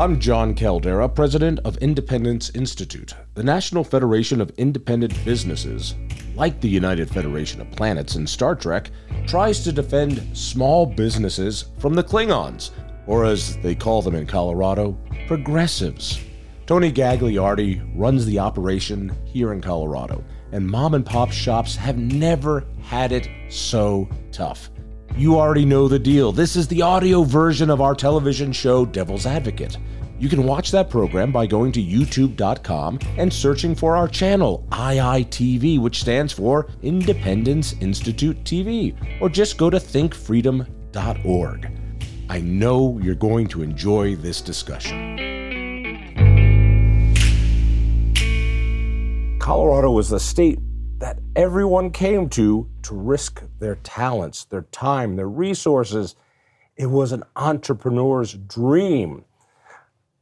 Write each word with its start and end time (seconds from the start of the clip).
I'm 0.00 0.18
Jon 0.18 0.54
Caldara, 0.54 1.14
president 1.14 1.58
of 1.58 1.76
Independence 1.76 2.48
Institute, 2.54 3.12
the 3.34 3.42
National 3.42 3.84
Federation 3.84 4.40
of 4.40 4.48
Independent 4.56 5.12
Businesses. 5.26 5.94
Like 6.34 6.58
the 6.58 6.70
United 6.70 7.10
Federation 7.10 7.60
of 7.60 7.70
Planets 7.72 8.16
in 8.16 8.26
Star 8.26 8.54
Trek, 8.54 8.90
tries 9.26 9.62
to 9.62 9.72
defend 9.72 10.26
small 10.34 10.86
businesses 10.86 11.66
from 11.78 11.92
the 11.92 12.02
Klingons, 12.02 12.70
or 13.06 13.26
as 13.26 13.58
they 13.58 13.74
call 13.74 14.00
them 14.00 14.14
in 14.14 14.26
Colorado, 14.26 14.96
progressives. 15.26 16.18
Tony 16.64 16.90
Gagliardi 16.90 17.86
runs 17.94 18.24
the 18.24 18.38
operation 18.38 19.14
here 19.26 19.52
in 19.52 19.60
Colorado, 19.60 20.24
and 20.52 20.66
mom 20.66 20.94
and 20.94 21.04
pop 21.04 21.30
shops 21.30 21.76
have 21.76 21.98
never 21.98 22.64
had 22.80 23.12
it 23.12 23.28
so 23.50 24.08
tough. 24.32 24.70
You 25.16 25.38
already 25.38 25.64
know 25.64 25.88
the 25.88 25.98
deal. 25.98 26.32
This 26.32 26.56
is 26.56 26.68
the 26.68 26.82
audio 26.82 27.24
version 27.24 27.68
of 27.68 27.80
our 27.80 27.94
television 27.94 28.52
show, 28.52 28.86
Devil's 28.86 29.26
Advocate. 29.26 29.76
You 30.18 30.28
can 30.28 30.44
watch 30.44 30.70
that 30.70 30.90
program 30.90 31.32
by 31.32 31.46
going 31.46 31.72
to 31.72 31.82
youtube.com 31.82 32.98
and 33.16 33.32
searching 33.32 33.74
for 33.74 33.96
our 33.96 34.06
channel, 34.06 34.66
IITV, 34.70 35.80
which 35.80 36.00
stands 36.00 36.32
for 36.32 36.68
Independence 36.82 37.74
Institute 37.80 38.42
TV, 38.44 38.94
or 39.20 39.28
just 39.28 39.56
go 39.58 39.70
to 39.70 39.78
thinkfreedom.org. 39.78 41.70
I 42.28 42.40
know 42.40 42.98
you're 43.02 43.14
going 43.14 43.46
to 43.48 43.62
enjoy 43.62 44.16
this 44.16 44.40
discussion. 44.40 45.16
Colorado 49.38 49.90
was 49.90 50.10
the 50.10 50.20
state 50.20 50.58
that 51.00 51.18
everyone 51.34 51.90
came 51.90 52.28
to 52.28 52.68
to 52.82 52.94
risk 52.94 53.42
their 53.58 53.74
talents, 53.76 54.44
their 54.44 54.62
time, 54.70 55.16
their 55.16 55.28
resources. 55.28 56.14
It 56.76 56.86
was 56.86 57.12
an 57.12 57.24
entrepreneur's 57.36 58.34
dream. 58.34 59.24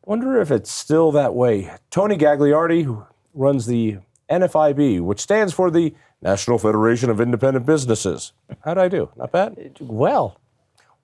Wonder 0.04 0.40
if 0.40 0.50
it's 0.50 0.70
still 0.70 1.12
that 1.12 1.34
way. 1.34 1.70
Tony 1.90 2.16
Gagliardi, 2.16 2.84
who 2.84 3.04
runs 3.34 3.66
the 3.66 3.98
NFIB, 4.30 5.00
which 5.02 5.20
stands 5.20 5.52
for 5.52 5.70
the 5.70 5.94
National 6.22 6.58
Federation 6.58 7.10
of 7.10 7.20
Independent 7.20 7.66
Businesses. 7.66 8.32
How'd 8.64 8.78
I 8.78 8.88
do? 8.88 9.10
Not 9.16 9.30
bad? 9.32 9.76
Well, 9.80 10.40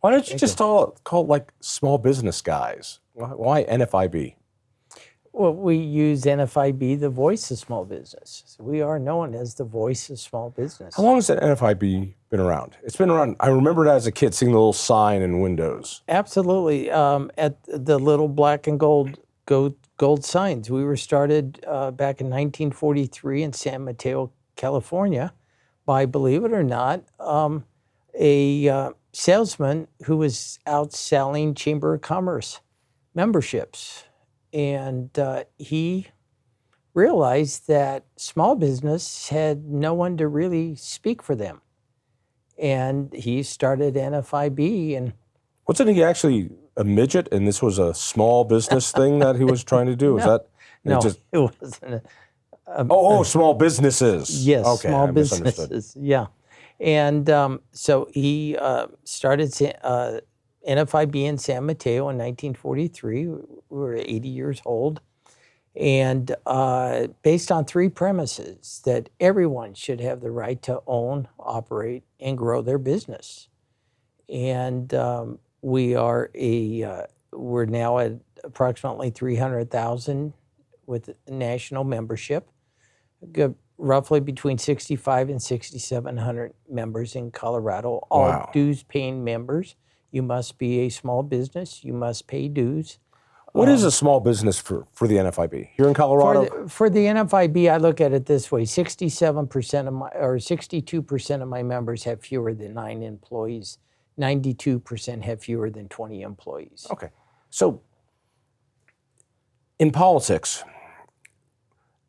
Why 0.01 0.11
don't 0.11 0.29
you 0.31 0.37
just 0.39 0.59
call 0.59 0.89
it, 0.89 1.05
call 1.05 1.23
it 1.25 1.29
like 1.29 1.53
small 1.61 1.99
business 1.99 2.41
guys? 2.41 3.01
Why, 3.13 3.29
why 3.29 3.65
NFIB? 3.65 4.35
Well, 5.35 5.53
we 5.53 5.77
use 5.77 6.23
NFIB, 6.23 7.01
the 7.01 7.11
voice 7.11 7.51
of 7.51 7.59
small 7.59 7.85
business. 7.85 8.57
We 8.61 8.81
are 8.83 9.01
known 9.01 9.35
as 9.35 9.57
the 9.57 9.65
voice 9.65 10.09
of 10.09 10.21
small 10.21 10.51
business. 10.51 10.95
How 10.97 11.03
long 11.03 11.17
has 11.17 11.27
the 11.27 11.37
NFIB 11.37 12.15
been 12.31 12.39
around? 12.39 12.77
It's 12.85 12.97
been 12.97 13.11
around. 13.11 13.35
I 13.41 13.49
remember 13.49 13.85
it 13.85 13.91
as 13.91 14.07
a 14.07 14.13
kid 14.13 14.33
seeing 14.33 14.53
the 14.53 14.59
little 14.59 14.73
sign 14.73 15.23
in 15.23 15.41
windows. 15.41 16.03
Absolutely. 16.09 16.89
Um, 16.89 17.33
at 17.37 17.59
the 17.67 17.99
little 17.99 18.29
black 18.29 18.69
and 18.69 18.79
gold 18.79 19.19
gold, 19.47 19.75
gold 19.97 20.25
signs, 20.25 20.71
we 20.71 20.85
were 20.85 20.97
started 20.97 21.65
uh, 21.67 21.91
back 21.91 22.21
in 22.21 22.29
1943 22.29 23.43
in 23.43 23.53
San 23.53 23.85
Mateo, 23.85 24.31
California, 24.55 25.33
by 25.85 26.07
believe 26.07 26.45
it 26.45 26.53
or 26.53 26.63
not, 26.63 27.03
um, 27.19 27.65
a 28.17 28.69
uh, 28.69 28.91
salesman 29.13 29.89
who 30.05 30.17
was 30.17 30.61
out 30.65 30.93
selling 30.93 31.55
Chamber 31.55 31.95
of 31.95 32.03
Commerce 32.03 32.61
memberships, 33.15 34.05
and 34.55 35.19
uh, 35.19 35.45
he 35.59 36.07
realized 36.95 37.67
that 37.67 38.05
small 38.17 38.55
business 38.55 39.29
had 39.29 39.65
no 39.65 39.93
one 39.93 40.17
to 40.17 40.29
really 40.29 40.77
speak 40.77 41.23
for 41.23 41.35
them, 41.35 41.61
and 42.57 43.13
he 43.13 43.43
started 43.43 43.95
NFIB 43.97 44.97
and. 44.97 45.13
Wasn't 45.67 45.89
he 45.91 46.05
actually 46.05 46.51
a 46.77 46.85
midget 46.85 47.27
and 47.33 47.49
this 47.49 47.63
was 47.63 47.79
a 47.79 47.95
small 47.95 48.45
business 48.45 48.93
thing 48.93 49.19
that 49.21 49.37
he 49.37 49.45
was 49.45 49.65
trying 49.65 49.87
to 49.87 49.97
do? 49.97 50.19
Is 50.19 50.25
No. 50.27 50.31
that 50.33 50.41
it 50.85 50.89
No, 50.91 51.01
just- 51.01 51.21
it 51.33 51.39
wasn't. 51.39 51.95
A, 51.95 52.03
a- 52.67 52.87
oh, 52.91 53.19
oh, 53.19 53.23
small 53.23 53.55
businesses. 53.55 54.47
yes, 54.47 54.65
okay, 54.67 54.89
small 54.89 55.09
I 55.09 55.11
businesses. 55.11 55.97
Yeah, 56.01 56.27
and 56.81 57.29
um, 57.31 57.61
so 57.73 58.09
he 58.13 58.57
uh, 58.59 58.87
started 59.05 59.53
uh, 59.83 60.21
NFIB 60.69 61.25
in 61.25 61.39
San 61.39 61.67
Mateo 61.67 62.09
in 62.09 62.19
1943. 62.19 63.29
We 63.29 63.39
were 63.69 63.97
80 63.97 64.29
years 64.29 64.63
old, 64.65 65.01
and 65.77 66.35
uh, 66.47 67.09
based 67.23 67.51
on 67.53 67.65
three 67.65 67.89
premises 67.89 68.81
that 68.85 69.11
everyone 69.21 69.75
should 69.75 70.01
have 70.01 70.21
the 70.21 70.31
right 70.31 70.61
to 70.63 70.81
own, 70.87 71.29
operate, 71.39 72.05
and 72.21 72.39
grow 72.39 72.63
their 72.63 72.79
business. 72.79 73.49
And 74.29 74.93
um, 74.95 75.39
we 75.63 75.95
are 75.95 76.31
a 76.35 76.83
uh, 76.83 77.03
we're 77.33 77.67
now 77.67 77.99
at 77.99 78.13
approximately 78.45 79.11
300,000 79.11 80.33
with 80.87 81.11
national 81.29 81.85
membership 81.85 82.49
roughly 83.79 84.21
between 84.21 84.59
65 84.59 85.31
and 85.31 85.43
6,700 85.43 86.55
members 86.69 87.17
in 87.17 87.31
Colorado, 87.31 88.07
all 88.11 88.29
Wow. 88.29 88.51
dues 88.53 88.83
paying 88.83 89.25
members. 89.25 89.75
You 90.15 90.23
must 90.23 90.59
be 90.59 90.79
a 90.83 90.91
small 90.91 91.25
business, 91.25 91.83
you 91.83 91.93
must 91.93 92.29
pay 92.29 92.47
dues. 92.47 92.99
What 93.51 93.69
is 93.69 93.83
a 93.83 93.87
um, 93.87 93.91
small 93.91 94.21
business 94.21 94.61
for, 94.61 94.87
for 94.93 95.09
the 95.09 95.17
NFIB 95.17 95.71
here 95.77 95.89
in 95.89 95.93
For 95.93 96.03
Colorado? 96.03 96.63
the, 96.63 96.69
for 96.69 96.89
the 96.89 97.01
NFIB, 97.01 97.69
I 97.69 97.79
look 97.79 98.01
at 98.01 98.13
it 98.13 98.27
this 98.27 98.53
way 98.53 98.63
67% 98.63 99.89
of 99.89 99.93
my, 99.93 100.09
or 100.11 100.37
62% 100.37 101.43
of 101.43 101.49
my 101.49 101.65
members 101.65 102.05
have 102.05 102.21
fewer 102.21 102.55
than 102.55 102.75
nine 102.75 103.03
employees, 103.03 103.79
92% 104.17 105.23
have 105.23 105.43
fewer 105.43 105.69
than 105.69 105.89
20 105.89 106.23
employees. 106.23 106.87
okay, 106.93 107.09
so 107.51 107.83
in 109.81 109.91
politics, 109.91 110.63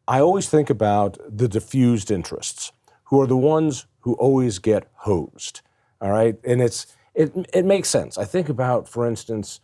I 0.07 0.19
always 0.19 0.47
think 0.47 0.69
about 0.69 1.17
the 1.27 1.47
diffused 1.47 2.11
interests, 2.11 2.71
who 3.05 3.19
are 3.19 3.25
the 3.25 3.35
ones 3.35 3.87
who 4.01 4.13
always 4.13 4.59
get 4.59 4.91
hosed. 4.93 5.61
All 5.99 6.11
right, 6.11 6.35
and 6.43 6.61
it's 6.61 6.85
it 7.15 7.33
it 7.53 7.65
makes 7.65 7.89
sense. 7.89 8.17
I 8.17 8.25
think 8.25 8.49
about, 8.49 8.87
for 8.87 9.07
instance, 9.07 9.61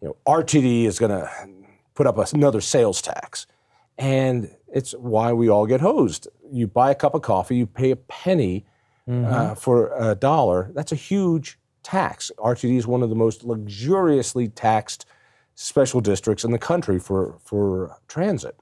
you 0.00 0.08
know, 0.08 0.16
RTD 0.26 0.84
is 0.84 0.98
going 0.98 1.10
to 1.10 1.30
put 1.94 2.06
up 2.06 2.18
another 2.32 2.60
sales 2.60 3.00
tax, 3.00 3.46
and 3.98 4.50
it's 4.72 4.92
why 4.92 5.32
we 5.32 5.48
all 5.48 5.66
get 5.66 5.80
hosed. 5.80 6.28
You 6.50 6.66
buy 6.66 6.90
a 6.90 6.94
cup 6.94 7.14
of 7.14 7.22
coffee, 7.22 7.56
you 7.56 7.66
pay 7.66 7.90
a 7.90 7.96
penny 7.96 8.64
uh, 9.08 9.54
for 9.54 9.92
a 9.98 10.14
dollar. 10.14 10.70
That's 10.74 10.92
a 10.92 10.96
huge 10.96 11.58
tax. 11.82 12.30
RTD 12.38 12.76
is 12.78 12.86
one 12.86 13.02
of 13.02 13.10
the 13.10 13.14
most 13.14 13.44
luxuriously 13.44 14.48
taxed 14.48 15.04
special 15.54 16.00
districts 16.00 16.42
in 16.42 16.50
the 16.50 16.58
country 16.58 16.98
for 16.98 17.36
for 17.44 17.96
transit. 18.08 18.56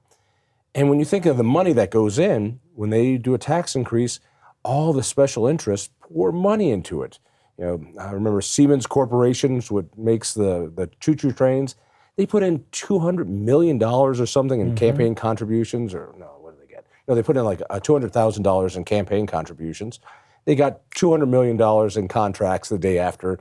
And 0.75 0.89
when 0.89 0.99
you 0.99 1.05
think 1.05 1.25
of 1.25 1.37
the 1.37 1.43
money 1.43 1.73
that 1.73 1.91
goes 1.91 2.19
in 2.19 2.59
when 2.75 2.89
they 2.89 3.17
do 3.17 3.33
a 3.33 3.37
tax 3.37 3.75
increase, 3.75 4.19
all 4.63 4.91
the 4.93 5.03
special 5.03 5.47
interests 5.47 5.89
pour 6.01 6.31
money 6.31 6.71
into 6.71 7.01
it. 7.03 7.19
You 7.57 7.65
know, 7.65 8.01
I 8.01 8.11
remember 8.11 8.41
Siemens 8.41 8.87
Corporation, 8.87 9.61
what 9.69 9.97
makes 9.97 10.33
the 10.33 10.71
the 10.75 10.89
choo 10.99 11.15
choo 11.15 11.31
trains. 11.31 11.75
They 12.15 12.25
put 12.25 12.43
in 12.43 12.63
two 12.71 12.99
hundred 12.99 13.29
million 13.29 13.77
dollars 13.77 14.19
or 14.19 14.25
something 14.25 14.59
in 14.59 14.75
campaign 14.75 15.15
contributions, 15.15 15.93
or 15.93 16.13
no, 16.17 16.37
what 16.39 16.57
did 16.57 16.67
they 16.67 16.73
get? 16.73 16.85
No, 17.07 17.15
they 17.15 17.23
put 17.23 17.37
in 17.37 17.43
like 17.43 17.61
two 17.83 17.93
hundred 17.93 18.11
thousand 18.11 18.43
dollars 18.43 18.75
in 18.75 18.83
campaign 18.83 19.27
contributions. 19.27 19.99
They 20.45 20.55
got 20.55 20.81
two 20.91 21.11
hundred 21.11 21.27
million 21.27 21.57
dollars 21.57 21.95
in 21.95 22.07
contracts 22.07 22.69
the 22.69 22.77
day 22.77 22.99
after 22.99 23.39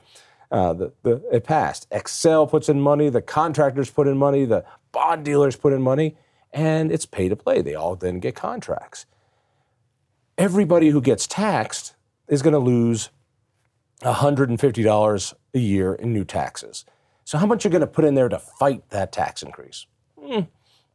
uh, 0.51 0.75
the, 0.75 0.93
the, 1.03 1.23
it 1.33 1.45
passed. 1.45 1.89
Xcel 1.91 2.49
puts 2.49 2.69
in 2.69 2.81
money, 2.81 3.09
the 3.09 3.23
contractors 3.23 3.91
put 3.91 4.07
in 4.07 4.17
money, 4.19 4.45
the 4.45 4.65
bond 4.93 5.25
dealers 5.25 5.57
put 5.57 5.73
in 5.73 5.81
money, 5.81 6.17
and 6.53 6.93
it's 6.93 7.07
pay 7.07 7.29
to 7.29 7.37
play. 7.37 7.63
They 7.63 7.75
all 7.75 7.97
then 7.97 8.21
get 8.21 8.35
contracts. 8.35 9.07
Everybody 10.37 10.91
who 10.91 11.01
gets 11.01 11.27
taxed 11.27 11.95
is 12.29 12.43
going 12.43 12.53
to 12.53 12.59
lose 12.59 13.11
$150 14.03 15.35
a 15.55 15.59
year 15.59 15.95
in 15.95 16.13
new 16.13 16.25
taxes. 16.25 16.85
So, 17.25 17.39
how 17.39 17.47
much 17.47 17.65
are 17.65 17.69
you're 17.69 17.79
going 17.79 17.89
to 17.89 17.93
put 17.93 18.05
in 18.05 18.15
there 18.15 18.29
to 18.29 18.39
fight 18.39 18.89
that 18.91 19.13
tax 19.13 19.43
increase? 19.43 19.87
Hmm, 20.21 20.41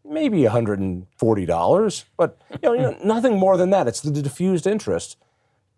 maybe 0.05 0.41
$140, 0.41 2.03
but 2.17 2.37
you 2.51 2.59
know, 2.63 2.73
you 2.73 2.81
know, 2.81 2.97
nothing 3.03 3.37
more 3.37 3.57
than 3.57 3.69
that. 3.71 3.87
It's 3.87 4.01
the 4.01 4.11
diffused 4.11 4.67
interest. 4.67 5.17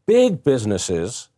Big 0.06 0.44
businesses 0.44 1.30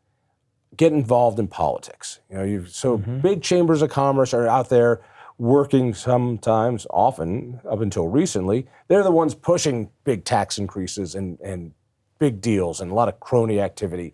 get 0.78 0.94
involved 0.94 1.40
in 1.40 1.48
politics. 1.48 2.20
You 2.30 2.38
know, 2.38 2.44
you 2.44 2.66
so 2.66 2.98
big 2.98 3.42
chambers 3.42 3.82
of 3.82 3.90
commerce 3.90 4.34
are 4.34 4.48
out 4.48 4.70
there 4.70 5.02
working 5.38 5.94
sometimes, 5.94 6.86
often 6.92 7.60
up 7.68 7.82
until 7.82 8.08
recently. 8.08 8.68
They're 8.88 9.04
the 9.04 9.12
ones 9.12 9.34
pushing 9.34 9.90
big 10.04 10.24
tax 10.24 10.58
increases 10.58 11.16
and, 11.16 11.40
and 11.42 11.74
big 12.20 12.42
deals 12.42 12.80
and 12.80 12.92
a 12.92 12.94
lot 12.94 13.10
of 13.10 13.20
crony 13.20 13.60
activity. 13.60 14.14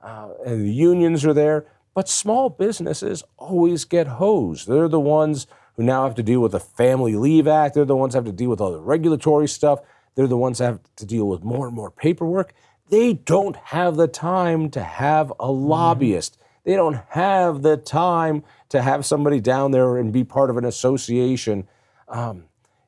Uh, 0.00 0.30
and 0.46 0.64
the 0.64 0.72
unions 0.72 1.24
are 1.24 1.34
there, 1.34 1.66
but 1.94 2.08
small 2.08 2.48
businesses 2.48 3.22
always 3.36 3.84
get 3.84 4.06
hosed. 4.06 4.66
They're 4.68 4.88
the 4.88 5.00
ones 5.00 5.46
who 5.76 5.82
now 5.82 6.04
have 6.04 6.14
to 6.14 6.22
deal 6.22 6.40
with 6.40 6.52
the 6.52 6.60
Family 6.60 7.14
Leave 7.14 7.46
Act. 7.46 7.74
They're 7.74 7.84
the 7.84 7.96
ones 7.96 8.14
who 8.14 8.18
have 8.18 8.24
to 8.26 8.32
deal 8.32 8.50
with 8.50 8.60
all 8.60 8.72
the 8.72 8.80
regulatory 8.80 9.48
stuff. 9.48 9.80
They're 10.14 10.26
the 10.26 10.36
ones 10.36 10.58
that 10.58 10.64
have 10.64 10.80
to 10.96 11.06
deal 11.06 11.28
with 11.28 11.44
more 11.44 11.66
and 11.66 11.74
more 11.74 11.90
paperwork. 11.90 12.52
They 12.88 13.14
don't 13.14 13.56
have 13.56 13.96
the 13.96 14.08
time 14.08 14.70
to 14.70 14.82
have 14.82 15.32
a 15.38 15.50
lobbyist. 15.50 16.38
They 16.64 16.74
don't 16.74 17.00
have 17.10 17.62
the 17.62 17.76
time 17.76 18.42
to 18.68 18.82
have 18.82 19.06
somebody 19.06 19.40
down 19.40 19.70
there 19.70 19.96
and 19.96 20.12
be 20.12 20.24
part 20.24 20.50
of 20.50 20.56
an 20.56 20.64
association. 20.64 21.68
Um, 22.08 22.44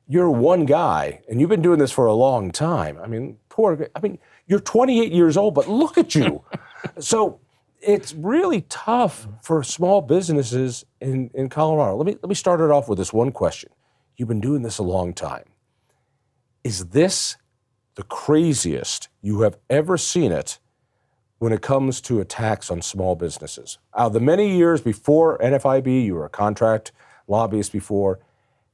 you're 0.07 0.29
one 0.29 0.65
guy, 0.65 1.21
and 1.29 1.39
you've 1.39 1.49
been 1.49 1.61
doing 1.61 1.79
this 1.79 1.91
for 1.91 2.05
a 2.05 2.13
long 2.13 2.51
time. 2.51 2.99
I 3.01 3.07
mean, 3.07 3.37
poor. 3.49 3.87
I 3.95 3.99
mean, 4.01 4.19
you're 4.47 4.59
28 4.59 5.11
years 5.11 5.37
old, 5.37 5.55
but 5.55 5.67
look 5.67 5.97
at 5.97 6.13
you. 6.15 6.43
so 6.99 7.39
it's 7.81 8.13
really 8.13 8.61
tough 8.61 9.27
for 9.41 9.63
small 9.63 10.01
businesses 10.01 10.85
in, 11.01 11.29
in 11.33 11.49
Colorado. 11.49 11.95
Let 11.97 12.05
me 12.05 12.13
let 12.21 12.29
me 12.29 12.35
start 12.35 12.61
it 12.61 12.71
off 12.71 12.87
with 12.87 12.97
this 12.97 13.13
one 13.13 13.31
question. 13.31 13.71
You've 14.15 14.29
been 14.29 14.41
doing 14.41 14.61
this 14.61 14.77
a 14.77 14.83
long 14.83 15.13
time. 15.13 15.45
Is 16.63 16.87
this 16.87 17.37
the 17.95 18.03
craziest 18.03 19.09
you 19.21 19.41
have 19.41 19.57
ever 19.69 19.97
seen 19.97 20.31
it 20.31 20.59
when 21.39 21.51
it 21.51 21.61
comes 21.61 21.99
to 22.01 22.21
attacks 22.21 22.71
on 22.71 22.81
small 22.81 23.15
businesses? 23.15 23.79
Out 23.97 24.07
of 24.07 24.13
the 24.13 24.19
many 24.19 24.55
years 24.55 24.81
before 24.81 25.37
NFIB, 25.39 26.05
you 26.05 26.15
were 26.15 26.25
a 26.25 26.29
contract 26.29 26.91
lobbyist 27.27 27.71
before, 27.71 28.19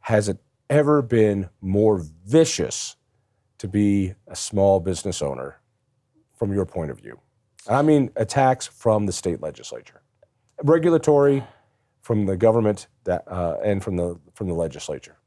has 0.01 0.29
it 0.29 0.37
ever 0.69 1.01
been 1.01 1.49
more 1.61 2.03
vicious 2.25 2.95
to 3.57 3.67
be 3.67 4.13
a 4.27 4.35
small 4.35 4.79
business 4.79 5.21
owner 5.21 5.59
from 6.35 6.53
your 6.53 6.65
point 6.65 6.91
of 6.91 6.99
view? 6.99 7.19
I 7.69 7.81
mean 7.83 8.11
attacks 8.15 8.67
from 8.67 9.05
the 9.05 9.13
state 9.13 9.41
legislature, 9.41 10.01
regulatory 10.63 11.43
from 12.01 12.25
the 12.25 12.35
government 12.35 12.87
that, 13.03 13.23
uh, 13.27 13.57
and 13.63 13.83
from 13.83 13.95
the 13.95 14.19
from 14.33 14.47
the 14.47 14.55
legislature. 14.55 15.17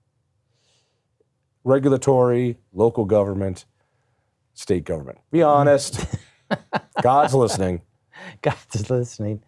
Regulatory, 1.65 2.59
local 2.73 3.05
government, 3.05 3.67
state 4.55 4.85
government. 4.85 5.19
Be 5.31 5.43
honest. 5.43 6.05
God's 7.03 7.35
listening. 7.35 7.83
God's 8.43 8.91
listening. 8.91 9.44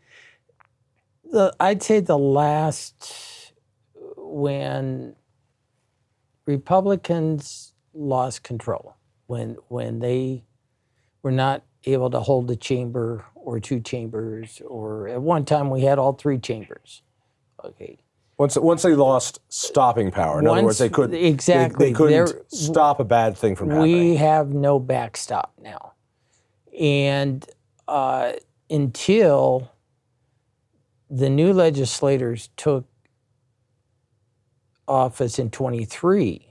The, 1.33 1.53
I'd 1.59 1.83
say 1.83 1.99
the 1.99 2.17
last 2.17 3.53
when 4.17 5.17
Republicans 6.47 7.73
lost 7.93 8.45
control, 8.45 8.95
when 9.27 9.57
when 9.69 9.99
they 9.99 10.45
were 11.23 11.33
not 11.33 11.65
able 11.87 12.11
to 12.11 12.21
hold 12.21 12.51
a 12.51 12.57
chamber 12.57 13.25
or 13.35 13.61
two 13.61 13.81
chambers, 13.81 14.63
or 14.67 15.09
at 15.09 15.21
one 15.21 15.45
time 15.45 15.71
we 15.71 15.83
had 15.83 15.99
all 15.99 16.13
three 16.13 16.39
chambers. 16.39 17.03
Okay. 17.63 17.99
Once, 18.37 18.57
once 18.57 18.83
they 18.83 18.95
lost 18.95 19.39
stopping 19.49 20.11
power, 20.11 20.41
in 20.41 20.47
other 20.47 20.65
words, 20.65 20.79
they 20.79 20.89
could 20.89 21.15
exactly. 21.15 21.87
they, 21.87 21.93
they 21.93 21.97
couldn't 21.97 22.27
There- 22.27 22.43
stop 22.49 22.99
a 22.99 23.05
bad 23.05 23.37
thing 23.37 23.55
from 23.55 23.71
happening. 23.71 23.93
We 24.11 24.17
have 24.17 24.49
no 24.49 24.79
backstop 24.79 25.53
now. 25.63 25.93
And 26.79 27.47
uh, 27.87 28.33
until 28.69 29.71
the 31.09 31.31
new 31.31 31.53
legislators 31.53 32.49
took 32.57 32.87
office 34.89 35.39
in 35.39 35.51
23, 35.51 36.49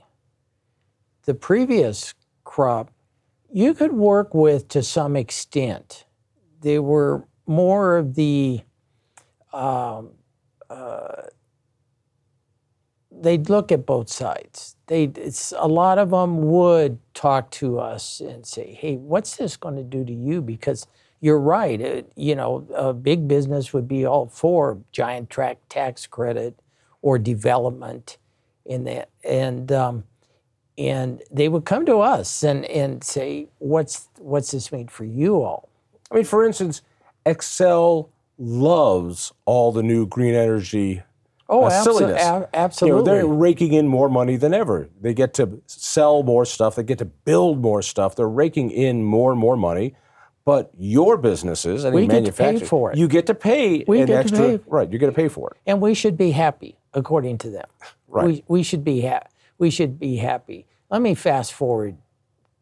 the 1.24 1.34
previous 1.34 2.14
crop, 2.44 2.90
you 3.54 3.72
could 3.72 3.92
work 3.92 4.34
with 4.34 4.66
to 4.66 4.82
some 4.82 5.14
extent. 5.14 6.06
They 6.60 6.80
were 6.80 7.28
more 7.46 7.96
of 7.96 8.16
the, 8.16 8.62
um, 9.52 10.10
uh, 10.68 11.28
they'd 13.12 13.48
look 13.48 13.70
at 13.70 13.86
both 13.86 14.10
sides. 14.10 14.74
They, 14.88 15.12
a 15.56 15.68
lot 15.68 15.98
of 15.98 16.10
them 16.10 16.42
would 16.50 16.98
talk 17.14 17.52
to 17.52 17.78
us 17.78 18.18
and 18.18 18.44
say, 18.44 18.74
"Hey, 18.74 18.96
what's 18.96 19.36
this 19.36 19.56
going 19.56 19.76
to 19.76 19.84
do 19.84 20.04
to 20.04 20.12
you?" 20.12 20.42
Because 20.42 20.88
you're 21.20 21.38
right. 21.38 21.80
It, 21.80 22.10
you 22.16 22.34
know, 22.34 22.66
a 22.74 22.92
big 22.92 23.28
business 23.28 23.72
would 23.72 23.86
be 23.86 24.04
all 24.04 24.26
for 24.26 24.80
giant 24.90 25.30
track 25.30 25.58
tax 25.68 26.08
credit 26.08 26.58
or 27.02 27.20
development 27.20 28.18
in 28.66 28.82
that, 28.84 29.10
and 29.22 29.70
um, 29.70 30.04
and 30.78 31.22
they 31.30 31.48
would 31.48 31.64
come 31.64 31.86
to 31.86 31.98
us 31.98 32.42
and 32.42 32.64
and 32.66 33.02
say, 33.04 33.48
"What's 33.58 34.08
what's 34.18 34.50
this 34.50 34.72
mean 34.72 34.88
for 34.88 35.04
you 35.04 35.42
all?" 35.42 35.68
I 36.10 36.16
mean, 36.16 36.24
for 36.24 36.44
instance, 36.44 36.82
Xcel 37.26 38.08
loves 38.38 39.32
all 39.44 39.72
the 39.72 39.82
new 39.82 40.06
green 40.06 40.34
energy. 40.34 41.02
Oh, 41.48 41.64
Uh, 41.64 41.70
abso- 41.70 41.82
silliness. 41.84 42.22
ab- 42.22 42.34
You 42.34 42.40
know, 42.40 42.48
absolutely. 42.54 43.04
they're 43.12 43.26
raking 43.26 43.72
in 43.74 43.86
more 43.86 44.08
money 44.08 44.36
than 44.36 44.54
ever. 44.54 44.88
They 45.00 45.12
get 45.14 45.34
to 45.34 45.60
sell 45.66 46.22
more 46.22 46.44
stuff. 46.46 46.74
They 46.76 46.82
get 46.82 46.98
to 46.98 47.04
build 47.04 47.60
more 47.60 47.82
stuff. 47.82 48.16
They're 48.16 48.26
raking 48.28 48.70
in 48.70 49.04
more 49.04 49.30
and 49.30 49.38
more 49.40 49.56
money. 49.56 49.94
But 50.46 50.70
your 50.76 51.16
businesses, 51.16 51.84
any 51.84 51.94
We 51.96 52.06
get 52.06 52.12
manufacturer, 52.14 52.66
for 52.66 52.92
it. 52.92 52.98
you 52.98 53.08
get 53.08 53.26
to 53.26 53.34
pay 53.34 53.84
We 53.86 54.00
an 54.00 54.06
get 54.06 54.12
to 54.14 54.18
extra. 54.20 54.38
pay. 54.58 54.60
Right, 54.66 54.90
you 54.92 54.98
get 54.98 55.06
to 55.06 55.12
pay 55.12 55.28
for 55.28 55.50
it. 55.50 55.56
and 55.66 55.80
we 55.80 55.94
should 55.94 56.16
be 56.18 56.32
happy 56.32 56.76
according 56.92 57.38
to 57.38 57.50
them 57.50 57.66
Right. 58.08 58.26
we, 58.26 58.44
we 58.48 58.62
should 58.62 58.84
be 58.84 59.00
ha- 59.02 59.22
we 59.58 59.70
should 59.70 59.98
be 59.98 60.16
happy. 60.16 60.66
Let 60.90 61.02
me 61.02 61.14
fast 61.14 61.52
forward. 61.52 61.96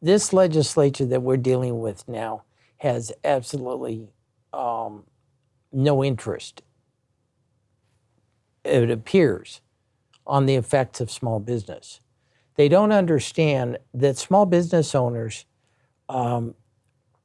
This 0.00 0.32
legislature 0.32 1.06
that 1.06 1.22
we're 1.22 1.36
dealing 1.36 1.80
with 1.80 2.08
now 2.08 2.42
has 2.78 3.12
absolutely 3.24 4.08
um, 4.52 5.04
no 5.72 6.02
interest 6.02 6.62
it 8.64 8.90
appears 8.90 9.60
on 10.26 10.46
the 10.46 10.54
effects 10.54 11.00
of 11.00 11.10
small 11.10 11.40
business. 11.40 12.00
They 12.56 12.68
don't 12.68 12.92
understand 12.92 13.78
that 13.94 14.18
small 14.18 14.46
business 14.46 14.94
owners 14.94 15.46
um, 16.08 16.54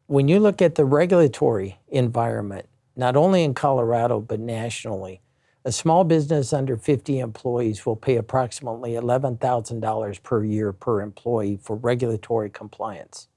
when 0.08 0.28
you 0.28 0.40
look 0.40 0.62
at 0.62 0.76
the 0.76 0.86
regulatory 0.86 1.78
environment 1.90 2.68
not 2.96 3.16
only 3.16 3.44
in 3.44 3.54
colorado 3.54 4.20
but 4.20 4.40
nationally 4.40 5.22
a 5.68 5.72
small 5.72 6.06
business 6.06 6.54
under 6.54 6.78
50 6.78 7.20
employees 7.20 7.86
will 7.86 7.98
pay 7.98 8.16
approximately 8.16 8.92
$11,000 8.92 10.24
per 10.24 10.44
year 10.46 10.72
per 10.72 11.02
employee 11.02 11.60
for 11.62 11.76
regulatory 11.76 12.50
compliance. 12.50 13.28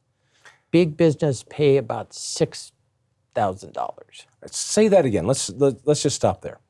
Big 0.71 0.97
business 0.97 1.45
pay 1.51 1.77
about 1.77 2.11
$6,000. 2.11 3.91
Say 4.47 4.87
that 4.87 5.05
again. 5.05 5.27
Let's 5.27 5.51
let, 5.51 5.85
let's 5.85 6.05
just 6.05 6.15
stop 6.15 6.43
there. 6.43 6.61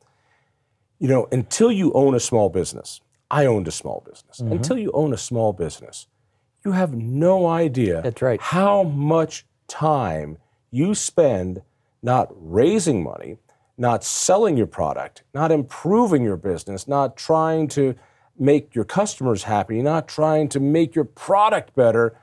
You 0.99 1.09
know, 1.09 1.29
until 1.31 1.71
you 1.71 1.93
own 1.93 2.15
a 2.15 2.21
small 2.21 2.49
business, 2.49 3.03
I 3.31 3.45
owned 3.45 3.69
a 3.69 3.71
small 3.71 4.03
business. 4.09 4.41
Mm-hmm. 4.41 4.53
Until 4.53 4.79
you 4.79 4.91
own 4.93 5.12
a 5.12 5.19
small 5.19 5.53
business, 5.53 6.07
you 6.65 6.73
have 6.73 6.95
no 6.95 7.47
idea 7.47 8.01
That's 8.01 8.23
right. 8.23 8.41
how 8.41 8.85
much 8.85 9.45
time 9.69 10.39
you 10.71 10.95
spend 10.95 11.61
not 12.03 12.29
raising 12.31 13.03
money, 13.03 13.37
not 13.81 14.05
selling 14.05 14.59
your 14.59 14.67
product, 14.67 15.23
not 15.32 15.50
improving 15.50 16.23
your 16.23 16.37
business, 16.37 16.87
not 16.87 17.16
trying 17.16 17.66
to 17.66 17.95
make 18.38 18.75
your 18.75 18.85
customers 18.85 19.45
happy, 19.45 19.81
not 19.81 20.07
trying 20.07 20.50
to 20.50 20.61
make 20.61 20.95
your 20.95 21.07
product 21.07 21.75
better, 21.75 22.14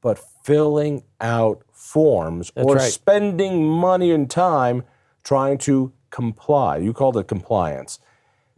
but 0.00 0.18
filling 0.42 1.04
out 1.20 1.62
forms 1.70 2.50
or 2.56 2.74
right. 2.74 2.90
spending 2.90 3.64
money 3.64 4.10
and 4.10 4.28
time 4.28 4.82
trying 5.22 5.56
to 5.56 5.92
comply. 6.10 6.78
You 6.78 6.92
called 6.92 7.16
it 7.16 7.28
compliance. 7.28 8.00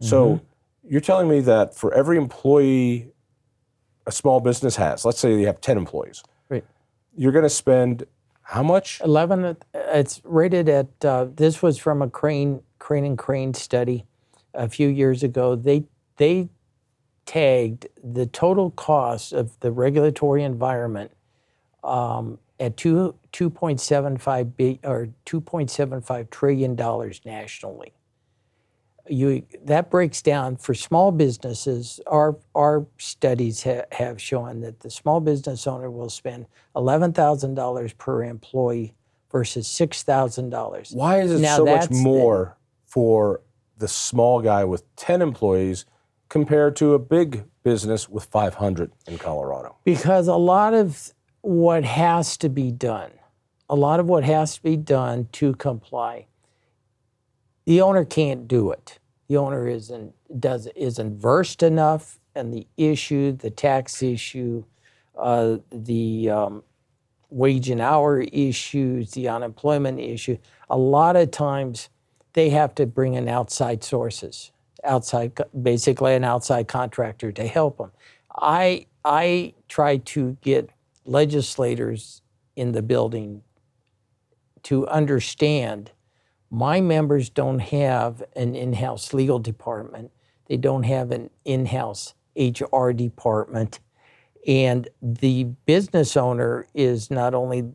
So 0.01 0.25
mm-hmm. 0.25 0.45
you're 0.91 1.01
telling 1.01 1.29
me 1.29 1.41
that 1.41 1.75
for 1.75 1.93
every 1.93 2.17
employee 2.17 3.11
a 4.07 4.11
small 4.11 4.39
business 4.39 4.77
has, 4.77 5.05
let's 5.05 5.19
say 5.19 5.39
you 5.39 5.45
have 5.45 5.61
10 5.61 5.77
employees, 5.77 6.23
Right. 6.49 6.65
you're 7.15 7.31
going 7.31 7.43
to 7.43 7.49
spend 7.49 8.07
how 8.47 8.63
much? 8.63 9.01
11 9.03 9.43
uh, 9.43 9.55
it's 9.73 10.21
rated 10.23 10.69
at 10.69 10.87
uh, 11.03 11.27
this 11.35 11.61
was 11.61 11.77
from 11.77 12.01
a 12.01 12.09
Crain 12.09 12.61
Crain 12.79 13.03
and 13.03 13.17
Crain 13.17 13.53
study 13.53 14.05
a 14.53 14.69
few 14.69 14.87
years 14.87 15.21
ago 15.21 15.55
they 15.55 15.83
they 16.15 16.47
tagged 17.25 17.87
the 18.01 18.25
total 18.25 18.71
cost 18.71 19.33
of 19.33 19.59
the 19.59 19.69
regulatory 19.69 20.43
environment 20.43 21.11
um, 21.83 22.39
at 22.57 22.77
two, 22.77 23.15
2.75 23.33 24.55
bi- 24.57 24.87
or 24.87 25.09
2.75 25.25 26.29
trillion 26.29 26.73
dollars 26.73 27.19
nationally 27.25 27.91
you 29.09 29.43
that 29.63 29.89
breaks 29.89 30.21
down 30.21 30.57
for 30.57 30.73
small 30.73 31.11
businesses. 31.11 31.99
Our 32.07 32.37
our 32.55 32.85
studies 32.97 33.63
ha- 33.63 33.85
have 33.91 34.21
shown 34.21 34.61
that 34.61 34.81
the 34.81 34.89
small 34.89 35.19
business 35.19 35.67
owner 35.67 35.89
will 35.91 36.09
spend 36.09 36.45
eleven 36.75 37.13
thousand 37.13 37.55
dollars 37.55 37.93
per 37.93 38.23
employee 38.23 38.93
versus 39.31 39.67
six 39.67 40.03
thousand 40.03 40.49
dollars. 40.49 40.91
Why 40.93 41.21
is 41.21 41.31
it 41.31 41.39
Now 41.39 41.57
so 41.57 41.65
much 41.65 41.81
that's 41.81 41.87
the- 41.97 42.03
more 42.03 42.57
for 42.85 43.41
the 43.77 43.87
small 43.87 44.41
guy 44.41 44.63
with 44.63 44.83
10 44.95 45.21
employees 45.21 45.85
compared 46.29 46.75
to 46.77 46.95
a 46.95 46.99
big 46.99 47.43
business 47.61 48.09
with 48.09 48.25
500 48.25 48.91
in 49.07 49.19
Colorado? 49.19 49.75
Because 49.83 50.27
a 50.27 50.35
lot 50.35 50.73
of 50.73 51.13
what 51.41 51.83
has 51.83 52.37
to 52.37 52.49
be 52.49 52.71
done, 52.71 53.11
a 53.69 53.75
lot 53.75 53.99
of 53.99 54.07
what 54.07 54.23
has 54.23 54.55
to 54.55 54.63
be 54.63 54.75
done 54.77 55.27
to 55.33 55.53
comply, 55.55 56.25
the 57.67 57.81
owner 57.81 58.05
can't 58.05 58.47
do 58.47 58.71
it. 58.71 58.97
The 59.27 59.37
owner 59.37 59.67
isn't 59.67 60.15
does 60.39 60.67
isn't 60.75 61.19
versed 61.19 61.61
enough 61.61 62.17
and 62.33 62.53
the 62.53 62.65
issue, 62.77 63.33
the 63.33 63.49
tax 63.49 64.01
issue, 64.01 64.63
uh, 65.19 65.57
the 65.71 66.29
um, 66.29 66.63
wage 67.29 67.69
and 67.69 67.81
hour 67.81 68.21
issues, 68.21 69.11
the 69.11 69.27
unemployment 69.27 69.99
issue. 69.99 70.37
A 70.69 70.77
lot 70.77 71.15
of 71.15 71.31
times, 71.31 71.89
they 72.33 72.49
have 72.51 72.73
to 72.75 72.85
bring 72.85 73.15
in 73.15 73.27
outside 73.27 73.83
sources 73.83 74.51
outside, 74.83 75.39
basically 75.61 76.15
an 76.15 76.23
outside 76.23 76.67
contractor 76.67 77.31
to 77.33 77.45
help 77.47 77.77
them. 77.77 77.91
I 78.35 78.85
I 79.03 79.53
try 79.67 79.97
to 79.97 80.37
get 80.41 80.69
legislators 81.05 82.21
in 82.55 82.71
the 82.71 82.81
building 82.81 83.43
to 84.63 84.87
understand 84.87 85.91
my 86.49 86.81
members 86.81 87.29
don't 87.29 87.59
have 87.59 88.23
an 88.35 88.55
in-house 88.55 89.13
legal 89.13 89.39
department. 89.39 90.11
They 90.47 90.57
don't 90.57 90.83
have 90.83 91.11
an 91.11 91.29
in-house 91.45 92.13
HR 92.37 92.91
department. 92.91 93.79
And 94.47 94.87
the 95.01 95.43
business 95.65 96.15
owner 96.15 96.67
is 96.73 97.11
not 97.11 97.33
only 97.33 97.73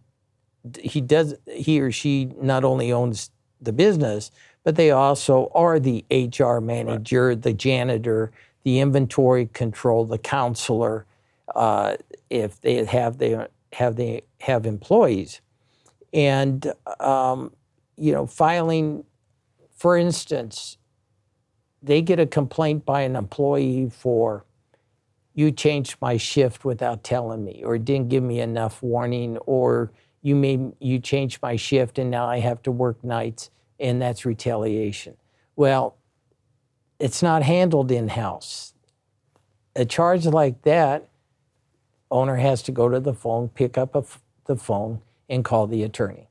he 0.80 1.00
does 1.00 1.34
he 1.46 1.80
or 1.80 1.90
she 1.90 2.30
not 2.40 2.64
only 2.64 2.92
owns 2.92 3.30
the 3.60 3.72
business, 3.72 4.30
but 4.64 4.76
they 4.76 4.90
also 4.90 5.50
are 5.54 5.78
the 5.80 6.04
HR 6.10 6.60
manager, 6.60 7.34
the 7.34 7.52
janitor, 7.52 8.30
the 8.62 8.78
inventory 8.78 9.46
control, 9.46 10.04
the 10.04 10.18
counselor, 10.18 11.04
uh, 11.54 11.96
if 12.30 12.60
they 12.60 12.84
have 12.84 13.18
they 13.18 13.46
have 13.72 13.96
they 13.96 14.22
have 14.40 14.66
employees, 14.66 15.40
and 16.12 16.72
um, 17.00 17.52
you 17.96 18.12
know 18.12 18.26
filing, 18.26 19.04
for 19.76 19.96
instance, 19.96 20.78
they 21.82 22.02
get 22.02 22.20
a 22.20 22.26
complaint 22.26 22.84
by 22.84 23.02
an 23.02 23.16
employee 23.16 23.90
for 23.90 24.44
you 25.34 25.50
changed 25.50 25.96
my 26.00 26.16
shift 26.16 26.64
without 26.64 27.02
telling 27.02 27.44
me 27.44 27.62
or 27.64 27.78
didn't 27.78 28.08
give 28.08 28.22
me 28.22 28.40
enough 28.40 28.82
warning 28.82 29.38
or 29.38 29.90
you 30.20 30.34
made 30.34 30.72
you 30.78 30.98
changed 30.98 31.40
my 31.42 31.56
shift 31.56 31.98
and 31.98 32.10
now 32.10 32.26
I 32.26 32.38
have 32.40 32.62
to 32.62 32.70
work 32.70 33.02
nights 33.02 33.50
and 33.80 34.00
that's 34.00 34.24
retaliation. 34.24 35.16
Well, 35.56 35.96
it's 37.00 37.22
not 37.22 37.42
handled 37.42 37.90
in 37.90 38.08
house. 38.08 38.74
A 39.74 39.84
charge 39.84 40.26
like 40.26 40.62
that, 40.62 41.08
owner 42.10 42.36
has 42.36 42.62
to 42.64 42.72
go 42.72 42.88
to 42.88 43.00
the 43.00 43.14
phone, 43.14 43.48
pick 43.48 43.76
up 43.78 43.96
f 43.96 44.20
the 44.44 44.56
phone, 44.56 45.00
and 45.28 45.44
call 45.44 45.66
the 45.66 45.82
attorney. 45.82 46.28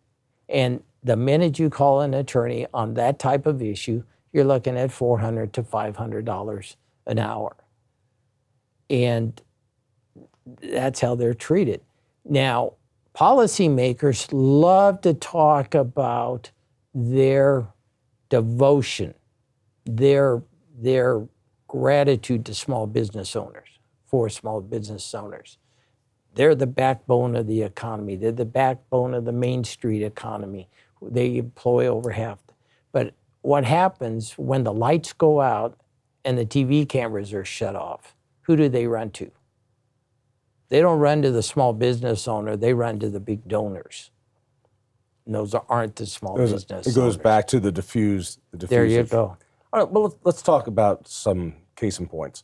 And 0.48 0.84
the 1.04 1.18
minute 1.18 1.60
you 1.60 1.70
call 1.70 2.02
an 2.02 2.14
attorney 2.14 2.68
on 2.74 2.96
that 2.96 3.20
type 3.20 3.46
of 3.46 3.62
issue, 3.62 4.04
you're 4.34 4.46
looking 4.46 4.78
at 4.78 4.92
$400 4.92 5.52
to 5.54 5.64
five 5.64 5.98
hundred 5.98 6.26
dollars 6.26 6.78
an 7.08 7.20
hour, 7.20 7.56
and 8.90 9.42
that's 10.62 11.02
how 11.02 11.16
they're 11.16 11.34
treated. 11.34 11.82
Now, 12.26 12.74
policymakers 13.16 14.30
love 14.32 15.02
to 15.02 15.14
talk 15.14 15.76
about 15.76 16.52
their 16.94 17.68
devotion, 18.30 19.14
their 19.86 20.44
their 20.78 21.28
gratitude 21.68 22.46
to 22.46 22.56
small 22.56 22.88
business 22.88 23.36
owners, 23.36 23.70
for 24.08 24.30
small 24.30 24.62
business 24.62 25.14
owners. 25.16 25.58
They're 26.36 26.56
the 26.56 26.68
backbone 26.68 27.36
of 27.36 27.48
the 27.48 27.62
economy. 27.64 28.16
They're 28.16 28.32
the 28.32 28.46
backbone 28.46 29.14
of 29.14 29.26
the 29.26 29.34
Main 29.34 29.64
Street 29.64 30.04
economy. 30.04 30.70
They 31.02 31.38
employ 31.38 31.88
over 31.88 32.12
half. 32.12 32.40
But 32.92 33.14
what 33.42 33.66
happens 33.66 34.34
when 34.38 34.64
the 34.64 34.74
lights 34.74 35.14
go 35.14 35.42
out 35.42 35.80
and 36.24 36.38
the 36.38 36.46
TV 36.46 36.88
cameras 36.88 37.34
are 37.34 37.46
shut 37.46 37.76
off? 37.76 38.16
Who 38.42 38.56
do 38.56 38.70
they 38.70 38.88
run 38.88 39.12
to? 39.12 39.32
They 40.70 40.80
don't 40.80 41.00
run 41.00 41.22
to 41.24 41.32
the 41.32 41.44
small 41.44 41.74
business 41.74 42.28
owner, 42.28 42.56
they 42.56 42.74
run 42.74 43.00
to 43.00 43.10
the 43.10 43.20
big 43.20 43.48
donors. 43.48 44.12
And 45.26 45.36
those 45.36 45.54
aren't 45.54 45.98
the 45.98 46.06
small 46.06 46.36
business. 46.36 46.88
It 46.88 46.96
goes 46.96 46.98
owners. 46.98 47.18
back 47.18 47.48
to 47.48 47.60
the 47.60 47.72
diffuse. 47.72 48.40
The 48.52 48.58
diffuse 48.58 48.70
There 48.70 48.86
you 48.86 49.04
go. 49.04 49.38
All 49.74 49.84
right, 49.84 49.92
well, 49.92 50.04
let's, 50.04 50.16
let's 50.24 50.42
talk 50.42 50.68
about 50.68 51.08
some 51.08 51.56
case 51.76 52.00
in 52.00 52.08
points. 52.08 52.44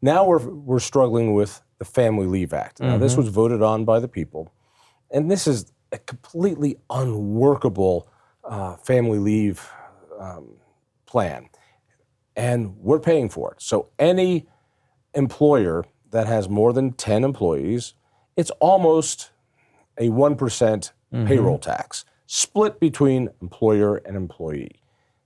Now 0.00 0.24
we're, 0.24 0.38
we're 0.38 0.80
struggling 0.80 1.34
with 1.34 1.62
the 1.78 1.84
Family 1.84 2.26
Leave 2.26 2.52
Act. 2.52 2.80
Now, 2.80 2.98
this 2.98 3.12
mm-hmm. 3.12 3.22
was 3.22 3.30
voted 3.30 3.62
on 3.62 3.84
by 3.84 4.00
the 4.00 4.08
people, 4.08 4.52
and 5.10 5.30
this 5.30 5.46
is 5.46 5.72
a 5.94 5.98
completely 5.98 6.76
unworkable 6.90 8.08
uh, 8.42 8.76
family 8.76 9.18
leave 9.18 9.66
um, 10.18 10.56
plan, 11.06 11.48
and 12.36 12.76
we're 12.78 12.98
paying 12.98 13.28
for 13.28 13.52
it. 13.52 13.62
So, 13.62 13.88
any 13.98 14.46
employer 15.14 15.84
that 16.10 16.26
has 16.26 16.48
more 16.48 16.72
than 16.72 16.92
10 16.92 17.24
employees, 17.24 17.94
it's 18.36 18.50
almost 18.60 19.30
a 19.98 20.08
one 20.10 20.36
payroll 21.26 21.58
tax 21.58 22.04
split 22.26 22.80
between 22.80 23.28
employer 23.40 23.96
and 23.98 24.16
employee. 24.16 24.80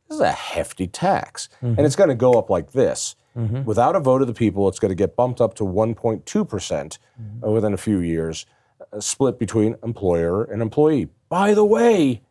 This 0.09 0.17
is 0.17 0.21
a 0.21 0.33
hefty 0.33 0.87
tax. 0.87 1.49
And 1.79 1.81
it's 1.81 1.97
going 1.97 2.09
to 2.11 2.15
go 2.15 2.33
up 2.35 2.51
like 2.51 2.73
this. 2.73 3.17
Without 3.65 3.95
a 3.95 4.01
vote 4.01 4.21
of 4.21 4.27
the 4.27 4.35
people, 4.35 4.69
it's 4.69 4.79
going 4.81 4.91
to 4.91 4.97
get 4.97 5.15
bumped 5.15 5.41
up 5.41 5.55
to 5.55 5.65
1.2% 5.65 6.99
within 7.41 7.73
a 7.73 7.77
few 7.77 8.01
years, 8.01 8.47
uh, 8.93 9.01
split 9.01 9.39
between 9.39 9.77
employer 9.83 10.45
and 10.45 10.63
employee. 10.63 11.09
By 11.29 11.55
the 11.55 11.65
way, 11.65 12.23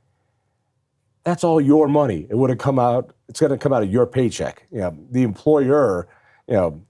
that's 1.24 1.44
all 1.44 1.60
your 1.60 1.88
money. 1.88 2.28
It 2.30 2.36
would 2.36 2.50
have 2.50 2.60
come 2.60 2.80
out, 2.80 3.14
it's 3.28 3.40
going 3.40 3.52
to 3.52 3.58
come 3.58 3.74
out 3.74 3.84
of 3.84 3.92
your 3.92 4.06
paycheck. 4.06 4.66
You 4.72 4.80
know, 4.80 4.98
the 5.12 5.24
employer, 5.24 6.08
you 6.48 6.54
know, 6.56 6.82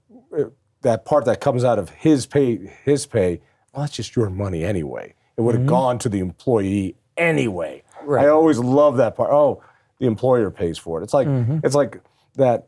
that 0.82 1.04
part 1.04 1.24
that 1.24 1.40
comes 1.40 1.64
out 1.64 1.78
of 1.78 1.90
his 1.90 2.26
pay, 2.26 2.72
his 2.84 3.06
pay, 3.06 3.40
well, 3.72 3.82
that's 3.82 3.96
just 3.96 4.16
your 4.16 4.30
money 4.30 4.64
anyway. 4.64 5.14
It 5.36 5.42
would 5.42 5.54
have 5.54 5.66
gone 5.66 5.98
to 6.00 6.08
the 6.08 6.18
employee 6.18 6.96
anyway. 7.16 7.82
Right. 8.04 8.24
I 8.26 8.28
always 8.28 8.58
love 8.58 8.96
that 8.96 9.16
part. 9.16 9.30
Oh, 9.30 9.62
the 9.98 10.06
employer 10.06 10.50
pays 10.50 10.78
for 10.78 11.00
it. 11.00 11.04
It's 11.04 11.14
like 11.14 11.28
it's 11.62 11.74
like 11.74 12.00
that 12.36 12.66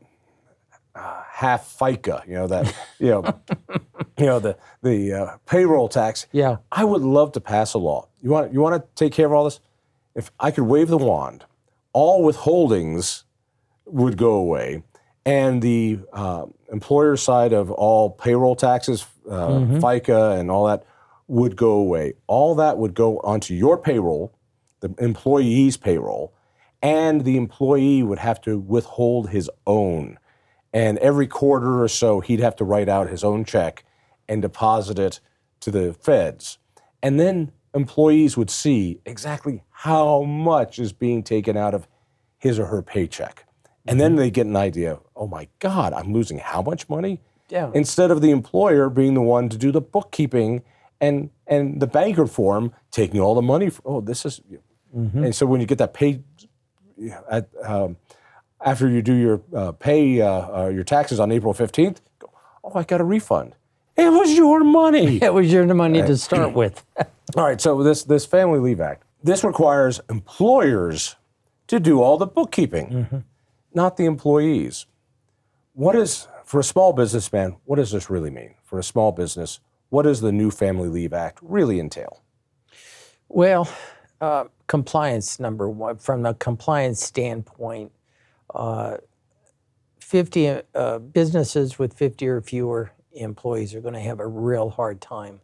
uh, 0.94 1.22
half 1.40 1.78
FICA, 1.78 2.26
you 2.28 2.34
know 2.34 2.46
that 2.46 2.74
you 2.98 3.08
know 3.08 3.40
you 4.18 4.26
know 4.26 4.38
the 4.38 4.58
the 4.82 5.12
uh, 5.12 5.36
payroll 5.46 5.88
tax. 5.88 6.26
Yeah. 6.32 6.58
I 6.70 6.84
would 6.84 7.00
love 7.02 7.32
to 7.32 7.40
pass 7.40 7.72
a 7.72 7.78
law. 7.78 8.08
You 8.20 8.30
want 8.30 8.52
you 8.52 8.60
want 8.60 8.82
to 8.82 8.88
take 8.94 9.14
care 9.14 9.26
of 9.26 9.32
all 9.32 9.44
this? 9.44 9.60
If 10.14 10.30
I 10.38 10.50
could 10.50 10.64
wave 10.64 10.88
the 10.88 10.98
wand, 10.98 11.46
all 11.94 12.30
withholdings 12.30 13.24
would 13.86 14.18
go 14.18 14.34
away, 14.34 14.82
and 15.24 15.62
the 15.62 16.00
uh, 16.12 16.44
employer 16.70 17.16
side 17.16 17.54
of 17.54 17.70
all 17.70 18.10
payroll 18.10 18.54
taxes, 18.54 19.06
uh, 19.30 19.48
FICA, 19.80 20.38
and 20.38 20.50
all 20.50 20.66
that 20.66 20.84
would 21.26 21.56
go 21.56 21.72
away. 21.72 22.14
All 22.26 22.54
that 22.56 22.76
would 22.76 22.92
go 22.92 23.18
onto 23.20 23.54
your 23.54 23.78
payroll, 23.78 24.34
the 24.80 24.92
employee's 24.98 25.78
payroll, 25.78 26.34
and 26.82 27.24
the 27.24 27.36
employee 27.38 28.02
would 28.02 28.18
have 28.18 28.40
to 28.42 28.58
withhold 28.58 29.30
his 29.30 29.48
own. 29.66 30.18
And 30.72 30.98
every 30.98 31.26
quarter 31.26 31.82
or 31.82 31.88
so, 31.88 32.20
he'd 32.20 32.40
have 32.40 32.56
to 32.56 32.64
write 32.64 32.88
out 32.88 33.08
his 33.08 33.24
own 33.24 33.44
check 33.44 33.84
and 34.28 34.40
deposit 34.40 34.98
it 34.98 35.20
to 35.60 35.70
the 35.70 35.92
feds. 35.92 36.58
And 37.02 37.18
then 37.18 37.52
employees 37.74 38.36
would 38.36 38.50
see 38.50 39.00
exactly 39.04 39.62
how 39.70 40.22
much 40.22 40.78
is 40.78 40.92
being 40.92 41.22
taken 41.22 41.56
out 41.56 41.74
of 41.74 41.88
his 42.38 42.58
or 42.58 42.66
her 42.66 42.82
paycheck. 42.82 43.46
And 43.86 44.00
then 44.00 44.16
they 44.16 44.30
get 44.30 44.46
an 44.46 44.56
idea 44.56 45.00
oh 45.16 45.26
my 45.26 45.48
God, 45.58 45.92
I'm 45.92 46.12
losing 46.12 46.38
how 46.38 46.62
much 46.62 46.88
money? 46.88 47.20
Yeah. 47.48 47.70
Instead 47.74 48.10
of 48.10 48.20
the 48.20 48.30
employer 48.30 48.88
being 48.88 49.14
the 49.14 49.20
one 49.20 49.48
to 49.48 49.58
do 49.58 49.72
the 49.72 49.80
bookkeeping 49.80 50.62
and, 51.00 51.30
and 51.46 51.80
the 51.80 51.86
banker 51.86 52.26
form 52.26 52.72
taking 52.90 53.20
all 53.20 53.34
the 53.34 53.42
money. 53.42 53.68
For, 53.70 53.82
oh, 53.84 54.00
this 54.00 54.24
is. 54.24 54.40
And 55.24 55.34
so 55.34 55.46
when 55.46 55.60
you 55.60 55.66
get 55.66 55.78
that 55.78 55.92
pay 55.92 56.22
at, 57.30 57.48
um, 57.62 57.96
after 58.64 58.88
you 58.88 59.02
do 59.02 59.14
your 59.14 59.42
uh, 59.54 59.72
pay 59.72 60.20
uh, 60.20 60.64
uh, 60.64 60.68
your 60.68 60.84
taxes 60.84 61.20
on 61.20 61.32
April 61.32 61.54
15th, 61.54 61.98
go, 62.18 62.30
oh, 62.64 62.72
I 62.74 62.84
got 62.84 63.00
a 63.00 63.04
refund. 63.04 63.54
It 63.96 64.10
was 64.10 64.32
your 64.32 64.64
money. 64.64 65.18
It 65.22 65.34
was 65.34 65.52
your 65.52 65.66
money 65.74 66.02
to 66.02 66.16
start 66.16 66.54
with. 66.54 66.84
All 67.36 67.44
right, 67.44 67.60
so 67.60 67.82
this 67.82 68.04
this 68.04 68.26
Family 68.26 68.58
Leave 68.58 68.80
Act 68.80 69.04
this 69.22 69.44
requires 69.44 70.00
employers 70.08 71.16
to 71.66 71.78
do 71.78 72.02
all 72.02 72.16
the 72.16 72.26
bookkeeping, 72.26 73.24
not 73.74 73.96
the 73.96 74.06
employees. 74.06 74.86
What 75.74 75.94
is 75.94 76.26
for 76.44 76.58
a 76.58 76.64
small 76.64 76.92
businessman? 76.92 77.56
What 77.64 77.76
does 77.76 77.92
this 77.92 78.10
really 78.10 78.30
mean 78.30 78.54
for 78.64 78.78
a 78.78 78.82
small 78.82 79.12
business? 79.12 79.60
What 79.90 80.02
does 80.02 80.20
the 80.20 80.32
new 80.32 80.50
Family 80.50 80.88
Leave 80.88 81.12
Act 81.12 81.38
really 81.42 81.78
entail? 81.78 82.22
Well, 83.28 83.68
uh, 84.20 84.44
compliance 84.66 85.38
number 85.38 85.68
one, 85.68 85.98
from 85.98 86.26
a 86.26 86.34
compliance 86.34 87.04
standpoint, 87.04 87.92
uh, 88.54 88.98
50 90.00 90.62
uh, 90.74 90.98
businesses 90.98 91.78
with 91.78 91.94
50 91.94 92.26
or 92.28 92.40
fewer 92.40 92.92
employees 93.12 93.74
are 93.74 93.80
going 93.80 93.94
to 93.94 94.00
have 94.00 94.20
a 94.20 94.26
real 94.26 94.70
hard 94.70 95.00
time 95.00 95.40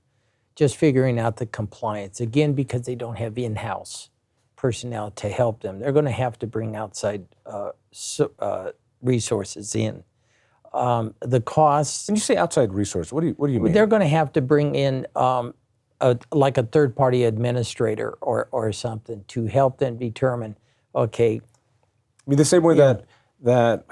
just 0.57 0.77
figuring 0.77 1.19
out 1.19 1.37
the 1.37 1.47
compliance. 1.47 2.19
Again, 2.19 2.55
because 2.55 2.83
they 2.87 2.95
don't 2.95 3.17
have 3.19 3.39
in 3.39 3.57
house 3.57 4.11
personnel 4.57 5.11
to 5.13 5.29
help 5.29 5.61
them, 5.61 5.79
they're 5.79 5.93
going 5.93 6.07
to 6.07 6.11
have 6.11 6.39
to 6.41 6.47
bring 6.47 6.75
outside 6.75 7.27
uh, 7.45 7.73
so, 7.93 8.33
uh, 8.39 8.73
resources 9.03 9.75
in. 9.75 10.03
Um, 10.73 11.15
the 11.21 11.41
costs 11.41 12.09
When 12.09 12.17
you 12.17 12.21
say 12.21 12.37
outside 12.37 12.73
resource, 12.73 13.13
what 13.13 13.21
do 13.21 13.29
you 13.29 13.35
what 13.35 13.47
do 13.47 13.53
you 13.53 13.61
mean? 13.61 13.73
they're 13.73 13.87
going 13.87 14.03
to 14.03 14.09
have 14.09 14.33
to 14.33 14.43
bring 14.43 14.75
in 14.75 15.07
um, 15.15 15.55
a, 16.01 16.19
like 16.33 16.59
a 16.59 16.65
third 16.65 16.97
party 16.97 17.25
administrator 17.25 18.13
or, 18.21 18.49
or 18.51 18.73
something 18.73 19.25
to 19.29 19.47
help 19.47 19.79
them 19.79 19.97
determine 19.97 20.57
okay, 20.95 21.41
mean, 22.31 22.39
the 22.39 22.45
same 22.45 22.63
way 22.63 22.77
that 22.77 23.05
that 23.43 23.87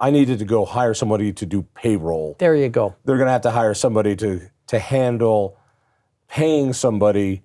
I 0.00 0.10
needed 0.10 0.38
to 0.40 0.44
go 0.44 0.64
hire 0.64 0.94
somebody 0.94 1.32
to 1.32 1.46
do 1.46 1.62
payroll. 1.74 2.36
There 2.38 2.56
you 2.56 2.68
go. 2.68 2.96
They're 3.04 3.16
going 3.16 3.28
to 3.28 3.32
have 3.32 3.42
to 3.42 3.50
hire 3.50 3.74
somebody 3.74 4.16
to 4.16 4.40
to 4.68 4.78
handle 4.78 5.56
paying 6.28 6.72
somebody 6.72 7.42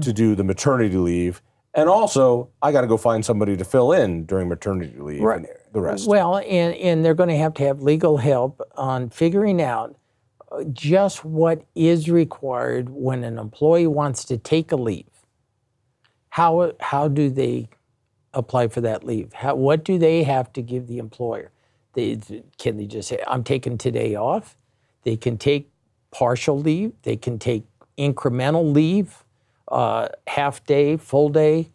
to 0.00 0.12
do 0.12 0.34
the 0.34 0.42
maternity 0.42 0.96
leave. 0.96 1.42
And 1.74 1.88
also, 1.88 2.48
I 2.60 2.72
got 2.72 2.80
to 2.80 2.86
go 2.88 2.96
find 2.96 3.24
somebody 3.24 3.56
to 3.56 3.64
fill 3.64 3.92
in 3.92 4.24
during 4.24 4.48
maternity 4.48 4.98
leave 4.98 5.22
and 5.22 5.46
the 5.72 5.80
rest. 5.80 6.08
Well, 6.08 6.38
and, 6.38 6.74
and 6.74 7.04
they're 7.04 7.14
going 7.14 7.28
to 7.28 7.36
have 7.36 7.54
to 7.54 7.64
have 7.64 7.80
legal 7.80 8.16
help 8.16 8.60
on 8.74 9.10
figuring 9.10 9.62
out 9.62 9.96
uh, 10.50 10.64
just 10.64 11.24
what 11.24 11.64
is 11.76 12.10
required 12.10 12.88
when 12.88 13.22
an 13.22 13.38
employee 13.38 13.86
wants 13.86 14.24
to 14.24 14.38
take 14.38 14.72
a 14.72 14.76
leave. 14.76 15.06
How, 16.30 16.72
how 16.80 17.06
do 17.06 17.30
they 17.30 17.68
apply 18.32 18.68
for 18.68 18.80
that 18.80 19.04
leave? 19.04 19.32
How, 19.32 19.54
what 19.54 19.84
do 19.84 19.98
they 19.98 20.22
have 20.22 20.52
to 20.54 20.62
give 20.62 20.86
the 20.86 20.98
employer? 20.98 21.50
They, 21.94 22.18
can 22.58 22.76
they 22.76 22.86
just 22.86 23.08
say, 23.08 23.22
I'm 23.26 23.42
taking 23.42 23.78
today 23.78 24.14
off? 24.14 24.56
They 25.02 25.16
can 25.16 25.38
take 25.38 25.70
partial 26.10 26.58
leave, 26.58 26.92
they 27.02 27.16
can 27.16 27.38
take 27.38 27.64
incremental 27.96 28.72
leave, 28.72 29.24
uh, 29.68 30.08
half 30.26 30.64
day, 30.64 30.96
full 30.96 31.28
day, 31.28 31.70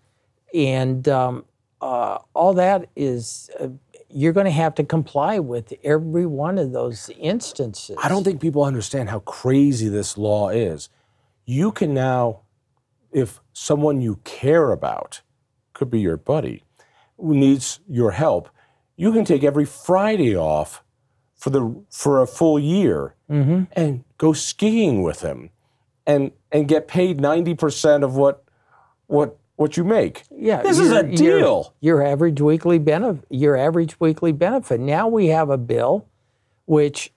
and 0.54 1.08
um, 1.08 1.46
uh, 1.82 2.20
all 2.34 2.54
that 2.54 2.90
is 2.96 3.50
uh, 3.60 3.68
you're 4.10 4.34
going 4.34 4.46
to 4.46 4.52
have 4.52 4.74
to 4.76 4.84
comply 4.84 5.40
with 5.40 5.74
every 5.84 6.26
one 6.26 6.58
of 6.58 6.72
those 6.72 7.10
instances. 7.20 7.98
I 8.02 8.08
don't 8.08 8.24
think 8.24 8.40
people 8.40 8.64
understand 8.64 9.10
how 9.10 9.20
crazy 9.20 9.90
this 9.90 10.18
law 10.18 10.50
is. 10.50 10.90
You 11.46 11.72
can 11.72 11.94
now, 11.94 12.42
if 13.12 13.42
someone 13.52 14.00
you 14.02 14.20
care 14.24 14.72
about, 14.72 15.22
could 15.76 15.92
be 15.92 16.00
your 16.00 16.18
buddy, 16.18 16.64
who 17.18 17.36
needs 17.36 17.80
your 17.88 18.12
help, 18.12 18.50
you 18.96 19.14
can 19.14 19.24
take 19.24 19.44
every 19.44 19.66
Friday 19.66 20.36
off 20.36 20.82
for 21.36 21.52
the 21.52 21.84
for 21.92 22.22
a 22.22 22.26
full 22.26 22.58
year 22.58 23.14
mm-hmm. 23.30 23.66
and 23.74 24.04
go 24.18 24.34
skiing 24.34 25.04
with 25.04 25.22
him, 25.22 25.52
and 26.08 26.32
and 26.52 26.68
get 26.68 26.88
paid 26.88 27.22
ninety 27.22 27.54
percent 27.54 28.04
of 28.04 28.16
what 28.16 28.44
what 29.06 29.38
what 29.58 29.78
you 29.78 29.84
make. 29.84 30.24
Yeah, 30.32 30.64
this 30.64 30.80
is 30.80 30.90
your- 30.90 31.06
a 31.06 31.08
your- 31.08 31.40
deal. 31.40 31.74
Your, 31.82 32.04
average 32.04 32.42
weekly 32.42 32.80
benefit. 32.80 33.26
Your 33.30 33.56
average 33.56 34.00
weekly 34.00 34.32
benefit. 34.32 34.80
Now 34.80 35.08
we 35.08 35.28
have 35.28 35.50
a 35.50 35.58
bill, 35.58 36.08
which 36.66 37.14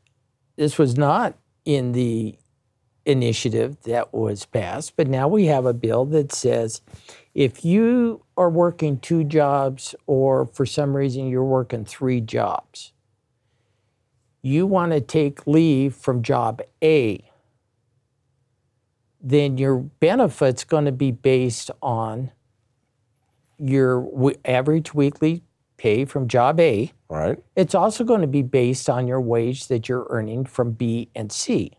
this 0.57 0.79
was 0.79 0.99
not 0.99 1.37
in 1.65 1.93
the 1.93 2.37
initiative 3.05 3.81
that 3.83 4.13
was 4.13 4.45
passed, 4.45 4.95
but 4.97 5.09
now 5.09 5.27
we 5.27 5.47
have 5.47 5.65
a 5.65 5.73
bill 5.73 6.05
that 6.05 6.33
says 6.33 6.83
if 7.39 7.65
you 7.65 8.25
are 8.37 8.51
working 8.51 8.99
two 8.99 9.23
jobs 9.23 9.95
or 10.09 10.45
for 10.45 10.67
some 10.67 10.97
reason 10.97 11.29
you're 11.29 11.45
working 11.45 11.85
three 11.85 12.21
jobs, 12.21 12.93
you 14.43 14.67
want 14.67 14.91
to 14.91 15.01
take 15.01 15.47
leave 15.47 15.95
from 15.95 16.21
job 16.21 16.61
A, 16.83 17.31
then 19.21 19.57
your 19.57 19.77
benefit's 19.79 20.65
going 20.65 20.87
to 20.87 20.93
be 20.93 21.13
based 21.13 21.71
on 21.81 22.33
your 23.57 24.03
w- 24.03 24.37
average 24.45 24.93
weekly 24.93 25.45
pay 25.77 26.05
from 26.05 26.27
job 26.27 26.59
A. 26.59 26.93
All 27.09 27.19
right. 27.19 27.39
It's 27.55 27.77
also 27.77 28.03
going 28.03 28.23
to 28.23 28.27
be 28.27 28.43
based 28.43 28.91
on 28.91 29.07
your 29.07 29.21
wage 29.21 29.69
that 29.69 29.89
you're 29.89 30.09
earning 30.11 30.45
from 30.45 30.73
B 30.73 31.09
and 31.15 31.31
C. 31.31 31.78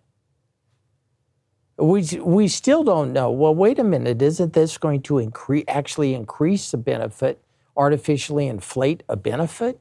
We, 1.80 2.04
we 2.20 2.48
still 2.50 2.84
don't 2.84 3.14
know. 3.14 3.32
Well, 3.32 3.56
wait 3.56 3.80
a 3.80 3.84
minute. 3.84 4.22
Isn't 4.22 4.54
this 4.54 4.78
going 4.78 5.02
to 5.04 5.18
increase, 5.18 5.64
actually 5.68 6.14
increase 6.14 6.72
the 6.72 6.78
benefit, 6.78 7.42
artificially 7.78 8.48
inflate 8.48 9.04
a 9.08 9.16
benefit? 9.16 9.80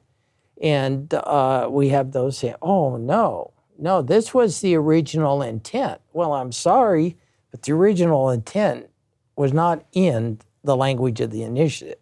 And 0.61 1.13
uh, 1.13 1.67
we 1.69 1.89
have 1.89 2.11
those 2.11 2.37
saying, 2.37 2.55
oh, 2.61 2.97
no, 2.97 3.51
no, 3.77 4.01
this 4.01 4.33
was 4.33 4.61
the 4.61 4.75
original 4.75 5.41
intent. 5.41 6.01
Well, 6.13 6.33
I'm 6.33 6.51
sorry, 6.51 7.17
but 7.51 7.63
the 7.63 7.73
original 7.73 8.29
intent 8.29 8.89
was 9.35 9.53
not 9.53 9.85
in 9.91 10.39
the 10.63 10.75
language 10.75 11.21
of 11.21 11.31
the 11.31 11.43
initiative. 11.43 11.97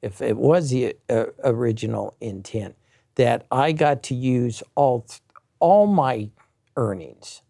If 0.00 0.22
it 0.22 0.36
was 0.36 0.70
the 0.70 0.96
uh, 1.08 1.26
original 1.44 2.14
intent, 2.20 2.76
that 3.16 3.46
I 3.50 3.72
got 3.72 4.02
to 4.04 4.14
use 4.14 4.62
all, 4.74 5.06
all 5.58 5.86
my 5.86 6.30
earnings 6.76 7.42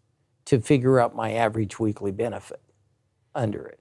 to 0.49 0.59
figure 0.59 0.99
out 0.99 1.15
my 1.15 1.31
average 1.33 1.77
weekly 1.77 2.11
benefit 2.11 2.59
under 3.35 3.67
it. 3.67 3.79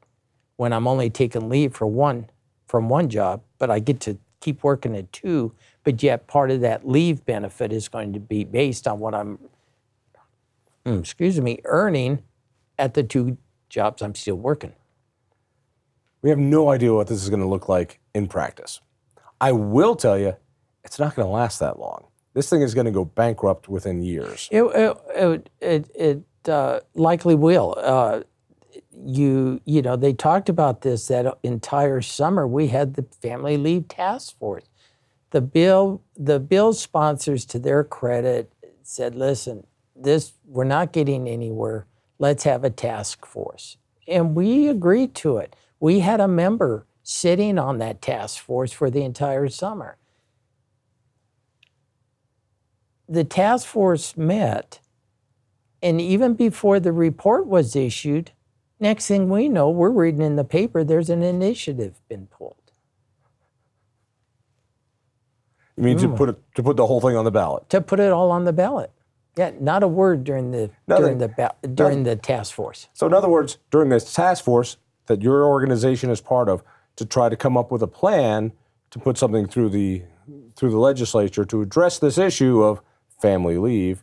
When 0.57 0.74
I'm 0.74 0.87
only 0.87 1.09
taking 1.09 1.48
leave 1.48 1.74
for 1.74 1.87
one 1.87 2.28
from 2.66 2.90
one 2.90 3.09
job, 3.09 3.40
but 3.57 3.70
I 3.70 3.78
get 3.78 4.00
to 4.00 4.18
keep 4.40 4.62
working 4.62 4.94
at 4.94 5.11
two, 5.11 5.54
but 5.83 6.02
yet 6.02 6.26
part 6.26 6.50
of 6.50 6.61
that 6.61 6.87
leave 6.87 7.24
benefit 7.24 7.72
is 7.72 7.88
going 7.88 8.12
to 8.12 8.20
be 8.20 8.44
based 8.44 8.87
on 8.87 8.98
what 8.98 9.14
I'm 9.14 9.38
mm, 10.85 11.00
excuse 11.00 11.40
me, 11.40 11.59
earning 11.64 12.22
at 12.78 12.92
the 12.92 13.02
two 13.02 13.38
jobs 13.70 14.02
I'm 14.02 14.14
still 14.14 14.37
working. 14.37 14.74
We 16.20 16.28
have 16.28 16.38
no 16.38 16.68
idea 16.68 16.92
what 16.92 17.07
this 17.07 17.22
is 17.22 17.31
going 17.31 17.40
to 17.40 17.48
look 17.48 17.70
like 17.70 17.98
in 18.14 18.26
practice. 18.26 18.83
I 19.40 19.52
will 19.52 19.96
tell 19.96 20.18
you, 20.18 20.37
it's 20.85 20.98
not 20.98 21.16
going 21.16 21.26
to 21.26 21.33
last 21.33 21.61
that 21.61 21.78
long. 21.78 22.09
This 22.35 22.50
thing 22.50 22.61
is 22.61 22.74
going 22.74 22.85
to 22.85 22.90
go 22.90 23.07
bankrupt 23.07 23.70
within 23.70 24.02
years. 24.02 24.50
It 24.52 24.64
it 24.64 25.50
it, 25.62 25.90
it 25.94 26.22
uh, 26.49 26.81
likely 26.95 27.35
will. 27.35 27.75
Uh, 27.79 28.23
you 29.05 29.61
you 29.65 29.81
know 29.81 29.97
they 29.97 30.13
talked 30.13 30.49
about 30.49 30.83
this 30.83 31.09
that 31.09 31.39
entire 31.43 32.01
summer. 32.01 32.47
We 32.47 32.69
had 32.69 32.95
the 32.95 33.07
family 33.23 33.57
leave 33.57 33.89
task 33.89 34.39
force. 34.39 34.65
The 35.31 35.41
bill 35.41 36.03
the 36.17 36.41
bill 36.41 36.73
sponsors, 36.73 37.45
to 37.47 37.59
their 37.59 37.85
credit, 37.85 38.53
said, 38.83 39.15
"Listen, 39.15 39.67
this 39.95 40.33
we're 40.47 40.65
not 40.65 40.93
getting 40.93 41.29
anywhere. 41.29 41.87
Let's 42.19 42.45
have 42.45 42.65
a 42.65 42.71
task 42.71 43.25
force," 43.27 43.77
and 44.07 44.35
we 44.35 44.69
agreed 44.69 45.15
to 45.17 45.39
it. 45.39 45.55
We 45.81 46.01
had 46.01 46.21
a 46.21 46.29
member 46.29 46.87
sitting 47.03 47.59
on 47.59 47.79
that 47.79 48.03
task 48.03 48.43
force 48.43 48.73
for 48.73 48.91
the 48.91 49.03
entire 49.03 49.49
summer. 49.49 49.97
The 53.09 53.25
task 53.25 53.67
force 53.67 54.17
met, 54.17 54.81
and 55.83 56.01
even 56.01 56.35
before 56.35 56.81
the 56.81 56.93
report 56.93 57.47
was 57.47 57.77
issued, 57.77 58.33
next 58.81 59.07
thing 59.07 59.29
we 59.29 59.49
know, 59.49 59.71
we're 59.71 59.91
reading 59.91 60.23
in 60.23 60.37
the 60.37 60.45
paper 60.45 60.85
there's 60.85 61.11
an 61.11 61.23
initiative 61.23 62.01
been 62.09 62.27
pulled. 62.27 62.55
You 65.77 65.85
mean 65.85 65.99
to 65.99 66.09
hmm. 66.09 66.17
put 66.17 66.29
it, 66.31 66.55
to 66.57 66.62
put 66.62 66.77
the 66.77 66.87
whole 66.87 67.01
thing 67.01 67.17
on 67.17 67.25
the 67.25 67.31
ballot? 67.31 67.69
to 67.71 67.81
put 67.81 68.01
it 68.01 68.11
all 68.11 68.31
on 68.33 68.45
the 68.45 68.53
ballot. 68.53 68.91
Yeah, 69.37 69.53
not 69.61 69.85
a 69.85 69.88
word 69.88 70.25
during 70.25 70.51
the 70.51 70.71
during 70.88 71.19
the 71.19 71.55
during 71.73 72.03
the 72.03 72.17
task 72.17 72.53
force. 72.53 72.88
So, 72.93 73.07
in 73.07 73.14
other 73.14 73.29
words, 73.29 73.59
during 73.71 73.88
this 73.88 74.12
task 74.12 74.45
force 74.45 74.79
that 75.07 75.23
your 75.23 75.45
organization 75.45 76.11
is 76.11 76.21
part 76.21 76.49
of, 76.49 76.64
to 76.97 77.07
try 77.07 77.29
to 77.29 77.37
come 77.37 77.57
up 77.57 77.71
with 77.71 77.81
a 77.81 77.87
plan 77.87 78.53
to 78.91 78.99
put 78.99 79.17
something 79.17 79.47
through 79.47 79.69
the 79.69 80.03
through 80.57 80.71
the 80.71 80.79
legislature 80.79 81.45
to 81.45 81.62
address 81.62 82.01
this 82.01 82.19
issue 82.19 82.62
of 82.64 82.81
family 83.21 83.57
leave, 83.59 84.03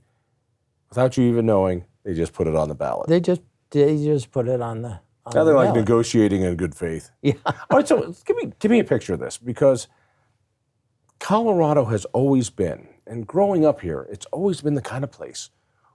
without 0.96 1.18
you 1.18 1.26
even 1.26 1.46
knowing, 1.46 1.84
they 2.04 2.14
just 2.14 2.32
put 2.32 2.48
it 2.48 2.56
on 2.56 2.70
the 2.70 2.76
ballot. 2.76 3.10
They 3.10 3.20
just 3.20 3.42
they 3.72 3.98
just 3.98 4.32
put 4.32 4.48
it 4.48 4.62
on 4.62 4.82
the 4.82 5.00
on 5.26 5.34
Now 5.34 5.44
they're 5.44 5.56
like 5.56 5.68
ballot. 5.68 5.82
negotiating 5.82 6.44
in 6.44 6.56
good 6.56 6.74
faith. 6.74 7.12
Yeah. 7.22 7.34
All 7.46 7.56
right, 7.78 7.88
so 7.88 8.16
give 8.26 8.38
me 8.38 8.54
give 8.60 8.72
me 8.72 8.80
a 8.80 8.84
picture 8.84 9.14
of 9.14 9.20
this 9.20 9.38
because 9.38 9.88
Colorado 11.20 11.86
has 11.86 12.06
always 12.06 12.50
been, 12.50 12.88
and 13.06 13.28
growing 13.28 13.66
up 13.66 13.82
here, 13.82 14.08
it's 14.10 14.26
always 14.28 14.62
been 14.62 14.76
the 14.76 14.82
kind 14.82 15.04
of 15.04 15.12
place 15.12 15.50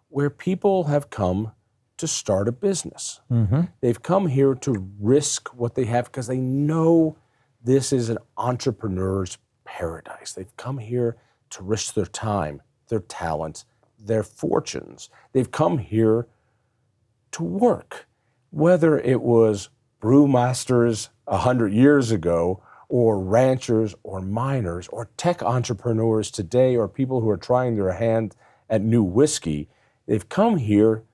where 0.08 0.28
people 0.28 0.84
have 0.84 1.08
come 1.08 1.52
to 1.96 2.06
start 2.06 2.48
a 2.48 2.52
business. 2.52 3.20
Mm-hmm. 3.30 3.62
They've 3.80 4.02
come 4.02 4.26
here 4.26 4.54
to 4.54 4.90
risk 4.98 5.48
what 5.54 5.74
they 5.74 5.84
have 5.84 6.06
because 6.06 6.26
they 6.26 6.38
know 6.38 7.16
this 7.62 7.92
is 7.92 8.08
an 8.08 8.18
entrepreneur's 8.36 9.38
paradise. 9.64 10.32
They've 10.32 10.56
come 10.56 10.78
here 10.78 11.16
to 11.50 11.62
risk 11.62 11.94
their 11.94 12.06
time, 12.06 12.62
their 12.88 13.00
talents, 13.00 13.66
their 14.00 14.22
fortunes. 14.22 15.08
They've 15.32 15.50
come 15.50 15.78
here 15.78 16.26
to 17.32 17.42
work, 17.42 18.06
whether 18.50 18.98
it 18.98 19.20
was 19.20 19.68
brewmasters 20.00 21.08
a 21.26 21.38
hundred 21.38 21.72
years 21.72 22.10
ago, 22.10 22.62
or 22.88 23.20
ranchers, 23.20 23.94
or 24.02 24.20
miners, 24.20 24.88
or 24.88 25.10
tech 25.16 25.42
entrepreneurs 25.42 26.30
today, 26.30 26.74
or 26.74 26.88
people 26.88 27.20
who 27.20 27.30
are 27.30 27.36
trying 27.36 27.76
their 27.76 27.92
hand 27.92 28.34
at 28.68 28.82
new 28.82 29.02
whiskey. 29.02 29.68
They've 30.06 30.28
come 30.28 30.56
here 30.56 31.04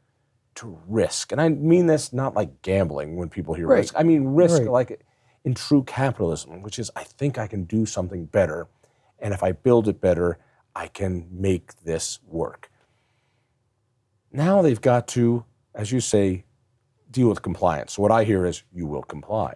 to 0.55 0.79
risk, 0.88 1.33
and 1.33 1.40
I 1.40 1.51
mean 1.51 1.87
this 1.87 2.14
not 2.14 2.35
like 2.35 2.62
gambling 2.62 3.16
when 3.16 3.29
people 3.29 3.53
hear 3.53 3.66
Right. 3.66 3.79
risk. 3.81 3.94
I 3.99 4.05
mean 4.05 4.29
risk 4.29 4.61
Right. 4.62 4.70
like 4.70 5.05
in 5.44 5.53
true 5.53 5.83
capitalism, 5.83 6.62
which 6.62 6.79
is 6.79 6.90
I 6.96 7.05
think 7.05 7.37
I 7.37 7.46
can 7.46 7.64
do 7.64 7.85
something 7.85 8.25
better, 8.25 8.68
and 9.18 9.35
if 9.35 9.42
I 9.42 9.53
build 9.53 9.87
it 9.87 10.01
better, 10.01 10.38
I 10.75 10.87
can 10.88 11.29
make 11.31 11.77
this 11.85 12.20
work. 12.27 12.70
Now 14.37 14.62
they've 14.62 14.81
got 14.81 15.09
to, 15.09 15.44
as 15.75 15.90
you 15.90 16.01
say, 16.01 16.44
deal 17.11 17.29
with 17.29 17.42
compliance. 17.42 17.94
So 17.94 18.03
what 18.03 18.12
I 18.12 18.25
hear 18.25 18.44
is 18.44 18.62
you 18.72 18.87
will 18.87 19.03
comply. 19.03 19.55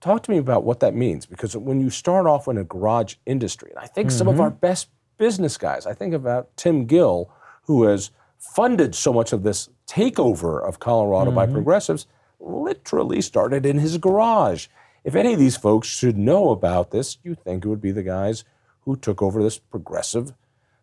Talk 0.00 0.22
to 0.24 0.30
me 0.30 0.38
about 0.38 0.64
what 0.64 0.80
that 0.80 0.94
means 0.94 1.26
because 1.26 1.56
when 1.56 1.80
you 1.80 1.88
start 1.88 2.26
off 2.26 2.46
in 2.46 2.58
a 2.58 2.64
garage 2.64 3.14
industry, 3.24 3.70
and 3.70 3.78
I 3.78 3.86
think 3.86 4.10
some 4.10 4.28
of 4.28 4.40
our 4.40 4.50
best 4.50 4.88
business 5.22 5.56
guys. 5.56 5.86
I 5.86 5.94
think 5.94 6.14
about 6.14 6.56
Tim 6.56 6.84
Gill, 6.84 7.30
who 7.62 7.84
has 7.84 8.10
funded 8.38 8.92
so 8.92 9.12
much 9.12 9.32
of 9.32 9.44
this 9.44 9.68
takeover 9.86 10.60
of 10.66 10.80
Colorado 10.80 11.30
by 11.30 11.46
progressives, 11.46 12.08
literally 12.40 13.20
started 13.20 13.64
in 13.64 13.78
his 13.78 13.98
garage. 13.98 14.66
If 15.04 15.14
any 15.14 15.32
of 15.32 15.38
these 15.38 15.56
folks 15.56 15.86
should 15.86 16.18
know 16.18 16.50
about 16.50 16.90
this, 16.90 17.18
you 17.22 17.36
think 17.36 17.64
it 17.64 17.68
would 17.68 17.80
be 17.80 17.92
the 17.92 18.02
guys 18.02 18.44
who 18.80 18.96
took 18.96 19.22
over 19.22 19.42
this 19.42 19.58
progressive 19.60 20.32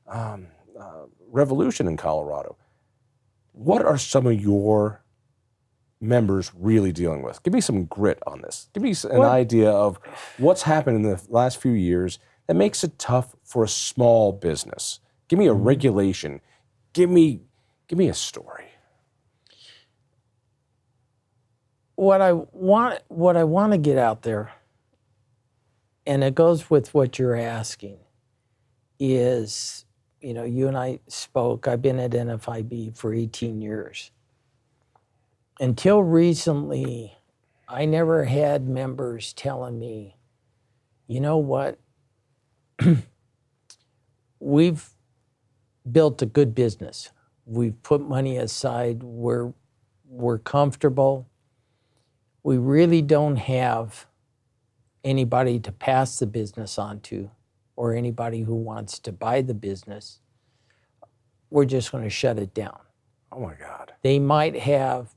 um, 0.08 0.48
uh, 0.80 1.08
revolution 1.32 1.88
in 1.88 1.98
Colorado. 1.98 2.58
What 3.52 3.84
are 3.84 3.98
some 3.98 4.28
of 4.28 4.40
your 4.40 5.04
members 6.02 6.52
really 6.56 6.92
dealing 6.92 7.22
with? 7.22 7.44
Give 7.44 7.54
me 7.54 7.62
some 7.62 7.86
grit 7.86 8.20
on 8.26 8.42
this. 8.42 8.70
Give 8.74 8.84
me 8.84 8.94
an 9.10 9.20
Well- 9.20 9.30
idea 9.30 9.72
of 9.72 10.00
what's 10.38 10.64
happened 10.64 10.98
in 10.98 11.04
the 11.04 11.22
last 11.30 11.58
few 11.58 11.72
years 11.72 12.20
that 12.48 12.56
makes 12.56 12.84
it 12.84 12.98
tough 12.98 13.36
for 13.44 13.64
a 13.64 13.68
small 13.68 14.32
business. 14.32 15.00
Give 15.28 15.38
me 15.38 15.48
a 15.48 15.54
hmm. 15.54 15.64
regulation. 15.64 16.42
Give 16.94 17.10
me 17.10 17.42
give 17.88 17.98
me 17.98 18.08
a 18.08 18.14
story. 18.14 18.70
what 22.00 22.22
I 22.22 22.32
want 22.32 23.02
what 23.10 23.36
I 23.36 23.44
want 23.44 23.74
to 23.74 23.78
get 23.78 23.98
out 23.98 24.22
there, 24.22 24.54
and 26.08 26.24
it 26.24 26.34
goes 26.34 26.70
with 26.70 26.94
what 26.94 27.20
you're 27.20 27.36
asking, 27.36 27.98
is 29.00 29.84
you 30.22 30.34
know 30.34 30.44
you 30.44 30.68
and 30.68 30.78
I 30.78 31.00
spoke. 31.08 31.68
I've 31.68 31.82
been 31.82 32.00
at 32.00 32.12
NFIB 32.12 32.96
for 32.98 33.14
18 33.14 33.62
years. 33.62 34.12
Until 35.60 36.02
recently, 36.02 37.18
I 37.68 37.86
never 37.86 38.26
had 38.26 38.68
members 38.68 39.34
telling 39.34 39.80
me, 39.80 40.16
you 41.08 41.20
know 41.20 41.38
what, 41.38 41.80
we've 44.40 44.90
built 45.92 46.22
a 46.22 46.26
good 46.26 46.56
business. 46.56 47.12
We've 47.46 47.82
put 47.84 48.02
money 48.02 48.38
aside. 48.38 49.04
We're 49.04 49.54
we're 50.08 50.40
comfortable 50.40 51.30
we 52.44 52.58
really 52.58 53.02
don't 53.02 53.36
have 53.36 54.06
anybody 55.04 55.60
to 55.60 55.72
pass 55.72 56.20
the 56.20 56.26
business 56.26 56.78
on 56.78 57.00
to 57.02 57.30
or 57.80 57.94
anybody 57.94 58.42
who 58.42 58.56
wants 58.56 59.00
to 59.00 59.10
buy 59.10 59.42
the 59.42 59.54
business. 59.54 60.20
We're 61.50 61.64
just 61.64 61.94
going 61.94 62.04
to 62.04 62.10
shut 62.10 62.38
it 62.38 62.54
down. 62.54 62.78
Oh 63.32 63.40
my 63.40 63.54
God. 63.54 63.94
They 64.02 64.20
might 64.20 64.60
have 64.60 65.16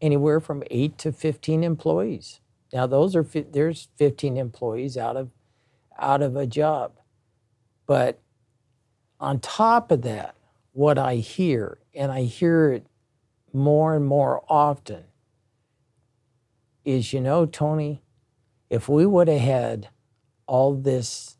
anywhere 0.00 0.38
from 0.38 0.62
8 0.70 0.96
to 0.98 1.10
15 1.10 1.64
employees. 1.64 2.38
Now 2.72 2.86
those 2.86 3.16
are 3.16 3.24
fi- 3.24 3.48
there's 3.50 3.88
15 3.96 4.36
employees 4.36 4.96
out 4.96 5.16
of 5.16 5.30
out 5.98 6.22
of 6.22 6.36
a 6.36 6.46
job. 6.46 6.92
But 7.84 8.20
on 9.18 9.40
top 9.40 9.90
of 9.90 10.02
that, 10.02 10.36
what 10.70 10.98
I 10.98 11.16
hear 11.16 11.80
and 11.96 12.12
I 12.12 12.22
hear 12.22 12.70
it 12.70 12.86
more 13.52 13.96
and 13.96 14.06
more 14.06 14.44
often 14.48 15.02
is 16.84 17.12
you 17.12 17.20
know, 17.20 17.44
Tony, 17.44 18.02
if 18.70 18.88
we 18.88 19.04
would 19.04 19.26
have 19.26 19.40
had 19.40 19.88
all 20.46 20.76
this 20.76 21.37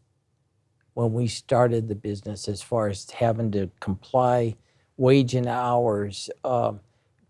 when 0.98 1.12
we 1.12 1.28
started 1.28 1.86
the 1.86 1.94
business, 1.94 2.48
as 2.48 2.60
far 2.60 2.88
as 2.88 3.08
having 3.10 3.52
to 3.52 3.70
comply 3.78 4.56
wage 4.96 5.36
and 5.36 5.46
hours, 5.46 6.28
um, 6.42 6.80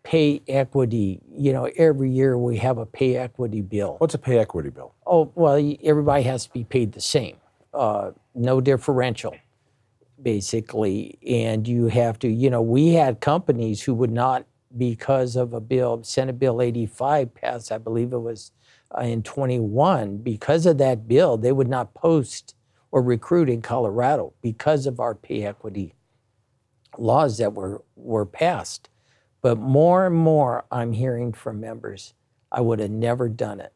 pay 0.03 0.41
equity, 0.49 1.21
you 1.37 1.53
know, 1.53 1.71
every 1.77 2.11
year 2.11 2.39
we 2.39 2.57
have 2.57 2.79
a 2.79 2.87
pay 2.87 3.17
equity 3.17 3.61
bill. 3.61 3.97
What's 3.99 4.15
a 4.15 4.19
pay 4.19 4.39
equity 4.39 4.71
bill? 4.71 4.95
Oh, 5.07 5.31
well, 5.35 5.57
everybody 5.85 6.23
has 6.23 6.47
to 6.47 6.51
be 6.55 6.65
paid 6.65 6.93
the 6.93 7.03
same, 7.03 7.37
uh, 7.75 8.13
no 8.35 8.63
differential, 8.63 9.37
basically. 10.23 11.19
And 11.29 11.69
you 11.69 11.89
have 11.89 12.19
to, 12.21 12.29
you 12.29 12.49
know, 12.49 12.63
we 12.63 12.95
had 12.95 13.21
companies 13.21 13.83
who 13.83 13.93
would 13.97 14.11
not, 14.11 14.47
because 14.79 15.37
of 15.37 15.53
a 15.53 15.61
bill, 15.61 16.03
Senate 16.05 16.39
Bill 16.39 16.63
85 16.63 17.35
passed, 17.35 17.71
I 17.71 17.77
believe 17.77 18.15
it 18.15 18.19
was 18.19 18.51
uh, 18.97 19.03
in 19.03 19.23
21, 19.23 20.17
because 20.17 20.65
of 20.65 20.79
that 20.79 21.07
bill, 21.07 21.37
they 21.37 21.53
would 21.53 21.69
not 21.69 21.93
post 21.93 22.55
or 22.91 23.03
recruit 23.03 23.49
in 23.49 23.63
Colorado 23.63 24.33
because 24.43 24.87
of 24.87 25.01
our 25.01 25.15
pay 25.15 25.45
equity 25.45 25.95
laws 26.97 27.39
that 27.39 27.55
were, 27.55 27.83
were 27.97 28.27
passed. 28.27 28.89
But 29.41 29.59
more 29.59 30.07
and 30.07 30.17
more, 30.17 30.65
I'm 30.71 30.93
hearing 30.93 31.33
from 31.33 31.61
members, 31.61 32.15
I 32.51 32.61
would 32.61 32.81
have 32.81 32.91
never 32.91 33.29
done 33.29 33.61
it. 33.61 33.73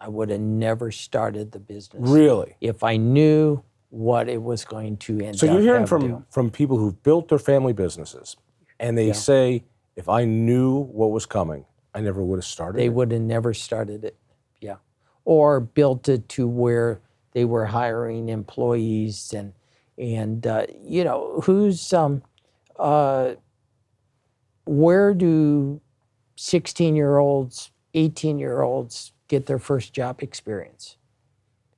I 0.00 0.08
would 0.08 0.30
have 0.30 0.40
never 0.40 0.90
started 0.90 1.52
the 1.52 1.60
business 1.60 2.08
Really? 2.08 2.56
if 2.60 2.82
I 2.82 2.96
knew 2.96 3.62
what 3.90 4.28
it 4.28 4.42
was 4.42 4.64
going 4.64 4.96
to 4.96 5.20
end 5.20 5.38
So 5.38 5.46
you're 5.46 5.60
hearing 5.60 5.86
from 5.86 6.24
from 6.30 6.50
people 6.50 6.78
who've 6.78 7.00
built 7.02 7.28
their 7.28 7.38
family 7.38 7.74
businesses, 7.74 8.36
and 8.80 8.96
they 8.96 9.12
say, 9.12 9.64
if 9.96 10.08
I 10.08 10.24
knew 10.24 10.78
what 10.84 11.10
was 11.10 11.26
coming, 11.26 11.66
I 11.94 12.00
never 12.00 12.24
would 12.24 12.38
have 12.38 12.44
started. 12.44 12.78
They 12.78 12.86
it. 12.86 12.94
would 12.94 13.12
have 13.12 13.20
never 13.20 13.52
started 13.52 14.02
it. 14.04 14.16
Yeah. 14.60 14.76
Or 15.24 15.60
built 15.60 16.08
it 16.08 16.28
to 16.30 16.48
where 16.48 17.00
they 17.32 17.44
were 17.44 17.66
hiring 17.66 18.28
employees 18.28 19.32
and 19.36 19.52
and 19.98 20.46
uh, 20.46 20.66
you 20.82 21.04
know 21.04 21.40
who's 21.44 21.92
um 21.92 22.22
uh 22.78 23.32
where 24.64 25.12
do 25.14 25.80
16 26.36 26.94
year 26.96 27.18
olds 27.18 27.70
18 27.94 28.38
year 28.38 28.62
olds 28.62 29.12
get 29.28 29.46
their 29.46 29.58
first 29.58 29.92
job 29.92 30.22
experience 30.22 30.96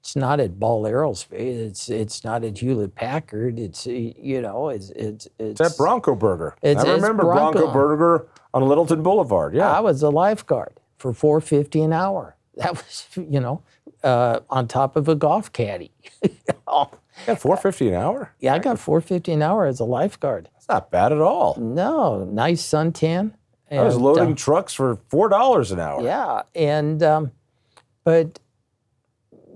it's 0.00 0.14
not 0.14 0.38
at 0.38 0.60
ball 0.60 0.84
aerospace 0.84 1.66
it's 1.66 1.88
it's 1.88 2.24
not 2.24 2.44
at 2.44 2.58
hewlett 2.58 2.94
packard 2.94 3.58
it's 3.58 3.86
you 3.86 4.40
know 4.40 4.68
it's 4.68 4.90
it's 4.90 5.26
it's 5.38 5.60
It's 5.60 5.72
at 5.72 5.76
Bronco 5.76 6.14
Burger. 6.14 6.56
It's- 6.62 6.84
I 6.84 6.92
remember 6.92 7.22
Bronco. 7.24 7.60
Bronco. 7.60 7.72
Burger 7.72 8.26
on 8.52 8.68
Littleton 8.68 9.02
Boulevard. 9.02 9.54
Yeah. 9.54 9.70
I 9.72 9.80
was 9.80 10.02
a 10.02 10.10
lifeguard 10.10 10.78
for 10.98 11.12
450 11.12 11.80
an 11.82 11.92
hour. 11.92 12.36
That 12.56 12.76
was, 12.76 13.06
you 13.16 13.40
know, 13.40 13.62
uh, 14.04 14.40
on 14.50 14.68
top 14.68 14.94
of 14.96 15.08
a 15.08 15.14
golf 15.14 15.52
caddy. 15.52 15.90
yeah, 17.26 17.34
four 17.36 17.56
fifty 17.56 17.88
an 17.88 17.94
hour. 17.94 18.32
yeah, 18.38 18.54
I 18.54 18.58
got 18.58 18.78
450 18.78 19.32
an 19.32 19.42
hour 19.42 19.66
as 19.66 19.80
a 19.80 19.84
lifeguard. 19.84 20.48
That's 20.52 20.68
not 20.68 20.90
bad 20.90 21.10
at 21.10 21.20
all. 21.20 21.56
No, 21.58 22.24
nice 22.24 22.62
suntan. 22.62 23.32
I 23.70 23.82
was 23.82 23.96
loading 23.96 24.32
uh, 24.32 24.36
trucks 24.36 24.72
for 24.74 24.98
four 25.08 25.28
dollars 25.28 25.72
an 25.72 25.80
hour. 25.80 26.02
yeah, 26.02 26.42
and 26.54 27.02
um, 27.02 27.32
but 28.04 28.38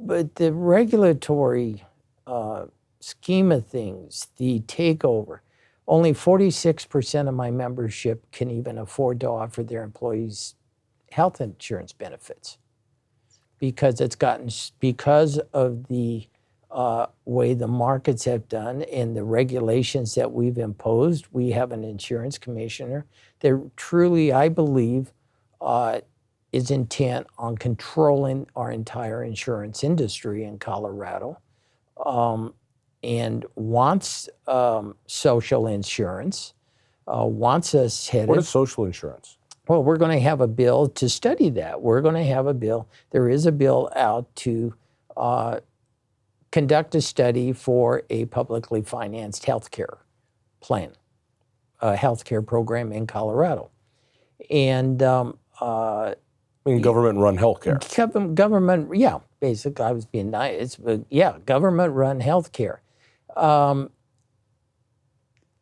but 0.00 0.36
the 0.36 0.52
regulatory 0.52 1.84
uh, 2.26 2.66
scheme 3.00 3.52
of 3.52 3.66
things, 3.66 4.28
the 4.38 4.60
takeover, 4.60 5.40
only 5.86 6.12
46% 6.12 7.28
of 7.28 7.34
my 7.34 7.50
membership 7.50 8.30
can 8.30 8.50
even 8.50 8.78
afford 8.78 9.20
to 9.20 9.28
offer 9.28 9.62
their 9.62 9.82
employees 9.82 10.54
health 11.10 11.40
insurance 11.40 11.92
benefits 11.92 12.58
because 13.58 14.00
it's 14.00 14.16
gotten 14.16 14.50
because 14.80 15.38
of 15.52 15.88
the 15.88 16.26
uh, 16.70 17.06
way 17.24 17.54
the 17.54 17.66
markets 17.66 18.24
have 18.24 18.48
done 18.48 18.82
and 18.82 19.16
the 19.16 19.24
regulations 19.24 20.14
that 20.14 20.30
we've 20.30 20.58
imposed. 20.58 21.26
We 21.32 21.50
have 21.52 21.72
an 21.72 21.82
insurance 21.82 22.38
commissioner 22.38 23.06
that 23.40 23.70
truly, 23.76 24.32
I 24.32 24.48
believe, 24.48 25.12
uh, 25.60 26.00
is 26.52 26.70
intent 26.70 27.26
on 27.38 27.56
controlling 27.56 28.46
our 28.54 28.70
entire 28.70 29.22
insurance 29.22 29.82
industry 29.82 30.44
in 30.44 30.58
Colorado 30.58 31.38
um, 32.04 32.54
and 33.02 33.44
wants 33.54 34.28
um, 34.46 34.94
social 35.06 35.66
insurance, 35.66 36.54
uh, 37.06 37.24
wants 37.24 37.74
us 37.74 38.08
headed. 38.08 38.28
What 38.28 38.38
is 38.38 38.48
social 38.48 38.84
insurance? 38.84 39.37
Well, 39.68 39.84
we're 39.84 39.98
going 39.98 40.16
to 40.16 40.22
have 40.24 40.40
a 40.40 40.48
bill 40.48 40.88
to 40.88 41.08
study 41.10 41.50
that. 41.50 41.82
We're 41.82 42.00
going 42.00 42.14
to 42.14 42.24
have 42.24 42.46
a 42.46 42.54
bill. 42.54 42.88
There 43.10 43.28
is 43.28 43.44
a 43.44 43.52
bill 43.52 43.90
out 43.94 44.34
to 44.36 44.74
uh, 45.14 45.60
conduct 46.50 46.94
a 46.94 47.02
study 47.02 47.52
for 47.52 48.02
a 48.08 48.24
publicly 48.24 48.80
financed 48.80 49.44
healthcare 49.44 49.98
plan, 50.60 50.92
a 51.80 51.94
healthcare 51.94 52.44
program 52.44 52.92
in 52.92 53.06
Colorado. 53.06 53.70
And 54.50 55.02
um, 55.02 55.38
uh, 55.60 56.14
I 56.66 56.78
government-run 56.78 57.36
healthcare. 57.36 57.94
government, 57.94 58.34
government, 58.36 58.96
yeah, 58.96 59.18
basically, 59.40 59.84
I 59.84 59.92
was 59.92 60.06
being 60.06 60.30
nice, 60.30 60.76
but 60.76 61.02
yeah, 61.10 61.36
government 61.44 61.92
run 61.92 62.20
healthcare. 62.20 62.78
Um, 63.36 63.90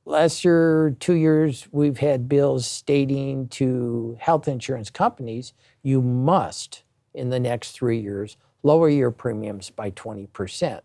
last 0.07 0.45
year, 0.45 0.97
two 0.99 1.14
years, 1.14 1.69
we've 1.73 1.99
had 1.99 2.29
bills 2.29 2.66
stating 2.66 3.49
to 3.49 4.16
health 4.19 4.49
insurance 4.49 4.88
companies, 4.88 5.53
you 5.83 6.01
must, 6.01 6.85
in 7.12 7.29
the 7.29 7.40
next 7.40 7.73
three 7.73 7.99
years, 7.99 8.38
lower 8.62 8.88
your 8.88 9.11
premiums 9.11 9.69
by 9.69 9.90
20%. 9.90 10.81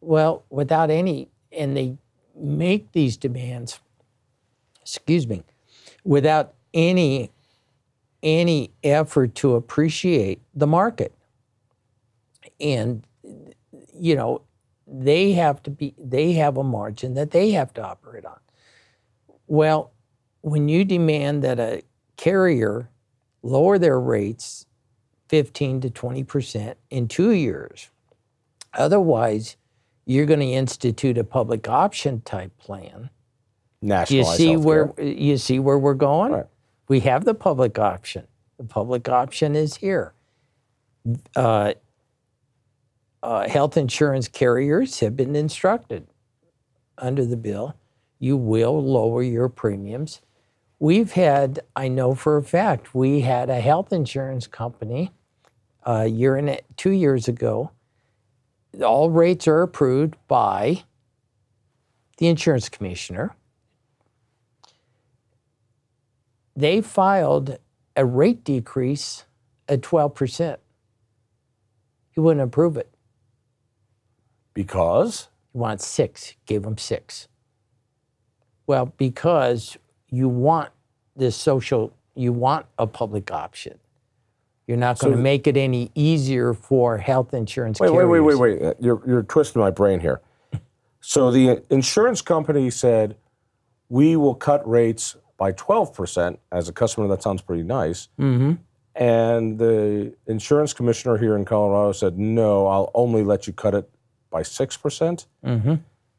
Well, 0.00 0.44
without 0.50 0.90
any, 0.90 1.28
and 1.52 1.76
they 1.76 1.98
make 2.34 2.92
these 2.92 3.16
demands, 3.16 3.80
excuse 4.82 5.28
me, 5.28 5.44
without 6.02 6.54
any 6.72 7.30
any 8.22 8.70
effort 8.84 9.34
to 9.34 9.54
appreciate 9.54 10.40
the 10.54 10.66
market. 10.66 11.14
And, 12.60 13.02
you 13.94 14.14
know, 14.14 14.42
they 14.90 15.32
have 15.32 15.62
to 15.62 15.70
be 15.70 15.94
they 15.96 16.32
have 16.32 16.56
a 16.56 16.64
margin 16.64 17.14
that 17.14 17.30
they 17.30 17.52
have 17.52 17.72
to 17.74 17.82
operate 17.82 18.24
on. 18.24 18.38
Well, 19.46 19.92
when 20.40 20.68
you 20.68 20.84
demand 20.84 21.44
that 21.44 21.60
a 21.60 21.82
carrier 22.16 22.90
lower 23.42 23.78
their 23.78 24.00
rates 24.00 24.66
15 25.28 25.82
to 25.82 25.90
20% 25.90 26.74
in 26.90 27.08
2 27.08 27.30
years, 27.30 27.90
otherwise 28.74 29.56
you're 30.06 30.26
going 30.26 30.40
to 30.40 30.46
institute 30.46 31.16
a 31.18 31.24
public 31.24 31.68
option 31.68 32.20
type 32.22 32.56
plan. 32.58 33.10
You 34.16 34.24
see 34.24 34.48
healthcare. 34.48 34.64
where 34.96 35.06
you 35.06 35.36
see 35.36 35.58
where 35.58 35.78
we're 35.78 35.94
going? 35.94 36.32
Right. 36.32 36.46
We 36.88 37.00
have 37.00 37.24
the 37.24 37.34
public 37.34 37.78
option. 37.78 38.26
The 38.58 38.64
public 38.64 39.08
option 39.08 39.54
is 39.54 39.76
here. 39.76 40.14
Uh, 41.34 41.74
uh, 43.22 43.48
health 43.48 43.76
insurance 43.76 44.28
carriers 44.28 45.00
have 45.00 45.16
been 45.16 45.36
instructed 45.36 46.06
under 46.98 47.24
the 47.24 47.36
bill, 47.36 47.74
you 48.18 48.36
will 48.36 48.82
lower 48.82 49.22
your 49.22 49.48
premiums. 49.48 50.20
We've 50.78 51.12
had, 51.12 51.60
I 51.76 51.88
know 51.88 52.14
for 52.14 52.36
a 52.36 52.42
fact, 52.42 52.94
we 52.94 53.20
had 53.20 53.50
a 53.50 53.60
health 53.60 53.92
insurance 53.92 54.46
company 54.46 55.12
a 55.82 56.06
year 56.06 56.36
and 56.36 56.50
a- 56.50 56.60
two 56.76 56.90
years 56.90 57.28
ago. 57.28 57.70
All 58.84 59.10
rates 59.10 59.48
are 59.48 59.62
approved 59.62 60.16
by 60.28 60.84
the 62.18 62.28
insurance 62.28 62.68
commissioner. 62.68 63.34
They 66.54 66.80
filed 66.80 67.58
a 67.96 68.04
rate 68.04 68.44
decrease 68.44 69.24
at 69.68 69.80
12%. 69.80 70.58
He 72.12 72.20
wouldn't 72.20 72.44
approve 72.44 72.76
it. 72.76 72.92
Because 74.54 75.28
He 75.52 75.58
wanted 75.58 75.80
six, 75.80 76.34
gave 76.46 76.62
them 76.62 76.78
six. 76.78 77.28
Well, 78.66 78.92
because 78.96 79.76
you 80.08 80.28
want 80.28 80.70
this 81.16 81.36
social, 81.36 81.92
you 82.14 82.32
want 82.32 82.66
a 82.78 82.86
public 82.86 83.30
option. 83.30 83.78
You're 84.66 84.76
not 84.76 85.00
going 85.00 85.16
to 85.16 85.20
make 85.20 85.48
it 85.48 85.56
any 85.56 85.90
easier 85.96 86.54
for 86.54 86.96
health 86.96 87.34
insurance 87.34 87.80
wait, 87.80 87.90
wait, 87.90 88.04
carriers. 88.04 88.36
wait, 88.36 88.38
wait, 88.38 88.60
wait. 88.60 88.76
You're 88.78 89.02
you're 89.04 89.22
twisting 89.24 89.60
my 89.60 89.70
brain 89.70 89.98
here. 89.98 90.20
So 91.00 91.32
the 91.32 91.64
insurance 91.70 92.22
company 92.22 92.70
said 92.70 93.16
we 93.88 94.16
will 94.16 94.34
cut 94.34 94.66
rates 94.68 95.16
by 95.36 95.52
12%. 95.52 96.38
As 96.52 96.68
a 96.68 96.72
customer, 96.72 97.08
that 97.08 97.22
sounds 97.22 97.42
pretty 97.42 97.64
nice. 97.64 98.08
Mm-hmm. 98.18 98.52
And 98.94 99.58
the 99.58 100.14
insurance 100.26 100.72
commissioner 100.72 101.16
here 101.16 101.34
in 101.34 101.44
Colorado 101.44 101.92
said, 101.92 102.18
no, 102.18 102.66
I'll 102.66 102.90
only 102.94 103.24
let 103.24 103.46
you 103.46 103.52
cut 103.52 103.74
it 103.74 103.90
by 104.30 104.42
6% 104.42 105.26
Mm-hmm. 105.44 105.74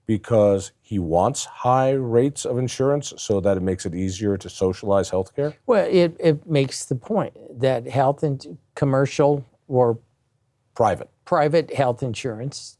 because 0.06 0.71
he 0.82 1.00
wants 1.00 1.45
high 1.45 1.91
rates 1.91 2.43
of 2.45 2.58
insurance 2.58 3.13
so 3.17 3.39
that 3.39 3.56
it 3.58 3.62
makes 3.62 3.86
it 3.86 3.95
easier 3.95 4.36
to 4.38 4.50
socialize 4.50 5.10
healthcare. 5.12 5.54
Well, 5.65 5.88
it, 5.89 6.17
it 6.19 6.45
makes 6.47 6.86
the 6.86 6.95
point 6.95 7.34
that 7.62 7.88
health 7.88 8.24
and 8.24 8.58
commercial 8.76 9.45
or 9.67 10.00
Private. 10.74 11.10
private 11.26 11.74
health 11.74 12.02
insurance 12.04 12.78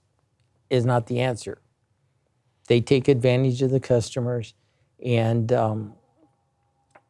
is 0.69 0.85
not 0.85 1.07
the 1.07 1.19
answer. 1.19 1.61
They 2.67 2.79
take 2.81 3.07
advantage 3.09 3.61
of 3.61 3.69
the 3.69 3.81
customers, 3.81 4.53
and 5.05 5.51
um, 5.51 5.93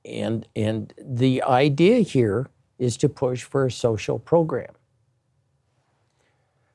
and 0.04 0.48
and 0.56 0.92
the 1.00 1.44
idea 1.44 2.00
here 2.00 2.50
is 2.80 2.98
to 2.98 3.10
push 3.10 3.44
for 3.44 3.68
a 3.68 3.72
social 3.72 4.18
program. 4.18 4.74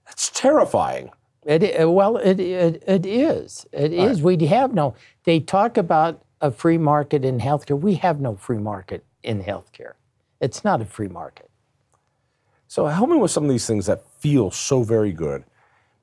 That's 0.07 0.31
terrifying. 0.31 1.11
It, 1.47 1.89
well, 1.89 2.17
it, 2.17 2.41
it, 2.41 2.83
it 2.89 3.07
is. 3.07 3.67
It 3.73 3.93
is. 3.93 4.21
We 4.21 4.37
have 4.47 4.75
no. 4.75 4.95
They 5.23 5.39
talk 5.39 5.77
about 5.77 6.25
a 6.41 6.51
free 6.51 6.77
market 6.77 7.25
in 7.25 7.39
healthcare. 7.39 7.79
We 7.79 7.95
have 7.95 8.21
no 8.21 8.35
free 8.35 8.59
market 8.59 9.05
in 9.23 9.45
healthcare. 9.45 9.93
It's 10.41 10.65
not 10.65 10.83
a 10.83 10.85
free 10.85 11.09
market. 11.09 11.49
So 12.67 12.87
help 12.87 13.11
me 13.11 13.17
with 13.17 13.31
some 13.31 13.45
of 13.45 13.51
these 13.51 13.67
things 13.67 13.87
that 13.87 14.03
feel 14.19 14.51
so 14.51 14.83
very 14.83 15.13
good, 15.13 15.45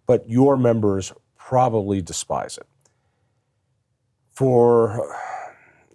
but 0.08 0.27
your 0.29 0.56
members 0.56 1.12
probably 1.38 2.01
despise 2.01 2.58
it. 2.58 2.67
For 4.32 5.13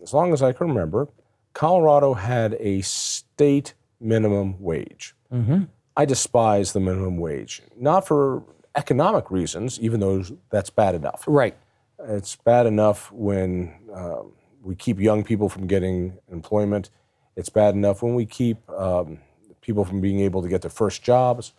as 0.02 0.12
long 0.12 0.34
as 0.34 0.42
I 0.42 0.52
can 0.52 0.68
remember, 0.68 1.08
Colorado 1.54 2.12
had 2.12 2.54
a 2.60 2.82
state 2.82 3.72
minimum 3.98 4.60
wage. 4.60 5.14
Mm-hmm. 5.32 5.64
I 5.96 6.04
despise 6.04 6.74
the 6.74 6.80
minimum 6.80 7.16
wage, 7.16 7.62
not 7.76 8.06
for 8.06 8.44
economic 8.78 9.30
reasons, 9.30 9.78
even 9.80 9.98
though 10.00 10.24
that's 10.50 10.70
bad 10.70 10.94
enough. 10.94 11.24
Right. 11.26 11.56
It's 11.98 12.36
bad 12.36 12.66
enough 12.66 13.10
when 13.10 13.74
um, 13.92 14.32
we 14.62 14.76
keep 14.76 15.00
young 15.00 15.24
people 15.24 15.48
from 15.48 15.66
getting 15.66 16.16
employment. 16.30 16.90
It's 17.34 17.48
bad 17.48 17.74
enough 17.74 18.02
when 18.02 18.14
we 18.14 18.24
keep 18.24 18.58
um, 18.70 19.18
people 19.60 19.84
from 19.84 20.00
being 20.00 20.20
able 20.20 20.42
to 20.42 20.48
get 20.48 20.62
their 20.62 20.70
first 20.70 21.02
jobs. 21.02 21.52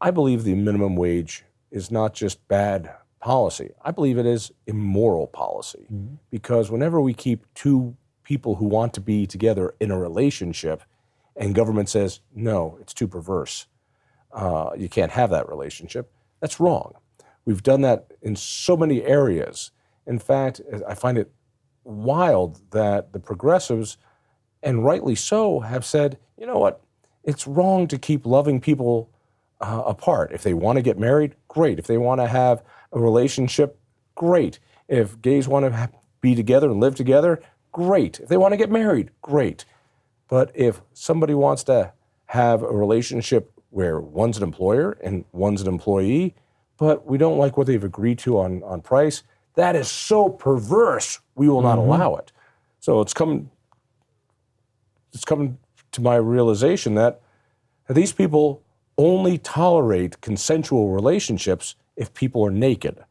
I 0.00 0.10
believe 0.10 0.42
the 0.42 0.56
minimum 0.56 0.96
wage 0.96 1.44
is 1.70 1.90
not 1.90 2.12
just 2.12 2.46
bad 2.48 2.92
policy. 3.20 3.70
I 3.84 3.92
believe 3.92 4.18
it 4.18 4.26
is 4.26 4.50
immoral 4.66 5.28
policy 5.28 5.86
because 6.28 6.72
whenever 6.72 7.00
we 7.00 7.14
keep 7.14 7.46
two 7.54 7.96
people 8.24 8.56
who 8.56 8.66
want 8.66 8.94
to 8.94 9.00
be 9.00 9.28
together 9.28 9.74
in 9.78 9.92
a 9.92 9.98
relationship 9.98 10.82
and 11.36 11.54
government 11.54 11.88
says, 11.88 12.20
no, 12.34 12.76
it's 12.80 12.92
too 12.92 13.06
perverse, 13.06 13.66
uh, 14.32 14.70
you 14.76 14.88
can't 14.88 15.12
have 15.12 15.30
that 15.30 15.48
relationship, 15.48 16.10
that's 16.42 16.58
wrong. 16.58 16.92
We've 17.44 17.62
done 17.62 17.82
that 17.82 18.12
in 18.20 18.34
so 18.34 18.76
many 18.76 19.04
areas. 19.04 19.70
In 20.06 20.18
fact, 20.18 20.60
I 20.86 20.94
find 20.94 21.16
it 21.16 21.30
wild 21.84 22.60
that 22.72 23.12
the 23.12 23.20
progressives, 23.20 23.96
and 24.60 24.84
rightly 24.84 25.14
so, 25.14 25.60
have 25.60 25.84
said, 25.84 26.18
you 26.36 26.44
know 26.44 26.58
what, 26.58 26.82
it's 27.22 27.46
wrong 27.46 27.86
to 27.86 27.96
keep 27.96 28.26
loving 28.26 28.60
people 28.60 29.08
uh, 29.60 29.84
apart. 29.86 30.32
If 30.32 30.42
they 30.42 30.52
want 30.52 30.78
to 30.78 30.82
get 30.82 30.98
married, 30.98 31.36
great. 31.46 31.78
If 31.78 31.86
they 31.86 31.96
want 31.96 32.20
to 32.20 32.26
have 32.26 32.64
a 32.92 32.98
relationship, 32.98 33.78
great. 34.16 34.58
If 34.88 35.22
gays 35.22 35.46
want 35.46 35.66
to 35.66 35.90
be 36.20 36.34
together 36.34 36.68
and 36.68 36.80
live 36.80 36.96
together, 36.96 37.40
great. 37.70 38.18
If 38.18 38.28
they 38.28 38.36
want 38.36 38.52
to 38.52 38.58
get 38.58 38.70
married, 38.70 39.10
great. 39.22 39.64
But 40.28 40.50
if 40.54 40.82
somebody 40.92 41.34
wants 41.34 41.62
to 41.64 41.92
have 42.26 42.62
a 42.62 42.72
relationship 42.72 43.51
where 43.72 44.00
one's 44.00 44.36
an 44.36 44.42
employer 44.42 44.98
and 45.02 45.24
one's 45.32 45.62
an 45.62 45.66
employee, 45.66 46.34
but 46.78 47.06
we 47.06 47.16
don't 47.16 47.38
like 47.38 47.56
what 47.56 47.66
they've 47.66 47.82
agreed 47.82 48.18
to 48.18 48.38
on, 48.38 48.62
on 48.62 48.82
price, 48.82 49.22
that 49.54 49.74
is 49.74 49.88
so 49.88 50.28
perverse, 50.28 51.20
we 51.34 51.48
will 51.48 51.62
not 51.62 51.78
mm-hmm. 51.78 51.88
allow 51.88 52.14
it. 52.16 52.32
So 52.80 53.00
it's 53.00 53.14
come 53.14 53.50
it's 55.12 55.24
come 55.24 55.58
to 55.92 56.00
my 56.00 56.16
realization 56.16 56.94
that 56.94 57.20
these 57.88 58.12
people 58.12 58.62
only 58.96 59.38
tolerate 59.38 60.20
consensual 60.20 60.90
relationships 60.90 61.76
if 61.96 62.12
people 62.14 62.44
are 62.44 62.50
naked. 62.50 63.04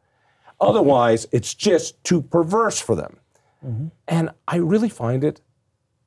Otherwise, 0.60 1.26
it's 1.32 1.54
just 1.54 2.02
too 2.04 2.22
perverse 2.22 2.80
for 2.80 2.94
them. 2.94 3.18
Mm-hmm. 3.64 3.86
And 4.08 4.30
I 4.48 4.56
really 4.56 4.88
find 4.88 5.24
it 5.24 5.40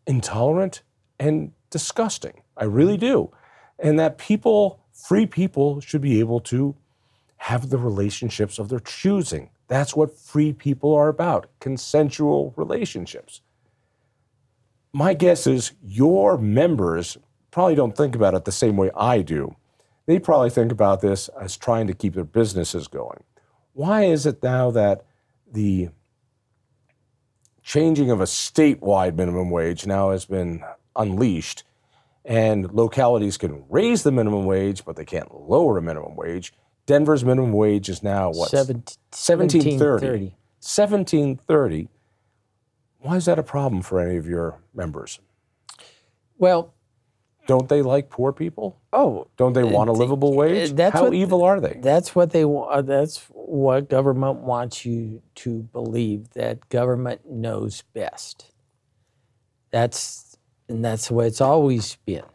intolerant 0.08 0.82
and 1.20 1.52
disgusting. 1.70 2.41
I 2.58 2.65
really 2.65 2.98
mm-hmm. 2.98 3.06
do. 3.06 3.32
And 3.80 4.00
that 4.00 4.18
people, 4.18 4.80
free 4.94 5.26
people, 5.26 5.82
should 5.82 6.02
be 6.02 6.20
able 6.20 6.40
to 6.42 6.76
have 7.38 7.70
the 7.70 7.78
relationships 7.78 8.58
of 8.58 8.70
their 8.70 8.80
choosing. 8.80 9.50
That's 9.68 9.96
what 9.96 10.18
free 10.18 10.54
people 10.54 10.94
are 10.94 11.10
about 11.10 11.50
consensual 11.60 12.54
relationships. 12.56 13.42
My 14.94 15.14
guess 15.14 15.46
is 15.46 15.74
your 15.84 16.38
members 16.38 17.18
probably 17.52 17.76
don't 17.76 17.98
think 17.98 18.16
about 18.16 18.34
it 18.34 18.46
the 18.46 18.52
same 18.52 18.78
way 18.78 18.92
I 18.96 19.22
do. 19.22 19.56
They 20.06 20.20
probably 20.20 20.50
think 20.50 20.72
about 20.72 21.02
this 21.02 21.30
as 21.40 21.58
trying 21.58 21.88
to 21.88 21.94
keep 21.94 22.14
their 22.14 22.24
businesses 22.24 22.88
going. 22.88 23.24
Why 23.74 24.04
is 24.04 24.26
it 24.26 24.42
now 24.42 24.72
that 24.72 25.06
the 25.52 25.90
changing 27.64 28.12
of 28.12 28.22
a 28.22 28.26
statewide 28.26 29.16
minimum 29.16 29.50
wage 29.50 29.88
now 29.88 30.12
has 30.12 30.26
been 30.26 30.64
unleashed 30.96 31.64
and 32.26 32.72
localities 32.74 33.38
can 33.38 33.64
raise 33.70 34.04
the 34.04 34.12
minimum 34.12 34.46
wage 34.46 34.84
but 34.84 34.96
they 34.96 35.06
can't 35.06 35.34
lower 35.34 35.78
a 35.78 35.82
minimum 35.82 36.16
wage. 36.16 36.54
Denver's 36.86 37.24
minimum 37.24 37.54
wage 37.54 37.90
is 37.90 38.04
now 38.04 38.30
what 38.30 38.50
Seven- 38.50 38.84
1730 39.12 40.36
1730 40.60 41.90
why 43.06 43.18
is 43.18 43.26
that 43.26 43.38
a 43.38 43.44
problem 43.44 43.84
for 43.84 44.00
any 44.00 44.18
of 44.18 44.28
your 44.28 44.60
members? 44.74 45.20
Well, 46.40 46.74
don't 47.46 47.70
they 47.70 47.84
like 47.84 48.10
poor 48.10 48.34
people? 48.34 48.82
Oh, 48.92 49.28
don't 49.38 49.54
they 49.54 49.64
want 49.64 49.92
a 49.92 49.94
livable 49.94 50.36
wage? 50.36 50.74
that's 50.74 50.94
how 50.94 51.04
what- 51.06 51.14
evil 51.14 51.44
are 51.44 51.60
they? 51.60 51.78
That's 51.80 52.16
what 52.16 52.32
they 52.32 52.46
want. 52.46 52.72
Uh, 52.72 52.82
that's 52.82 53.28
what 53.30 53.90
government 53.90 54.40
wants 54.40 54.86
you 54.86 55.22
to 55.36 55.62
believe 55.62 56.32
that 56.34 56.68
government 56.70 57.30
knows 57.30 57.84
best. 57.94 58.52
That's 59.70 60.35
and 60.69 60.84
that's 60.86 61.10
the 61.10 61.13
way 61.15 61.28
it's 61.28 61.41
always 61.41 61.97
been. 62.06 62.25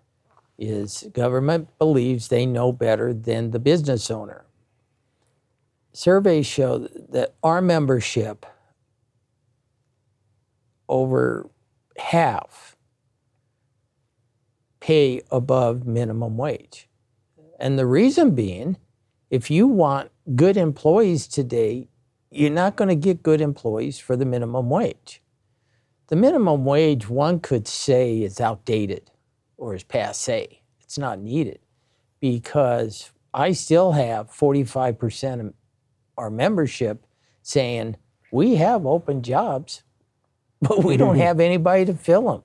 Is 0.59 1.09
government 1.15 1.69
believes 1.79 2.29
they 2.29 2.47
know 2.47 2.73
better 2.73 3.15
than 3.15 3.51
the 3.53 3.59
business 3.59 4.11
owner. 4.11 4.45
surveys 5.93 6.47
show 6.47 6.79
that 6.79 7.35
our 7.43 7.61
membership 7.61 8.47
over 10.89 11.51
half 11.99 12.77
pay 14.81 15.23
above 15.31 15.87
minimum 15.87 16.37
wage. 16.37 16.89
And 17.59 17.79
the 17.79 17.87
reason 17.87 18.35
being, 18.35 18.79
if 19.31 19.51
you 19.51 19.67
want 19.67 20.11
good 20.37 20.57
employees 20.57 21.27
today, 21.29 21.89
you're 22.31 22.51
not 22.51 22.77
going 22.77 22.89
to 22.89 22.95
get 22.97 23.23
good 23.23 23.41
employees 23.41 23.99
for 23.99 24.17
the 24.17 24.25
minimum 24.25 24.71
wage. 24.71 25.23
The 26.11 26.17
minimum 26.17 26.65
wage, 26.65 27.09
one 27.09 27.39
could 27.39 27.69
say, 27.69 28.23
is 28.23 28.41
outdated 28.41 29.13
or 29.57 29.77
is 29.77 29.85
passe. 29.85 30.61
It's 30.81 30.99
not 30.99 31.21
needed 31.21 31.61
because 32.19 33.13
I 33.33 33.53
still 33.53 33.93
have 33.93 34.29
45% 34.29 35.41
of 35.41 35.55
our 36.19 36.29
membership 36.29 37.07
saying, 37.43 37.97
we 38.33 38.57
have 38.57 38.87
open 38.87 39.23
jobs, 39.23 39.85
but 40.61 40.83
we 40.83 40.97
don't 40.97 41.17
have 41.29 41.39
anybody 41.39 41.85
to 41.85 41.95
fill 41.95 42.33
them. 42.33 42.43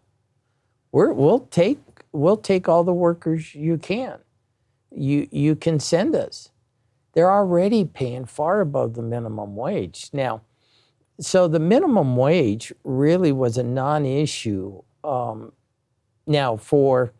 We're, 0.92 1.12
we'll 1.12 1.40
take 1.40 1.80
we'll 2.12 2.38
take 2.38 2.70
all 2.70 2.84
the 2.84 2.94
workers 2.94 3.54
you 3.54 3.78
can. 3.78 4.20
You 4.92 5.28
you 5.32 5.56
can 5.56 5.80
send 5.80 6.16
us. 6.16 6.52
They're 7.14 7.32
already 7.32 7.84
paying 7.84 8.26
far 8.26 8.62
above 8.62 8.94
the 8.94 9.02
minimum 9.02 9.56
wage 9.56 10.10
now. 10.14 10.42
So 11.20 11.48
the 11.48 11.60
minimum 11.60 12.16
wage 12.18 12.74
really 12.84 13.32
was 13.32 13.58
a 13.58 13.64
non-issue. 13.64 14.82
Um, 15.04 15.54
now 16.28 16.58
for 16.58 17.14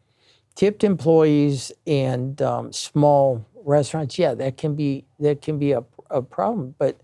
tipped 0.56 0.84
employees 0.84 1.72
and 1.86 2.42
um, 2.42 2.74
small 2.74 3.46
restaurants, 3.64 4.18
yeah, 4.18 4.34
that 4.36 4.58
can 4.58 4.76
be 4.76 5.06
that 5.20 5.42
can 5.42 5.60
be 5.60 5.72
a, 5.72 5.84
a 6.10 6.22
problem. 6.22 6.76
But 6.78 7.00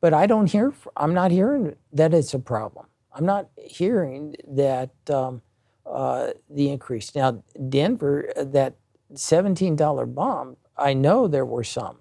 but 0.00 0.14
I 0.14 0.26
don't 0.26 0.50
hear. 0.50 0.72
I'm 0.96 1.14
not 1.14 1.30
hearing 1.30 1.74
that 1.92 2.14
it's 2.14 2.34
a 2.34 2.38
problem. 2.38 2.86
I'm 3.12 3.24
not 3.24 3.48
hearing 3.56 4.36
that 4.46 4.90
um, 5.08 5.42
uh, 5.86 6.32
the 6.50 6.70
increase. 6.70 7.14
Now, 7.14 7.42
Denver, 7.68 8.30
that 8.36 8.74
$17 9.14 10.14
bomb, 10.14 10.56
I 10.76 10.92
know 10.92 11.26
there 11.26 11.46
were 11.46 11.64
some 11.64 11.96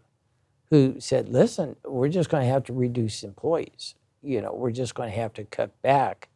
who 0.69 0.99
said, 0.99 1.29
listen, 1.29 1.77
we're 1.85 2.09
just 2.09 2.29
going 2.29 2.43
to 2.43 2.49
have 2.49 2.63
to 2.65 2.73
reduce 2.73 3.23
employees. 3.23 3.95
You 4.25 4.41
know, 4.41 4.53
we're 4.53 4.71
just 4.71 4.95
going 4.95 5.09
to 5.09 5.15
have 5.15 5.33
to 5.33 5.43
cut 5.45 5.81
back. 5.81 6.29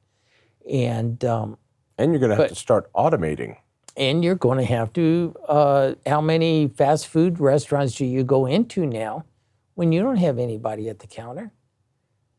And, 0.70 1.24
um, 1.26 1.58
and 1.98 2.12
you're 2.12 2.20
going 2.20 2.30
to 2.30 2.36
have 2.36 2.46
but, 2.46 2.50
to 2.50 2.56
start 2.56 2.92
automating. 2.94 3.58
And 3.98 4.24
you're 4.24 4.36
going 4.36 4.60
to 4.60 4.66
have 4.66 4.94
to, 4.94 5.36
uh, 5.48 5.94
how 6.06 6.22
many 6.22 6.68
fast 6.68 7.08
food 7.08 7.40
restaurants 7.40 7.96
do 7.96 8.06
you 8.06 8.24
go 8.24 8.46
into 8.46 8.86
now 8.86 9.26
when 9.76 9.92
you 9.92 10.02
don't 10.02 10.18
have 10.18 10.40
anybody 10.40 10.88
at 10.90 11.00
the 11.00 11.08
counter? 11.08 11.52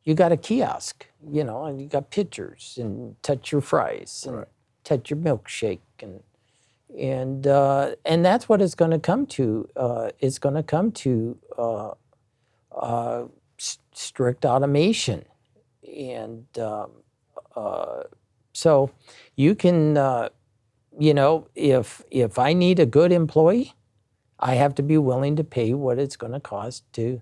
You 0.05 0.15
got 0.15 0.33
a 0.33 0.37
kiosk, 0.37 1.07
you 1.29 1.45
know, 1.45 1.65
and 1.65 1.81
you 1.81 1.87
got 1.87 2.11
pitchers 2.11 2.79
and 2.81 3.23
touch 3.23 3.53
your 3.53 3.61
fries. 3.61 4.25
And, 4.27 4.39
right 4.39 4.49
touch 4.85 5.11
your 5.11 5.19
milkshake 5.19 5.81
and 6.01 6.23
and 6.99 7.47
uh, 7.47 7.95
and 8.05 8.25
that's 8.25 8.49
what 8.49 8.61
it's 8.61 8.75
going 8.75 8.91
to 8.91 8.99
come 8.99 9.25
to. 9.27 9.69
Uh, 9.77 10.11
it's 10.19 10.41
going 10.41 10.57
to 10.57 10.63
come 10.63 10.91
to 10.91 11.39
uh, 11.57 11.91
uh 12.77 13.27
strict 13.93 14.45
automation, 14.45 15.25
and 15.97 16.47
um, 16.59 16.91
uh, 17.57 18.03
so 18.53 18.91
you 19.37 19.55
can, 19.55 19.97
uh, 19.97 20.29
you 20.99 21.15
know, 21.15 21.49
if 21.55 22.03
if 22.11 22.39
I 22.39 22.53
need 22.53 22.79
a 22.79 22.87
good 22.87 23.13
employee, 23.13 23.75
I 24.39 24.55
have 24.55 24.75
to 24.77 24.83
be 24.83 24.99
willing 24.99 25.37
to 25.37 25.45
pay 25.45 25.75
what 25.75 25.99
it's 25.99 26.17
going 26.17 26.33
to 26.33 26.41
cost 26.41 26.91
to 26.95 27.21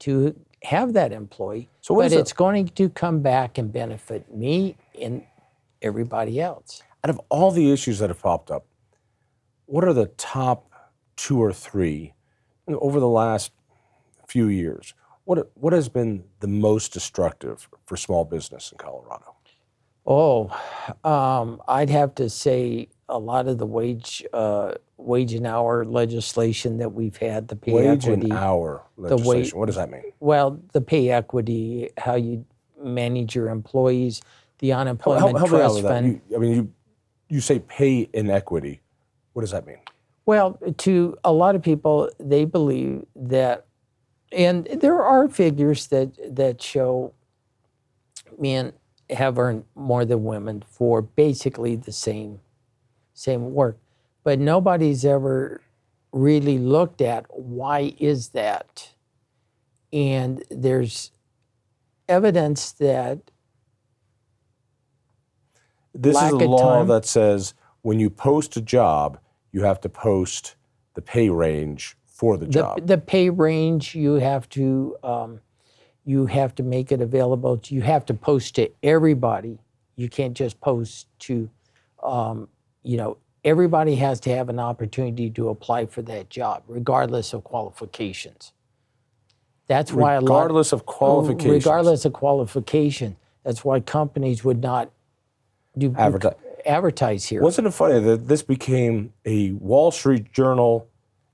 to 0.00 0.38
have 0.62 0.92
that 0.94 1.12
employee. 1.12 1.68
So 1.80 1.94
but 1.96 2.12
it's 2.12 2.32
going 2.32 2.68
to 2.68 2.88
come 2.88 3.20
back 3.20 3.58
and 3.58 3.72
benefit 3.72 4.34
me 4.34 4.76
and 5.00 5.24
everybody 5.82 6.40
else 6.40 6.82
out 7.04 7.10
of 7.10 7.20
all 7.28 7.50
the 7.50 7.70
issues 7.70 7.98
that 7.98 8.10
have 8.10 8.20
popped 8.20 8.50
up, 8.50 8.66
what 9.66 9.84
are 9.84 9.92
the 9.92 10.06
top 10.06 10.70
two 11.16 11.42
or 11.42 11.52
three 11.52 12.14
over 12.68 13.00
the 13.00 13.08
last 13.08 13.52
few 14.26 14.48
years? 14.48 14.94
What, 15.28 15.50
what 15.56 15.74
has 15.74 15.90
been 15.90 16.24
the 16.40 16.48
most 16.48 16.94
destructive 16.94 17.68
for 17.84 17.98
small 17.98 18.24
business 18.24 18.72
in 18.72 18.78
Colorado? 18.78 19.34
Oh, 20.06 20.48
um, 21.04 21.60
I'd 21.68 21.90
have 21.90 22.14
to 22.14 22.30
say 22.30 22.88
a 23.10 23.18
lot 23.18 23.46
of 23.46 23.58
the 23.58 23.66
wage 23.66 24.24
uh, 24.32 24.72
wage 24.96 25.34
and 25.34 25.46
hour 25.46 25.84
legislation 25.84 26.78
that 26.78 26.94
we've 26.94 27.18
had, 27.18 27.48
the 27.48 27.56
pay 27.56 27.74
wage 27.74 28.06
equity. 28.06 28.22
and 28.22 28.32
hour 28.32 28.84
legislation. 28.96 29.58
what 29.58 29.66
does 29.66 29.76
that 29.76 29.90
mean? 29.90 30.04
Well, 30.20 30.62
the 30.72 30.80
pay 30.80 31.10
equity, 31.10 31.90
how 31.98 32.14
you 32.14 32.46
manage 32.82 33.34
your 33.34 33.50
employees, 33.50 34.22
the 34.60 34.72
unemployment 34.72 35.36
help, 35.36 35.50
help 35.50 35.50
trust 35.50 35.82
fund. 35.82 36.22
You, 36.30 36.36
I 36.36 36.38
mean, 36.38 36.54
you 36.54 36.72
you 37.28 37.40
say 37.42 37.58
pay 37.58 38.08
inequity. 38.14 38.80
What 39.34 39.42
does 39.42 39.50
that 39.50 39.66
mean? 39.66 39.80
Well, 40.24 40.58
to 40.78 41.18
a 41.22 41.32
lot 41.32 41.54
of 41.54 41.62
people, 41.62 42.10
they 42.18 42.46
believe 42.46 43.04
that, 43.16 43.66
and 44.32 44.66
there 44.66 45.02
are 45.02 45.28
figures 45.28 45.86
that 45.88 46.36
that 46.36 46.62
show 46.62 47.12
men 48.38 48.72
have 49.10 49.38
earned 49.38 49.64
more 49.74 50.04
than 50.04 50.24
women 50.24 50.62
for 50.68 51.02
basically 51.02 51.76
the 51.76 51.92
same 51.92 52.40
same 53.14 53.52
work, 53.52 53.78
but 54.22 54.38
nobody's 54.38 55.04
ever 55.04 55.60
really 56.12 56.58
looked 56.58 57.00
at 57.00 57.26
why 57.28 57.94
is 57.98 58.28
that, 58.30 58.94
and 59.92 60.44
there's 60.50 61.10
evidence 62.08 62.72
that 62.72 63.18
this 65.94 66.16
is 66.16 66.32
a 66.32 66.36
law 66.36 66.84
that 66.84 67.04
says 67.04 67.54
when 67.82 67.98
you 67.98 68.08
post 68.08 68.56
a 68.56 68.60
job, 68.60 69.18
you 69.52 69.62
have 69.62 69.80
to 69.80 69.88
post 69.88 70.54
the 70.94 71.02
pay 71.02 71.28
range 71.28 71.96
for 72.18 72.36
the 72.36 72.48
job. 72.48 72.80
The, 72.80 72.96
the 72.96 72.98
pay 72.98 73.30
range 73.30 73.94
you 73.94 74.14
have 74.14 74.48
to 74.50 74.96
um, 75.04 75.40
you 76.04 76.26
have 76.26 76.52
to 76.56 76.64
make 76.64 76.90
it 76.90 77.00
available. 77.00 77.58
To, 77.58 77.74
you 77.74 77.82
have 77.82 78.04
to 78.06 78.14
post 78.14 78.56
to 78.56 78.68
everybody. 78.82 79.58
You 79.94 80.08
can't 80.08 80.34
just 80.34 80.60
post 80.60 81.06
to 81.20 81.48
um, 82.02 82.48
you 82.82 82.96
know 82.96 83.18
everybody 83.44 83.94
has 83.94 84.18
to 84.20 84.34
have 84.34 84.48
an 84.48 84.58
opportunity 84.58 85.30
to 85.30 85.48
apply 85.48 85.86
for 85.86 86.02
that 86.02 86.28
job, 86.28 86.64
regardless 86.66 87.32
of 87.32 87.44
qualifications. 87.44 88.52
That's 89.68 89.92
why 89.92 90.16
regardless 90.16 90.72
lot, 90.72 90.80
of 90.80 90.86
qualifications. 90.86 91.64
Regardless 91.64 92.04
of 92.04 92.14
qualification, 92.14 93.16
that's 93.44 93.64
why 93.64 93.78
companies 93.78 94.42
would 94.42 94.60
not 94.60 94.90
do 95.76 95.94
advertise. 95.96 96.34
advertise 96.66 97.26
here. 97.26 97.42
Wasn't 97.42 97.66
it 97.68 97.70
funny 97.70 98.00
that 98.00 98.26
this 98.26 98.42
became 98.42 99.12
a 99.24 99.52
Wall 99.52 99.92
Street 99.92 100.32
Journal 100.32 100.88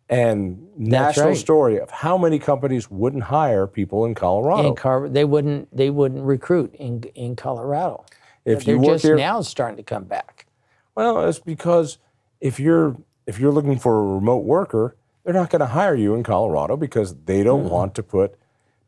and 0.09 0.69
national 0.77 1.29
right. 1.29 1.37
story 1.37 1.81
of 1.81 1.91
how 1.91 2.19
many 2.19 2.39
companies 2.39 2.91
wouldn't 2.91 3.25
hire 3.25 3.67
people 3.67 4.05
in 4.05 4.15
Colorado? 4.15 4.69
In 4.69 4.75
Car- 4.75 5.09
they 5.09 5.25
wouldn't. 5.25 5.75
They 5.75 5.91
wouldn't 5.91 6.25
recruit 6.25 6.75
in 6.75 7.03
in 7.15 7.37
Colorado. 7.37 8.05
If 8.45 8.65
They're 8.65 8.77
you 8.77 8.85
just 8.85 9.05
here, 9.05 9.17
now 9.17 9.41
starting 9.41 9.79
to 9.79 9.83
come 9.83 10.05
back. 10.05 10.47
Well, 10.95 11.27
it's 11.27 11.39
because 11.39 11.99
if 12.41 12.61
you're 12.61 12.97
if 13.27 13.39
you're 13.39 13.53
looking 13.53 13.79
for 13.79 13.99
a 13.99 14.15
remote 14.17 14.45
worker, 14.45 14.97
they're 15.25 15.35
not 15.35 15.51
going 15.51 15.61
to 15.61 15.67
hire 15.67 15.95
you 15.95 16.15
in 16.15 16.23
Colorado 16.23 16.77
because 16.77 17.15
they 17.25 17.43
don't 17.43 17.63
mm-hmm. 17.63 17.73
want 17.73 17.95
to 17.95 18.03
put 18.03 18.35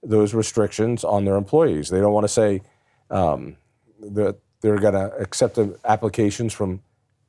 those 0.02 0.34
restrictions 0.34 1.02
on 1.02 1.24
their 1.24 1.36
employees. 1.36 1.88
They 1.88 2.00
don't 2.00 2.12
want 2.12 2.24
to 2.24 2.28
say 2.28 2.62
um, 3.10 3.56
that 4.00 4.36
they're 4.60 4.78
going 4.78 4.94
to 4.94 5.12
accept 5.16 5.58
applications 5.84 6.52
from 6.52 6.82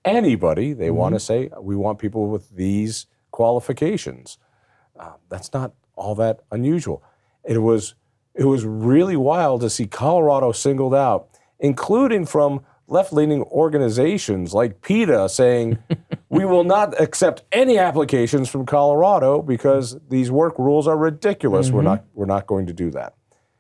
anybody. 0.04 0.74
They 0.74 0.88
mm-hmm. 0.88 0.96
want 0.96 1.16
to 1.16 1.20
say, 1.20 1.50
we 1.60 1.76
want 1.76 2.00
people 2.00 2.28
with 2.28 2.50
these 2.50 3.08
qualifications. 3.38 4.40
Uh, 5.00 5.14
that's 5.30 5.54
not 5.54 5.72
all 5.96 6.16
that 6.16 6.40
unusual. 6.52 7.04
It 7.44 7.60
was, 7.60 7.94
it 8.34 8.46
was 8.46 8.66
really 8.66 9.16
wild 9.16 9.62
to 9.62 9.70
see 9.70 9.86
Colorado 9.86 10.52
singled 10.52 10.96
out, 10.96 11.30
including 11.60 12.26
from 12.26 12.66
left 12.88 13.14
leaning 13.14 13.44
organizations 13.44 14.56
like 14.56 14.82
PETA 14.82 15.30
saying, 15.30 15.78
we 16.30 16.46
will 16.46 16.64
not 16.64 17.00
accept 17.00 17.44
any 17.52 17.78
applications 17.78 18.50
from 18.50 18.66
Colorado 18.66 19.44
because 19.44 20.00
these 20.10 20.32
work 20.32 20.58
rules 20.58 20.88
are 20.88 20.98
ridiculous. 20.98 21.68
Mm-hmm. 21.68 21.76
We're, 21.76 21.84
not, 21.84 22.06
we're 22.16 22.26
not 22.26 22.48
going 22.48 22.66
to 22.66 22.74
do 22.74 22.90
that. 22.90 23.14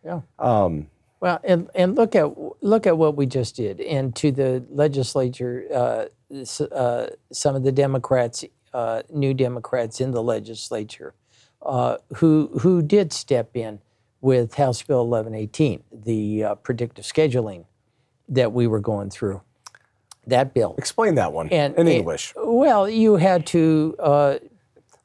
Yeah. 0.04 0.22
Um, 0.40 0.88
well, 1.20 1.40
and, 1.44 1.70
and 1.76 1.96
look 1.96 2.16
at 2.16 2.32
look 2.62 2.86
at 2.86 2.98
what 2.98 3.16
we 3.16 3.26
just 3.26 3.56
did, 3.56 3.82
and 3.82 4.16
to 4.18 4.32
the 4.32 4.64
legislature, 4.70 5.66
uh, 5.74 6.06
uh, 6.72 7.08
some 7.32 7.56
of 7.56 7.64
the 7.64 7.72
Democrats, 7.72 8.46
uh, 8.74 9.04
new 9.10 9.34
Democrats 9.34 10.00
in 10.02 10.12
the 10.12 10.22
legislature, 10.24 11.14
uh, 11.62 11.98
who 12.16 12.50
who 12.62 12.82
did 12.82 13.12
step 13.14 13.56
in 13.56 13.80
with 14.22 14.56
House 14.56 14.82
Bill 14.82 15.08
1118, 15.08 15.84
the 15.92 16.44
uh, 16.44 16.56
predictive 16.56 17.06
scheduling 17.06 17.66
that 18.30 18.52
we 18.52 18.68
were 18.68 18.80
going 18.80 19.10
through. 19.10 19.42
That 20.26 20.54
bill. 20.54 20.76
Explain 20.78 21.16
that 21.16 21.32
one 21.32 21.48
and, 21.50 21.74
in 21.76 21.88
English. 21.88 22.34
well, 22.36 22.90
you 22.90 23.16
had 23.16 23.46
to. 23.48 23.96
Uh, 23.98 24.38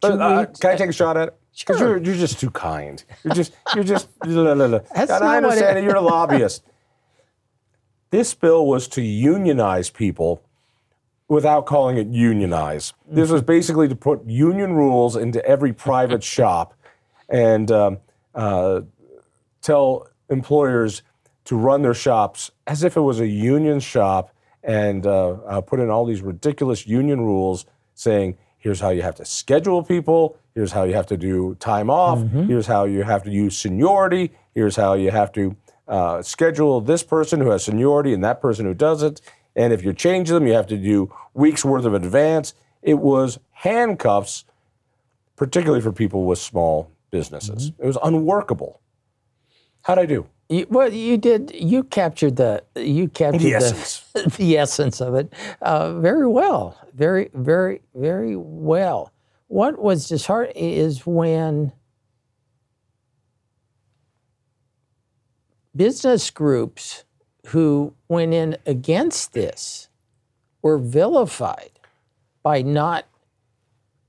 can 0.02 0.20
I 0.20 0.46
take 0.76 0.90
a 0.90 0.92
shot 0.92 1.16
at 1.16 1.28
it? 1.28 1.34
Because 1.58 1.78
Sure. 1.78 1.88
you're, 1.90 1.98
you're 1.98 2.14
just 2.16 2.40
too 2.40 2.50
kind. 2.50 3.04
You're 3.22 3.34
just, 3.34 3.52
you're 3.74 3.84
just, 3.84 4.08
la, 4.26 4.52
la, 4.54 4.64
la. 4.64 4.78
That's 4.78 4.92
and 4.94 5.08
not 5.10 5.22
I 5.22 5.34
what 5.36 5.44
understand 5.44 5.78
it- 5.78 5.84
you're 5.84 5.94
a 5.96 6.00
lobbyist. 6.00 6.64
This 8.10 8.34
bill 8.34 8.66
was 8.66 8.88
to 8.88 9.02
unionize 9.02 9.90
people 9.90 10.42
without 11.32 11.64
calling 11.64 11.96
it 11.96 12.08
unionize. 12.08 12.92
This 13.08 13.30
was 13.30 13.40
basically 13.40 13.88
to 13.88 13.96
put 13.96 14.22
union 14.26 14.74
rules 14.74 15.16
into 15.16 15.42
every 15.46 15.72
private 15.72 16.22
shop 16.34 16.74
and 17.26 17.72
um, 17.72 17.98
uh, 18.34 18.82
tell 19.62 20.08
employers 20.28 21.00
to 21.46 21.56
run 21.56 21.80
their 21.80 21.94
shops 21.94 22.50
as 22.66 22.84
if 22.84 22.98
it 22.98 23.00
was 23.00 23.18
a 23.18 23.26
union 23.26 23.80
shop 23.80 24.34
and 24.62 25.06
uh, 25.06 25.30
uh, 25.30 25.60
put 25.62 25.80
in 25.80 25.88
all 25.88 26.04
these 26.04 26.20
ridiculous 26.20 26.86
union 26.86 27.22
rules 27.22 27.64
saying, 27.94 28.36
here's 28.58 28.80
how 28.80 28.90
you 28.90 29.00
have 29.00 29.14
to 29.14 29.24
schedule 29.24 29.82
people, 29.82 30.36
here's 30.54 30.72
how 30.72 30.84
you 30.84 30.92
have 30.92 31.06
to 31.06 31.16
do 31.16 31.54
time 31.54 31.88
off, 31.88 32.18
here's 32.46 32.66
how 32.66 32.84
you 32.84 33.04
have 33.04 33.22
to 33.22 33.30
use 33.30 33.56
seniority, 33.56 34.32
here's 34.54 34.76
how 34.76 34.92
you 34.92 35.10
have 35.10 35.32
to 35.32 35.56
uh, 35.88 36.20
schedule 36.20 36.82
this 36.82 37.02
person 37.02 37.40
who 37.40 37.48
has 37.48 37.64
seniority 37.64 38.12
and 38.12 38.22
that 38.22 38.42
person 38.42 38.66
who 38.66 38.74
doesn't. 38.74 39.22
And 39.54 39.72
if 39.72 39.84
you 39.84 39.92
change 39.92 40.28
them, 40.28 40.46
you 40.46 40.54
have 40.54 40.66
to 40.68 40.76
do 40.76 41.14
weeks 41.34 41.64
worth 41.64 41.84
of 41.84 41.94
advance. 41.94 42.54
It 42.82 42.98
was 42.98 43.38
handcuffs, 43.50 44.44
particularly 45.36 45.82
for 45.82 45.92
people 45.92 46.24
with 46.24 46.38
small 46.38 46.90
businesses. 47.10 47.72
It 47.78 47.86
was 47.86 47.98
unworkable. 48.02 48.80
How'd 49.82 49.98
I 49.98 50.06
do? 50.06 50.26
You, 50.48 50.66
well, 50.68 50.92
you 50.92 51.16
did. 51.16 51.52
You 51.54 51.84
captured 51.84 52.36
the. 52.36 52.62
You 52.76 53.08
captured 53.08 53.40
The 53.40 53.50
the 53.50 53.54
essence. 53.54 54.36
the 54.36 54.58
essence 54.58 55.00
of 55.00 55.14
it 55.14 55.32
uh, 55.60 55.98
very 55.98 56.26
well. 56.26 56.78
Very, 56.94 57.30
very, 57.34 57.82
very 57.94 58.36
well. 58.36 59.12
What 59.48 59.78
was 59.78 60.08
disheartening 60.08 60.72
is 60.72 61.06
when 61.06 61.72
business 65.74 66.30
groups 66.30 67.04
who 67.46 67.94
went 68.08 68.32
in 68.32 68.56
against 68.66 69.32
this 69.32 69.88
were 70.62 70.78
vilified 70.78 71.70
by 72.42 72.62
not 72.62 73.06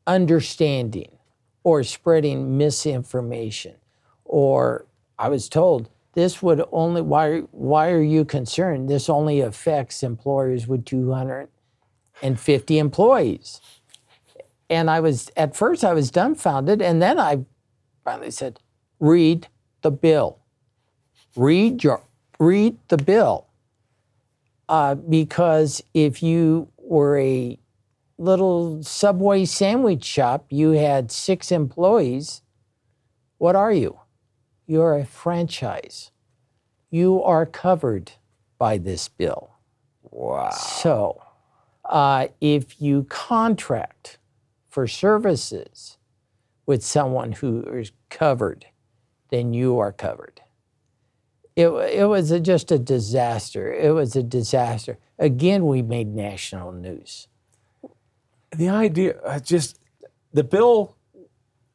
understanding 0.06 1.18
or 1.64 1.84
spreading 1.84 2.58
misinformation. 2.58 3.76
Or 4.26 4.86
I 5.18 5.30
was 5.30 5.50
told 5.50 5.90
this 6.14 6.42
would 6.42 6.64
only 6.72 7.02
why 7.02 7.40
why 7.52 7.90
are 7.90 8.02
you 8.02 8.26
concerned? 8.26 8.90
This 8.90 9.10
only 9.10 9.42
affects 9.42 10.04
employers 10.04 10.68
with 10.68 10.86
250 10.86 12.78
employees. 12.78 13.62
And 14.70 14.90
I 14.90 15.00
was 15.00 15.32
at 15.36 15.56
first 15.56 15.84
I 15.84 15.94
was 15.94 16.12
dumbfounded 16.12 16.82
and 16.82 17.02
then 17.02 17.20
I 17.20 17.46
finally 18.04 18.32
said 18.32 18.60
read 19.00 19.48
the 19.82 19.92
bill. 19.92 20.40
Read 21.36 21.84
your 21.84 22.04
read 22.40 22.78
the 22.88 22.98
bill 22.98 23.48
uh, 24.70 24.96
because 24.96 25.84
if 25.94 26.24
you 26.24 26.70
were 26.78 27.18
a 27.20 27.58
little 28.18 28.82
subway 28.84 29.46
sandwich 29.46 30.04
shop 30.04 30.46
you 30.50 30.72
had 30.72 31.12
six 31.12 31.52
employees 31.52 32.42
what 33.38 33.56
are 33.56 33.72
you 33.72 34.00
you're 34.66 34.98
a 34.98 35.06
franchise. 35.06 36.12
You 36.90 37.22
are 37.24 37.46
covered 37.46 38.14
by 38.58 38.78
this 38.78 39.10
bill. 39.10 39.52
Wow. 40.04 40.52
So, 40.52 41.22
uh, 41.86 42.28
if 42.40 42.82
you 42.82 43.04
contract 43.10 44.20
for 44.70 44.88
services 44.88 45.98
with 46.66 46.84
someone 46.84 47.34
who 47.34 47.62
is 47.64 47.92
covered, 48.10 48.68
then 49.30 49.54
you 49.54 49.80
are 49.80 49.92
covered. 49.92 50.42
It, 51.56 51.68
it 51.68 52.08
was 52.08 52.32
a, 52.32 52.40
just 52.40 52.72
a 52.72 52.80
disaster. 52.80 53.72
It 53.74 53.92
was 53.92 54.16
a 54.16 54.24
disaster. 54.24 54.98
Again, 55.20 55.68
we 55.68 55.82
made 55.82 56.08
national 56.08 56.72
news. 56.72 57.28
The 58.56 58.70
idea, 58.70 59.16
I 59.28 59.40
just, 59.40 59.80
the 60.32 60.44
bill 60.44 60.96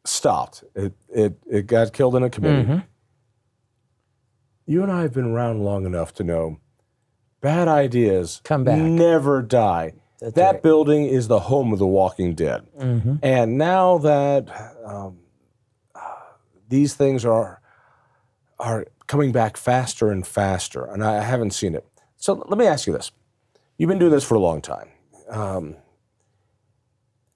stopped. 0.05 0.65
It, 0.75 0.95
it, 1.09 1.39
it 1.49 1.67
got 1.67 1.93
killed 1.93 2.17
in 2.17 2.23
a 2.23 2.31
committee. 2.31 2.65
Mm-hmm. 2.65 2.79
You 4.67 4.83
and 4.83 4.93
I 4.93 5.03
have 5.03 5.15
been 5.15 5.27
around 5.27 5.65
long 5.65 5.87
enough 5.87 6.13
to 6.15 6.25
know 6.25 6.59
bad 7.41 7.69
ideas 7.69 8.41
Come 8.45 8.65
back. 8.65 8.79
never 8.79 9.43
die. 9.43 9.95
That's 10.21 10.35
that 10.35 10.55
right. 10.55 10.63
building 10.63 11.07
is 11.07 11.29
the 11.29 11.39
home 11.39 11.73
of 11.73 11.79
the 11.79 11.87
Walking 11.87 12.35
Dead. 12.35 12.67
Mm-hmm. 12.79 13.17
And 13.23 13.57
now 13.57 13.99
that 13.99 14.49
um, 14.85 15.21
these 16.69 16.95
things 16.95 17.25
are 17.25 17.61
are 18.59 18.87
coming 19.09 19.33
back 19.33 19.57
faster 19.57 20.13
and 20.13 20.25
faster, 20.25 20.85
and 20.85 21.03
I 21.03 21.23
haven't 21.23 21.51
seen 21.51 21.75
it. 21.75 21.85
So 22.17 22.35
let 22.47 22.57
me 22.57 22.67
ask 22.67 22.87
you 22.87 22.93
this: 22.93 23.11
You've 23.77 23.89
been 23.89 23.99
doing 23.99 24.13
this 24.13 24.25
for 24.25 24.37
a 24.37 24.41
long 24.41 24.63
time. 24.63 24.91
Um, 25.29 25.77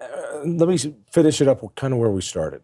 uh, 0.01 0.07
let 0.45 0.69
me 0.69 0.79
finish 1.11 1.41
it 1.41 1.49
up 1.49 1.63
with 1.63 1.75
kind 1.75 1.93
of 1.93 1.99
where 1.99 2.11
we 2.11 2.23
started. 2.23 2.63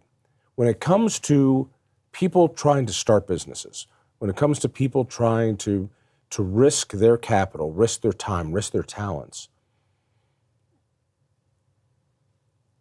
When 0.55 0.69
it 0.69 0.79
comes 0.81 1.19
to 1.21 1.69
people 2.13 2.49
trying 2.49 2.87
to 2.87 2.93
start 2.93 3.27
businesses, 3.27 3.87
when 4.19 4.31
it 4.31 4.37
comes 4.37 4.61
to 4.61 4.69
people 4.69 5.05
trying 5.05 5.57
to 5.59 5.91
to 6.31 6.43
risk 6.43 6.93
their 6.93 7.17
capital, 7.17 7.73
risk 7.73 8.03
their 8.03 8.13
time, 8.13 8.53
risk 8.53 8.73
their 8.73 8.83
talents, 8.83 9.49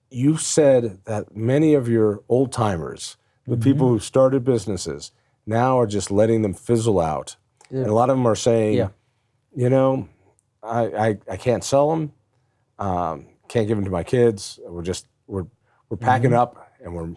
you 0.09 0.37
said 0.37 0.99
that 1.05 1.35
many 1.35 1.73
of 1.73 1.87
your 1.87 2.23
old 2.27 2.51
timers, 2.51 3.15
the 3.45 3.55
people 3.55 3.87
who 3.87 3.99
started 3.99 4.43
businesses, 4.43 5.11
now 5.47 5.79
are 5.79 5.87
just 5.87 6.11
letting 6.11 6.41
them 6.41 6.53
fizzle 6.53 6.99
out. 6.99 7.35
And 7.69 7.85
a 7.85 7.93
lot 7.93 8.09
of 8.09 8.17
them 8.17 8.25
are 8.25 8.35
saying, 8.35 8.75
Yeah. 8.75 8.89
you 9.55 9.69
know, 9.69 10.07
I, 10.63 10.85
I, 10.85 11.17
I 11.31 11.37
can't 11.37 11.63
sell 11.63 11.89
them, 11.89 12.13
um, 12.79 13.27
can't 13.47 13.67
give 13.67 13.77
them 13.77 13.85
to 13.85 13.91
my 13.91 14.03
kids. 14.03 14.59
We're 14.65 14.83
just 14.83 15.07
we're 15.27 15.45
we're 15.89 15.97
packing 15.97 16.31
mm-hmm. 16.31 16.39
up 16.39 16.71
and 16.83 16.93
we're 16.93 17.15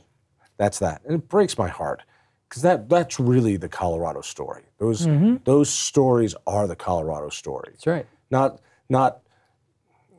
that's 0.56 0.78
that. 0.80 1.02
And 1.04 1.14
it 1.14 1.28
breaks 1.28 1.56
my 1.58 1.68
heart 1.68 2.02
because 2.48 2.62
that 2.62 2.88
that's 2.88 3.18
really 3.20 3.56
the 3.56 3.68
Colorado 3.68 4.20
story. 4.20 4.64
Those 4.78 5.06
mm-hmm. 5.06 5.36
those 5.44 5.70
stories 5.70 6.34
are 6.46 6.66
the 6.66 6.76
Colorado 6.76 7.28
story 7.28 7.70
That's 7.72 7.86
right. 7.86 8.06
not 8.30 8.60
not 8.88 9.20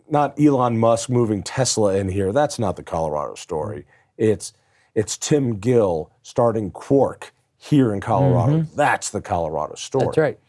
not 0.10 0.40
Elon 0.40 0.78
Musk 0.78 1.10
moving 1.10 1.44
Tesla 1.44 1.96
in 1.96 2.10
here. 2.10 2.34
That's 2.34 2.60
not 2.60 2.76
the 2.76 2.84
Colorado 2.84 3.36
story. 3.36 3.80
Mm-hmm. 3.80 4.32
It's 4.32 4.54
it's 4.96 5.18
Tim 5.18 5.60
Gill 5.60 6.12
starting 6.22 6.72
Quark 6.72 7.34
here 7.62 7.94
in 7.94 8.02
Colorado. 8.02 8.66
That's 8.76 9.12
the 9.12 9.22
Colorado 9.22 9.76
story. 9.76 10.06
That's 10.06 10.18
right. 10.18 10.40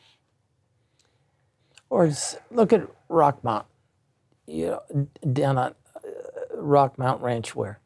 Or 1.91 2.11
look 2.51 2.73
at 2.73 2.89
Rockmount, 3.11 3.65
you 4.47 4.79
know, 4.95 5.09
down 5.31 5.59
on 5.59 5.75
uh, 5.95 6.01
Rockmount 6.57 7.21
Ranch 7.21 7.55
where, 7.55 7.81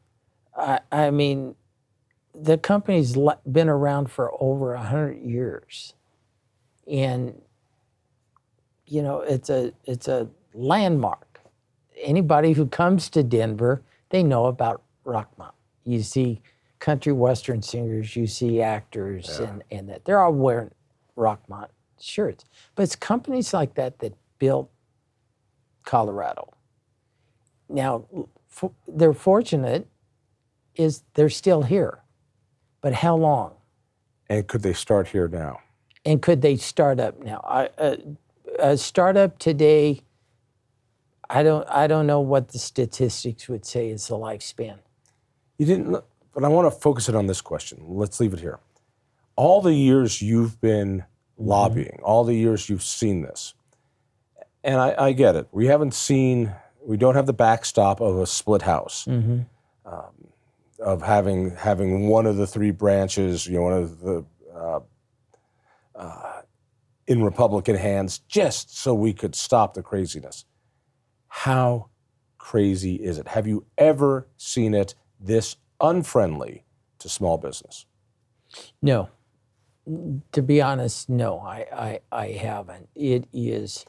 I, 0.55 0.79
I 0.93 1.11
mean, 1.11 1.55
the 2.33 2.57
company's 2.57 3.17
been 3.51 3.67
around 3.67 4.09
for 4.09 4.31
over 4.41 4.73
a 4.73 4.83
hundred 4.83 5.21
years, 5.21 5.93
and 6.89 7.41
you 8.85 9.01
know 9.01 9.19
it's 9.19 9.49
a 9.49 9.73
it's 9.85 10.07
a 10.07 10.29
landmark. 10.53 11.41
Anybody 12.01 12.53
who 12.53 12.67
comes 12.67 13.09
to 13.09 13.23
Denver, 13.23 13.81
they 14.09 14.23
know 14.23 14.45
about 14.45 14.83
Rockmount. 15.05 15.51
You 15.83 16.01
see 16.01 16.41
country 16.79 17.13
western 17.13 17.61
singers, 17.61 18.15
you 18.15 18.27
see 18.27 18.61
actors, 18.61 19.39
and, 19.45 19.63
and 19.71 19.89
that 19.89 20.05
they're 20.05 20.21
all 20.21 20.33
wearing 20.33 20.71
Rockmount 21.17 21.69
shirts. 21.99 22.45
But 22.75 22.83
it's 22.83 22.95
companies 22.95 23.53
like 23.53 23.75
that 23.75 23.99
that 23.99 24.13
built 24.39 24.69
Colorado. 25.83 26.53
Now, 27.69 28.05
f- 28.51 28.71
they're 28.87 29.13
fortunate 29.13 29.87
is 30.75 31.03
they're 31.15 31.29
still 31.29 31.63
here, 31.63 32.03
but 32.81 32.93
how 32.93 33.15
long? 33.15 33.53
And 34.29 34.47
could 34.47 34.61
they 34.61 34.73
start 34.73 35.07
here 35.07 35.27
now? 35.27 35.59
And 36.05 36.21
could 36.21 36.41
they 36.41 36.55
start 36.57 36.99
up 36.99 37.21
now? 37.23 37.41
I, 37.43 37.69
uh, 37.77 37.95
a 38.59 38.77
startup 38.77 39.39
today, 39.39 40.01
I 41.29 41.43
don't, 41.43 41.67
I 41.69 41.87
don't 41.87 42.07
know 42.07 42.21
what 42.21 42.49
the 42.49 42.59
statistics 42.59 43.49
would 43.49 43.65
say 43.65 43.89
is 43.89 44.07
the 44.07 44.15
lifespan. 44.15 44.77
You 45.57 45.65
didn't, 45.65 46.03
but 46.37 46.45
I 46.45 46.49
want 46.49 46.71
to 46.71 46.79
focus 46.79 47.09
it 47.09 47.15
on 47.15 47.25
this 47.25 47.41
question. 47.41 47.83
Let's 47.87 48.19
leave 48.19 48.31
it 48.31 48.39
here. 48.39 48.59
All 49.35 49.59
the 49.59 49.73
years 49.73 50.21
you've 50.21 50.61
been 50.61 51.03
lobbying, 51.35 51.99
all 52.03 52.23
the 52.25 52.35
years 52.35 52.69
you've 52.69 52.83
seen 52.83 53.23
this, 53.23 53.55
and 54.63 54.79
I, 54.79 54.93
I 54.99 55.11
get 55.13 55.35
it. 55.35 55.47
We 55.51 55.65
haven't 55.65 55.95
seen, 55.95 56.53
we 56.85 56.95
don't 56.95 57.15
have 57.15 57.25
the 57.25 57.33
backstop 57.33 58.01
of 58.01 58.19
a 58.19 58.27
split 58.27 58.61
house, 58.61 59.07
um, 59.07 60.27
of 60.79 61.01
having 61.01 61.55
having 61.55 62.07
one 62.07 62.27
of 62.27 62.35
the 62.35 62.45
three 62.45 62.69
branches, 62.69 63.47
you 63.47 63.55
know, 63.55 63.63
one 63.63 63.73
of 63.73 63.99
the 64.01 64.25
uh, 64.55 64.79
uh, 65.95 66.41
in 67.07 67.23
Republican 67.23 67.77
hands, 67.77 68.19
just 68.27 68.77
so 68.77 68.93
we 68.93 69.11
could 69.11 69.33
stop 69.33 69.73
the 69.73 69.81
craziness. 69.81 70.45
How 71.29 71.89
crazy 72.37 72.93
is 72.97 73.17
it? 73.17 73.29
Have 73.29 73.47
you 73.47 73.65
ever 73.75 74.27
seen 74.37 74.75
it 74.75 74.93
this 75.19 75.55
unfriendly 75.81 76.63
to 76.99 77.09
small 77.09 77.37
business? 77.37 77.85
No. 78.81 79.09
To 80.33 80.41
be 80.41 80.61
honest, 80.61 81.09
no, 81.09 81.39
I, 81.39 81.65
I, 81.73 81.99
I 82.11 82.27
haven't. 82.31 82.89
It 82.95 83.25
is, 83.31 83.85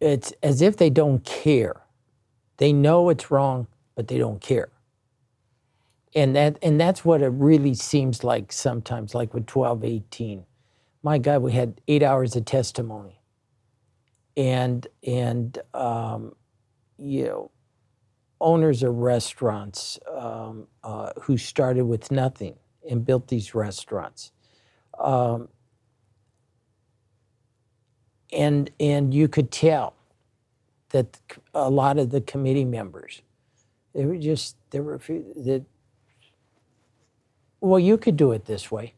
it's 0.00 0.32
as 0.42 0.62
if 0.62 0.76
they 0.76 0.90
don't 0.90 1.24
care. 1.24 1.82
They 2.58 2.72
know 2.72 3.08
it's 3.08 3.30
wrong, 3.30 3.66
but 3.96 4.08
they 4.08 4.18
don't 4.18 4.40
care. 4.40 4.68
And 6.14 6.36
that 6.36 6.58
and 6.62 6.80
that's 6.80 7.04
what 7.04 7.22
it 7.22 7.30
really 7.30 7.74
seems 7.74 8.22
like 8.22 8.52
sometimes, 8.52 9.14
like 9.14 9.34
with 9.34 9.50
1218. 9.50 10.44
My 11.02 11.18
God, 11.18 11.42
we 11.42 11.52
had 11.52 11.80
eight 11.88 12.04
hours 12.04 12.36
of 12.36 12.44
testimony. 12.44 13.20
And 14.36 14.86
and 15.04 15.58
um, 15.74 16.34
you 16.98 17.24
know, 17.24 17.50
owners 18.44 18.82
of 18.82 18.94
restaurants 18.96 19.98
um, 20.14 20.66
uh, 20.84 21.10
who 21.22 21.38
started 21.38 21.86
with 21.86 22.10
nothing 22.10 22.54
and 22.88 23.04
built 23.04 23.26
these 23.28 23.54
restaurants. 23.54 24.32
Um, 24.98 25.48
and 28.30 28.70
and 28.78 29.14
you 29.14 29.28
could 29.28 29.50
tell 29.50 29.94
that 30.90 31.18
a 31.54 31.70
lot 31.70 31.98
of 31.98 32.10
the 32.10 32.20
committee 32.20 32.64
members, 32.64 33.22
they 33.94 34.04
were 34.04 34.18
just 34.18 34.56
there 34.70 34.82
were 34.82 34.94
a 34.94 35.00
few 35.00 35.24
that. 35.36 35.64
Well, 37.60 37.80
you 37.80 37.96
could 37.96 38.18
do 38.18 38.32
it 38.32 38.44
this 38.44 38.70
way. 38.70 38.92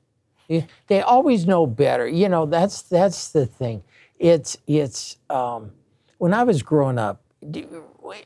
They 0.88 1.00
always 1.00 1.46
know 1.46 1.66
better. 1.66 2.08
You 2.08 2.28
know 2.28 2.46
that's 2.46 2.82
that's 2.82 3.28
the 3.28 3.46
thing. 3.46 3.84
It's 4.18 4.58
it's 4.66 5.18
um, 5.30 5.70
when 6.18 6.34
I 6.34 6.42
was 6.42 6.62
growing 6.62 6.98
up, 6.98 7.22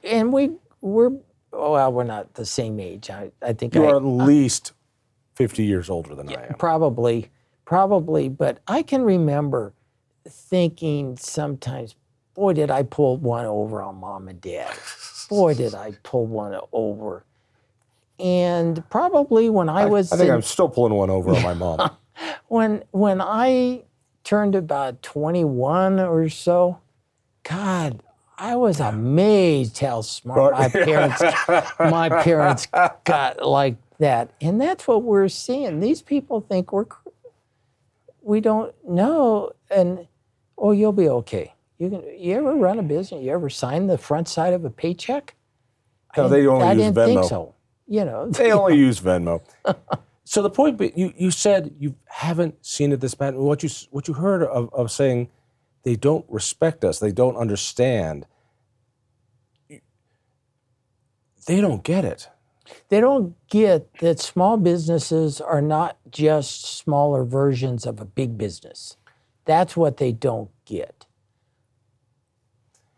and 0.02 0.32
we 0.32 0.52
we're 0.80 1.10
well 1.52 1.92
we're 1.92 2.04
not 2.04 2.34
the 2.34 2.46
same 2.46 2.78
age. 2.80 3.10
I 3.10 3.30
I 3.42 3.52
think 3.52 3.74
You 3.74 3.84
I, 3.86 3.90
are 3.92 3.96
at 3.96 4.04
least 4.04 4.72
50 5.34 5.64
years 5.64 5.88
older 5.90 6.14
than 6.14 6.28
I 6.28 6.46
am. 6.48 6.54
Probably, 6.54 7.30
probably. 7.64 8.28
But 8.28 8.60
I 8.66 8.82
can 8.82 9.02
remember 9.02 9.72
thinking 10.28 11.16
sometimes, 11.16 11.94
boy, 12.34 12.52
did 12.52 12.70
I 12.70 12.82
pull 12.82 13.16
one 13.16 13.46
over 13.46 13.82
on 13.82 13.96
mom 13.96 14.28
and 14.28 14.40
dad. 14.40 14.72
boy, 15.28 15.54
did 15.54 15.74
I 15.74 15.92
pull 16.02 16.26
one 16.26 16.58
over. 16.72 17.24
And 18.18 18.86
probably 18.90 19.48
when 19.48 19.68
I, 19.70 19.86
was 19.86 20.12
I 20.12 20.16
think 20.16 20.28
in- 20.28 20.34
I'm 20.34 20.42
still 20.42 20.68
pulling 20.68 20.92
one 20.92 21.08
over 21.08 21.30
on 21.34 21.42
my 21.42 21.54
mom. 21.54 21.90
when 22.48 22.84
when 22.90 23.20
I 23.22 23.84
turned 24.24 24.54
about 24.54 25.00
21 25.02 25.98
or 26.00 26.28
so, 26.28 26.80
God, 27.44 28.02
I 28.40 28.56
was 28.56 28.80
amazed 28.80 29.78
how 29.78 30.00
smart 30.00 30.54
my 30.54 30.68
parents 30.68 31.22
my 31.78 32.08
parents 32.08 32.66
got 33.04 33.44
like 33.44 33.76
that. 33.98 34.30
And 34.40 34.58
that's 34.58 34.88
what 34.88 35.02
we're 35.02 35.28
seeing. 35.28 35.80
These 35.80 36.00
people 36.00 36.40
think 36.40 36.72
we're 36.72 36.86
we 38.22 38.40
don't 38.40 38.74
know 38.88 39.52
and 39.70 40.08
oh 40.56 40.72
you'll 40.72 40.92
be 40.92 41.08
okay. 41.08 41.52
You 41.78 41.90
can 41.90 42.02
you 42.18 42.34
ever 42.34 42.54
run 42.54 42.78
a 42.78 42.82
business? 42.82 43.22
You 43.22 43.32
ever 43.32 43.50
sign 43.50 43.86
the 43.86 43.98
front 43.98 44.26
side 44.26 44.54
of 44.54 44.64
a 44.64 44.70
paycheck? 44.70 45.34
I 46.16 46.22
No, 46.22 46.28
they 46.28 46.46
only 46.46 46.66
I 46.66 46.72
use 46.72 46.82
didn't 46.82 46.94
think 46.94 47.24
so. 47.24 47.54
You 47.86 48.06
know, 48.06 48.30
They 48.30 48.52
only 48.60 48.76
use 48.78 49.00
Venmo. 49.00 49.42
So 50.24 50.42
the 50.42 50.50
point, 50.50 50.80
you 50.96 51.12
you 51.16 51.32
said 51.32 51.74
you 51.80 51.96
haven't 52.06 52.64
seen 52.64 52.92
it 52.92 53.00
this 53.00 53.16
bad. 53.16 53.34
What 53.34 53.64
you 53.64 53.68
what 53.90 54.06
you 54.06 54.14
heard 54.14 54.44
of, 54.44 54.72
of 54.72 54.92
saying 54.92 55.28
they 55.82 55.96
don't 55.96 56.24
respect 56.28 56.84
us, 56.84 56.98
they 56.98 57.12
don't 57.12 57.36
understand. 57.36 58.26
They 61.46 61.60
don't 61.60 61.82
get 61.82 62.04
it. 62.04 62.28
they 62.88 63.00
don't 63.00 63.34
get 63.48 63.92
that 63.98 64.20
small 64.20 64.56
businesses 64.56 65.40
are 65.40 65.62
not 65.62 65.96
just 66.10 66.64
smaller 66.78 67.24
versions 67.24 67.86
of 67.86 68.00
a 68.00 68.04
big 68.04 68.36
business. 68.38 68.96
That's 69.44 69.76
what 69.76 69.96
they 69.96 70.12
don't 70.12 70.50
get. 70.64 71.06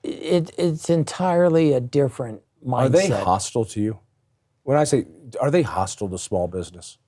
It, 0.03 0.51
it's 0.59 0.91
entirely 0.91 1.73
a 1.73 1.81
different 1.81 2.43
mindset. 2.67 2.85
Are 2.85 2.89
they 2.89 3.09
hostile 3.09 3.65
to 3.67 3.81
you? 3.81 4.01
When 4.65 4.77
I 4.77 4.85
say, 4.85 5.07
are 5.41 5.51
they 5.51 5.63
hostile 5.63 6.09
to 6.11 6.19
small 6.19 6.49
business? 6.49 6.99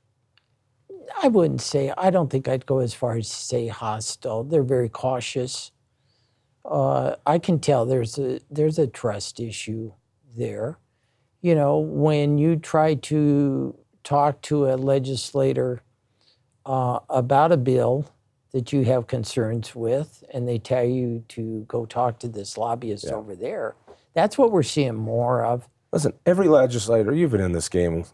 I 1.23 1.29
wouldn't 1.29 1.61
say, 1.61 1.93
I 1.97 2.11
don't 2.11 2.31
think 2.31 2.49
I'd 2.49 2.67
go 2.67 2.79
as 2.79 2.95
far 2.95 3.17
as 3.17 3.29
to 3.29 3.35
say 3.35 3.69
hostile. 3.69 4.45
They're 4.45 4.63
very 4.63 4.89
cautious. 4.89 5.71
Uh, 6.65 7.17
I 7.27 7.39
can 7.39 7.59
tell 7.59 7.85
there's 7.85 8.19
a, 8.19 8.41
there's 8.51 8.79
a 8.79 8.87
trust 8.87 9.41
issue 9.41 9.93
there. 10.37 10.79
You 11.43 11.55
know, 11.55 11.79
when 11.79 12.39
you 12.39 12.57
try 12.57 12.95
to 12.95 13.77
talk 14.03 14.41
to 14.43 14.71
a 14.71 14.77
legislator 14.77 15.83
uh, 16.65 17.01
about 17.11 17.53
a 17.53 17.57
bill 17.57 18.11
that 18.53 18.73
you 18.73 18.85
have 18.85 19.07
concerns 19.07 19.75
with, 19.75 20.25
and 20.33 20.49
they 20.49 20.59
tell 20.59 20.85
you 20.85 21.25
to 21.29 21.65
go 21.69 21.85
talk 21.85 22.19
to 22.21 22.29
this 22.29 22.57
lobbyist 22.57 23.07
over 23.07 23.35
there, 23.35 23.75
that's 24.15 24.39
what 24.39 24.53
we're 24.53 24.63
seeing 24.63 24.95
more 24.95 25.45
of. 25.45 25.69
Listen, 25.93 26.13
every 26.25 26.49
legislator, 26.49 27.13
you've 27.13 27.33
been 27.33 27.41
in 27.41 27.53
this 27.53 27.69
game. 27.69 28.05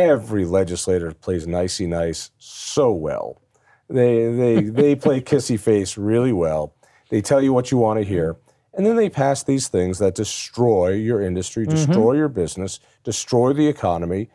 Every 0.00 0.44
legislator 0.44 1.12
plays 1.12 1.46
nicey 1.46 1.86
nice 1.86 2.30
so 2.38 2.92
well. 2.92 3.40
They 3.88 4.32
they 4.32 4.62
they 4.62 4.94
play 4.94 5.20
kissy 5.30 5.58
face 5.58 5.98
really 5.98 6.32
well. 6.32 6.74
They 7.10 7.20
tell 7.20 7.42
you 7.42 7.52
what 7.52 7.70
you 7.70 7.78
want 7.78 7.98
to 7.98 8.04
hear, 8.04 8.36
and 8.72 8.86
then 8.86 8.96
they 8.96 9.10
pass 9.10 9.42
these 9.42 9.68
things 9.68 9.98
that 9.98 10.14
destroy 10.14 10.90
your 10.90 11.20
industry, 11.20 11.66
mm-hmm. 11.66 11.74
destroy 11.74 12.12
your 12.14 12.28
business, 12.28 12.80
destroy 13.04 13.52
the 13.52 13.66
economy, 13.66 14.30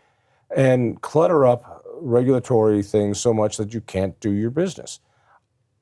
and 0.55 1.01
clutter 1.01 1.45
up 1.45 1.83
regulatory 1.99 2.83
things 2.83 3.19
so 3.19 3.33
much 3.33 3.57
that 3.57 3.73
you 3.73 3.81
can't 3.81 4.19
do 4.19 4.31
your 4.31 4.51
business. 4.51 4.99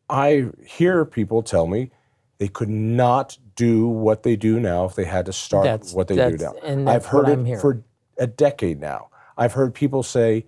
I 0.10 0.50
hear 0.66 1.06
people 1.06 1.42
tell 1.42 1.68
me 1.68 1.92
they 2.38 2.48
could 2.48 2.70
not 2.70 3.38
do 3.56 3.88
what 3.88 4.24
they 4.24 4.36
do 4.36 4.60
now 4.60 4.86
if 4.86 4.96
they 4.96 5.06
had 5.06 5.26
to 5.26 5.34
start 5.34 5.66
That's- 5.66 5.94
what 5.94 6.08
they 6.08 6.16
do 6.16 6.38
now. 6.38 6.54
and 6.64 6.90
I've 6.90 7.06
heard 7.06 7.30
it 7.30 7.46
hearing. 7.46 7.60
for 7.60 7.84
a 8.18 8.28
decade 8.28 8.80
now. 8.80 9.10
I've 9.38 9.54
heard 9.54 9.74
people 9.74 10.04
say, 10.04 10.46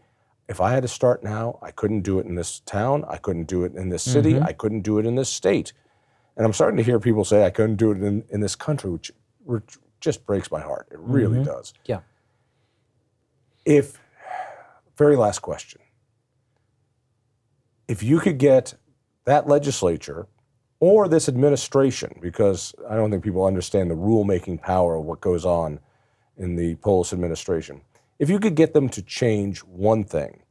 if 0.48 0.62
I 0.62 0.72
had 0.72 0.84
to 0.84 0.88
start 0.88 1.24
now, 1.24 1.58
I 1.62 1.72
couldn't 1.72 2.02
do 2.02 2.20
it 2.20 2.26
in 2.26 2.36
this 2.36 2.60
town, 2.62 3.04
I 3.08 3.18
couldn't 3.18 3.46
do 3.46 3.64
it 3.64 3.74
in 3.76 3.90
this 3.90 4.04
city, 4.04 4.34
Mm-hmm. 4.34 4.46
I 4.46 4.54
couldn't 4.54 4.82
do 4.82 5.00
it 5.00 5.06
in 5.06 5.16
this 5.16 5.30
state. 5.30 5.74
And 6.38 6.46
I'm 6.46 6.54
starting 6.54 6.78
to 6.78 6.84
hear 6.84 7.00
people 7.00 7.26
say 7.26 7.46
I 7.46 7.50
couldn't 7.50 7.78
do 7.78 7.92
it 7.92 8.02
in, 8.04 8.24
in 8.30 8.42
this 8.42 8.56
country, 8.56 8.92
which, 8.92 9.12
which 9.44 9.78
just 10.02 10.26
breaks 10.26 10.52
my 10.52 10.60
heart. 10.62 10.88
It 10.92 11.00
really 11.00 11.38
Mm-hmm. 11.38 11.46
does. 11.46 11.74
Yeah. 11.86 12.02
If, 13.66 14.00
very 14.98 15.16
last 15.16 15.40
question. 15.40 15.82
If 17.88 18.04
you 18.04 18.20
could 18.20 18.38
get 18.38 18.76
that 19.26 19.48
legislature 19.48 20.28
or 20.80 21.08
this 21.08 21.28
administration, 21.28 22.20
because 22.22 22.76
I 22.90 22.96
don't 22.96 23.10
think 23.10 23.24
people 23.24 23.46
understand 23.46 23.90
the 23.90 23.96
rulemaking 23.96 24.62
power 24.62 24.96
of 24.96 25.06
what 25.06 25.22
goes 25.22 25.46
on 25.46 25.80
in 26.38 26.56
the 26.56 26.76
Polis 26.76 27.14
administration, 27.14 27.82
if 28.20 28.30
you 28.30 28.40
could 28.40 28.56
get 28.56 28.74
them 28.74 28.90
to 28.90 29.02
change 29.02 29.60
one 29.60 30.04
thing, 30.04 30.42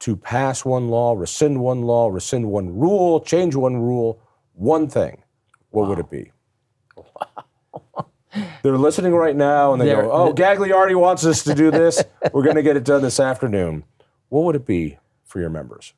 to 0.00 0.16
pass 0.16 0.64
one 0.64 0.88
law, 0.88 1.14
rescind 1.14 1.60
one 1.60 1.82
law, 1.82 2.08
rescind 2.08 2.50
one 2.50 2.76
rule, 2.78 3.20
change 3.20 3.54
one 3.54 3.76
rule, 3.76 4.20
one 4.54 4.88
thing, 4.88 5.22
what 5.70 5.88
would 5.88 5.98
it 5.98 6.10
be? 6.10 6.30
They're 8.62 8.76
listening 8.78 9.14
right 9.14 9.34
now 9.34 9.72
and 9.72 9.80
they 9.80 9.86
They're- 9.86 10.02
go, 10.02 10.12
oh, 10.12 10.32
Gagliardi 10.34 10.94
wants 10.98 11.24
us 11.24 11.42
to 11.44 11.54
do 11.54 11.70
this. 11.70 12.02
We're 12.32 12.42
going 12.44 12.56
to 12.56 12.62
get 12.62 12.76
it 12.76 12.84
done 12.84 13.02
this 13.02 13.18
afternoon. 13.18 13.84
What 14.28 14.44
would 14.44 14.56
it 14.56 14.66
be 14.66 14.98
for 15.24 15.40
your 15.40 15.48
members? 15.50 15.94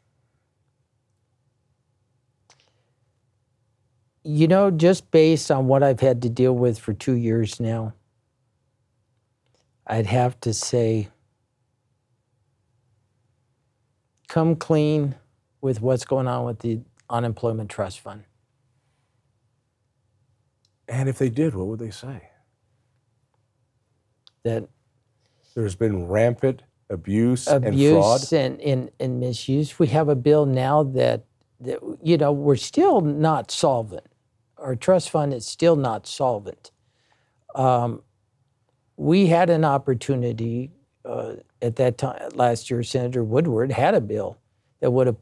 You 4.22 4.46
know, 4.48 4.70
just 4.70 5.10
based 5.10 5.50
on 5.50 5.66
what 5.66 5.82
I've 5.82 6.00
had 6.00 6.22
to 6.22 6.28
deal 6.28 6.54
with 6.54 6.78
for 6.78 6.92
two 6.92 7.14
years 7.14 7.58
now, 7.58 7.94
I'd 9.90 10.06
have 10.06 10.38
to 10.42 10.54
say 10.54 11.08
come 14.28 14.54
clean 14.54 15.16
with 15.60 15.82
what's 15.82 16.04
going 16.04 16.28
on 16.28 16.44
with 16.44 16.60
the 16.60 16.80
unemployment 17.10 17.70
trust 17.70 17.98
fund. 17.98 18.22
And 20.86 21.08
if 21.08 21.18
they 21.18 21.28
did, 21.28 21.56
what 21.56 21.66
would 21.66 21.80
they 21.80 21.90
say? 21.90 22.28
That 24.44 24.68
There's 25.56 25.74
been 25.74 26.06
rampant 26.06 26.62
abuse, 26.88 27.48
and 27.48 27.64
fraud. 27.64 28.32
and, 28.32 28.60
and, 28.60 28.90
and 29.00 29.18
misuse. 29.18 29.76
We 29.80 29.88
have 29.88 30.08
a 30.08 30.14
bill 30.14 30.46
now 30.46 30.84
that, 30.84 31.24
that, 31.58 31.80
you 32.00 32.16
know, 32.16 32.30
we're 32.30 32.54
still 32.54 33.00
not 33.00 33.50
solvent. 33.50 34.06
Our 34.56 34.76
trust 34.76 35.10
fund 35.10 35.34
is 35.34 35.46
still 35.46 35.74
not 35.74 36.06
solvent. 36.06 36.70
Um, 37.56 38.02
we 39.00 39.28
had 39.28 39.48
an 39.48 39.64
opportunity 39.64 40.70
uh, 41.06 41.32
at 41.62 41.76
that 41.76 41.96
time 41.96 42.20
last 42.34 42.70
year. 42.70 42.82
Senator 42.82 43.24
Woodward 43.24 43.72
had 43.72 43.94
a 43.94 44.00
bill 44.00 44.36
that 44.80 44.90
would 44.90 45.06
have 45.06 45.16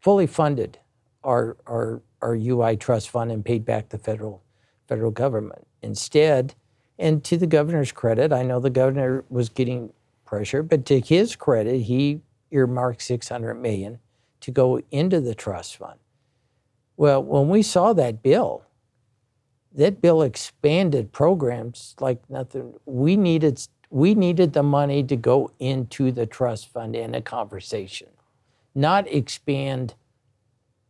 fully 0.00 0.26
funded 0.26 0.80
our, 1.22 1.56
our, 1.64 2.02
our 2.20 2.34
UI 2.34 2.76
trust 2.76 3.08
fund 3.08 3.30
and 3.30 3.44
paid 3.44 3.64
back 3.64 3.90
the 3.90 3.98
federal 3.98 4.42
federal 4.88 5.12
government. 5.12 5.64
Instead, 5.80 6.56
and 6.98 7.22
to 7.22 7.36
the 7.36 7.46
governor's 7.46 7.92
credit, 7.92 8.32
I 8.32 8.42
know 8.42 8.58
the 8.58 8.68
governor 8.68 9.24
was 9.28 9.48
getting 9.48 9.92
pressure. 10.24 10.64
But 10.64 10.84
to 10.86 10.98
his 10.98 11.36
credit, 11.36 11.82
he 11.82 12.22
earmarked 12.50 13.00
600 13.00 13.54
million 13.54 14.00
to 14.40 14.50
go 14.50 14.80
into 14.90 15.20
the 15.20 15.36
trust 15.36 15.76
fund. 15.76 16.00
Well, 16.96 17.22
when 17.22 17.48
we 17.48 17.62
saw 17.62 17.92
that 17.92 18.24
bill, 18.24 18.64
that 19.74 20.00
bill 20.00 20.22
expanded 20.22 21.12
programs 21.12 21.94
like 22.00 22.18
nothing. 22.28 22.74
We 22.86 23.16
needed 23.16 23.66
we 23.90 24.14
needed 24.14 24.52
the 24.52 24.62
money 24.62 25.02
to 25.02 25.16
go 25.16 25.50
into 25.58 26.12
the 26.12 26.24
trust 26.24 26.68
fund 26.68 26.94
in 26.94 27.14
a 27.14 27.20
conversation, 27.20 28.08
not 28.74 29.08
expand 29.08 29.94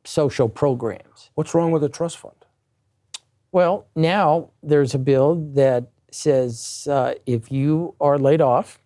social 0.04 0.48
programs. 0.48 1.30
What's 1.34 1.54
wrong 1.54 1.70
with 1.70 1.82
the 1.82 1.88
trust 1.88 2.18
fund? 2.18 2.34
Well, 3.52 3.86
now 3.96 4.50
there's 4.62 4.94
a 4.94 4.98
bill 4.98 5.34
that 5.54 5.88
says 6.12 6.86
uh, 6.90 7.14
if 7.26 7.50
you 7.50 7.94
are 8.00 8.18
laid 8.18 8.40
off 8.40 8.78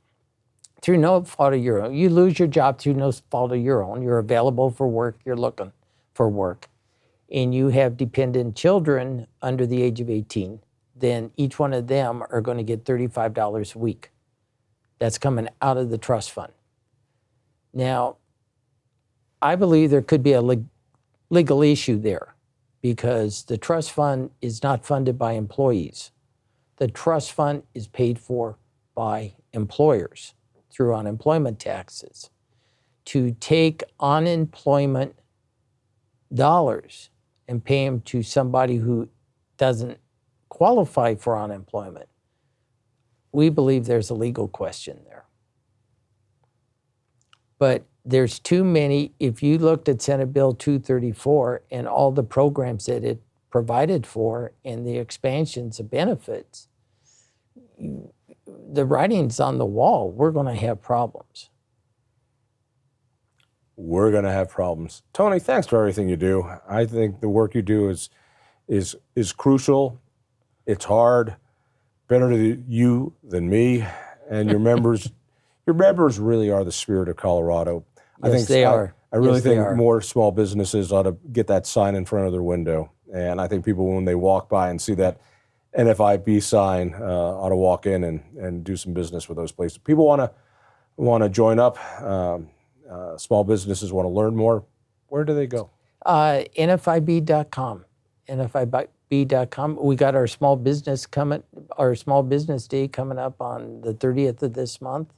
through 0.80 0.98
no 0.98 1.22
fault 1.22 1.54
of 1.54 1.62
your 1.62 1.82
own, 1.82 1.94
you 1.94 2.08
lose 2.08 2.38
your 2.38 2.48
job 2.48 2.78
through 2.78 2.94
no 2.94 3.12
fault 3.30 3.52
of 3.52 3.58
your 3.58 3.82
own, 3.82 4.02
you're 4.02 4.18
available 4.18 4.70
for 4.70 4.86
work, 4.86 5.16
you're 5.24 5.36
looking 5.36 5.72
for 6.14 6.28
work, 6.28 6.68
and 7.30 7.54
you 7.54 7.68
have 7.68 7.96
dependent 7.96 8.56
children 8.56 9.26
under 9.42 9.66
the 9.66 9.82
age 9.82 10.00
of 10.00 10.10
18, 10.10 10.60
then 10.94 11.30
each 11.36 11.58
one 11.58 11.72
of 11.72 11.86
them 11.86 12.22
are 12.30 12.40
going 12.40 12.58
to 12.58 12.64
get 12.64 12.84
$35 12.84 13.74
a 13.74 13.78
week. 13.78 14.10
That's 14.98 15.18
coming 15.18 15.48
out 15.60 15.76
of 15.76 15.90
the 15.90 15.98
trust 15.98 16.30
fund. 16.30 16.52
Now, 17.72 18.16
I 19.42 19.56
believe 19.56 19.90
there 19.90 20.02
could 20.02 20.22
be 20.22 20.32
a 20.32 20.40
leg- 20.40 20.66
legal 21.30 21.62
issue 21.62 21.98
there 21.98 22.34
because 22.80 23.44
the 23.44 23.58
trust 23.58 23.90
fund 23.92 24.30
is 24.40 24.62
not 24.62 24.86
funded 24.86 25.18
by 25.18 25.32
employees. 25.32 26.12
The 26.76 26.88
trust 26.88 27.32
fund 27.32 27.62
is 27.74 27.88
paid 27.88 28.18
for 28.18 28.58
by 28.94 29.34
employers 29.52 30.34
through 30.70 30.94
unemployment 30.94 31.58
taxes. 31.58 32.30
To 33.06 33.32
take 33.38 33.82
unemployment 34.00 35.16
dollars 36.32 37.10
and 37.48 37.64
pay 37.64 37.84
them 37.84 38.00
to 38.02 38.22
somebody 38.22 38.76
who 38.76 39.08
doesn't 39.56 39.98
qualify 40.48 41.14
for 41.14 41.38
unemployment, 41.38 42.08
we 43.32 43.48
believe 43.48 43.86
there's 43.86 44.10
a 44.10 44.14
legal 44.14 44.48
question 44.48 45.00
there. 45.04 45.24
But 47.58 47.84
there's 48.04 48.38
too 48.38 48.64
many. 48.64 49.12
If 49.18 49.42
you 49.42 49.58
looked 49.58 49.88
at 49.88 50.02
Senate 50.02 50.32
Bill 50.32 50.52
234 50.52 51.62
and 51.70 51.88
all 51.88 52.12
the 52.12 52.22
programs 52.22 52.86
that 52.86 53.04
it 53.04 53.22
provided 53.50 54.06
for 54.06 54.52
and 54.64 54.86
the 54.86 54.98
expansions 54.98 55.80
of 55.80 55.90
benefits, 55.90 56.68
the 57.78 58.84
writing's 58.84 59.40
on 59.40 59.58
the 59.58 59.66
wall. 59.66 60.10
We're 60.10 60.32
going 60.32 60.46
to 60.46 60.60
have 60.60 60.82
problems. 60.82 61.50
We're 63.76 64.10
going 64.10 64.24
to 64.24 64.30
have 64.30 64.48
problems. 64.48 65.02
Tony, 65.12 65.40
thanks 65.40 65.66
for 65.66 65.78
everything 65.78 66.08
you 66.08 66.16
do. 66.16 66.48
I 66.68 66.86
think 66.86 67.20
the 67.20 67.28
work 67.28 67.54
you 67.54 67.62
do 67.62 67.88
is 67.88 68.10
is 68.68 68.96
is 69.14 69.32
crucial. 69.32 70.00
It's 70.66 70.84
hard. 70.84 71.36
Better 72.08 72.30
to 72.30 72.62
you 72.68 73.14
than 73.22 73.48
me, 73.48 73.84
and 74.30 74.48
your 74.48 74.58
members. 74.70 75.10
your 75.66 75.74
members 75.74 76.18
really 76.18 76.50
are 76.50 76.64
the 76.64 76.72
spirit 76.72 77.08
of 77.08 77.16
Colorado. 77.16 77.84
I 78.22 78.28
yes, 78.28 78.36
think 78.36 78.48
they 78.48 78.64
I, 78.64 78.72
are. 78.72 78.94
I 79.12 79.16
really 79.16 79.34
yes, 79.34 79.42
think 79.42 79.76
more 79.76 80.00
small 80.00 80.32
businesses 80.32 80.92
ought 80.92 81.04
to 81.04 81.16
get 81.32 81.46
that 81.46 81.66
sign 81.66 81.94
in 81.94 82.04
front 82.04 82.26
of 82.26 82.32
their 82.32 82.42
window. 82.42 82.90
And 83.12 83.40
I 83.40 83.46
think 83.46 83.64
people, 83.64 83.86
when 83.94 84.04
they 84.04 84.16
walk 84.16 84.48
by 84.48 84.70
and 84.70 84.80
see 84.80 84.94
that 84.94 85.20
NFIB 85.78 86.42
sign, 86.42 86.94
uh, 86.94 87.04
ought 87.04 87.50
to 87.50 87.56
walk 87.56 87.86
in 87.86 88.04
and, 88.04 88.22
and 88.36 88.64
do 88.64 88.76
some 88.76 88.92
business 88.92 89.28
with 89.28 89.36
those 89.36 89.52
places. 89.52 89.78
People 89.78 90.06
want 90.06 90.20
to 90.20 90.30
want 90.96 91.22
to 91.22 91.28
join 91.28 91.58
up. 91.58 91.78
Um, 92.02 92.48
uh, 92.90 93.16
small 93.16 93.44
businesses 93.44 93.92
want 93.92 94.06
to 94.06 94.10
learn 94.10 94.36
more. 94.36 94.64
Where 95.08 95.24
do 95.24 95.34
they 95.34 95.46
go? 95.46 95.70
Uh, 96.04 96.42
NFIB.com. 96.56 97.84
NFIB.com. 98.28 99.78
We 99.80 99.96
got 99.96 100.14
our 100.14 100.26
small 100.26 100.56
business 100.56 101.06
coming, 101.06 101.42
our 101.76 101.94
small 101.94 102.22
business 102.22 102.66
day 102.66 102.88
coming 102.88 103.18
up 103.18 103.40
on 103.40 103.80
the 103.82 103.94
30th 103.94 104.42
of 104.42 104.54
this 104.54 104.80
month 104.80 105.12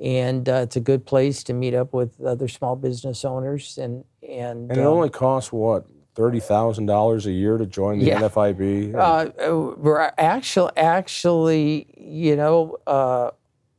and 0.00 0.48
uh, 0.48 0.54
it's 0.64 0.76
a 0.76 0.80
good 0.80 1.06
place 1.06 1.44
to 1.44 1.52
meet 1.52 1.74
up 1.74 1.92
with 1.92 2.20
other 2.20 2.48
small 2.48 2.76
business 2.76 3.24
owners 3.24 3.78
and 3.78 4.04
and 4.22 4.70
and 4.70 4.78
it 4.78 4.84
um, 4.84 4.86
only 4.86 5.08
costs 5.08 5.52
what 5.52 5.86
thirty 6.14 6.40
thousand 6.40 6.86
dollars 6.86 7.26
a 7.26 7.32
year 7.32 7.58
to 7.58 7.66
join 7.66 7.98
the 7.98 8.06
yeah. 8.06 8.20
NFIB. 8.20 8.94
Uh, 8.94 9.74
we're 9.76 10.12
actually 10.18 10.72
actually 10.76 11.86
you 11.96 12.34
know 12.36 12.76
uh, 12.86 13.30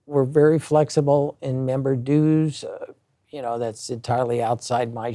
we're 0.05 0.25
very 0.25 0.59
flexible 0.59 1.37
in 1.41 1.65
member 1.65 1.95
dues. 1.95 2.63
Uh, 2.63 2.93
you 3.35 3.41
know 3.41 3.59
that's 3.59 3.89
entirely 3.89 4.41
outside 4.41 4.93
my 4.93 5.13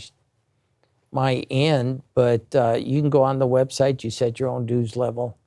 my 1.11 1.37
end, 1.51 2.03
but 2.15 2.55
uh, 2.55 2.77
you 2.79 3.01
can 3.01 3.09
go 3.09 3.23
on 3.23 3.39
the 3.39 3.49
website. 3.49 4.05
You 4.05 4.11
set 4.11 4.39
your 4.39 4.51
own 4.51 4.67
dues 4.67 4.95
level 4.95 5.39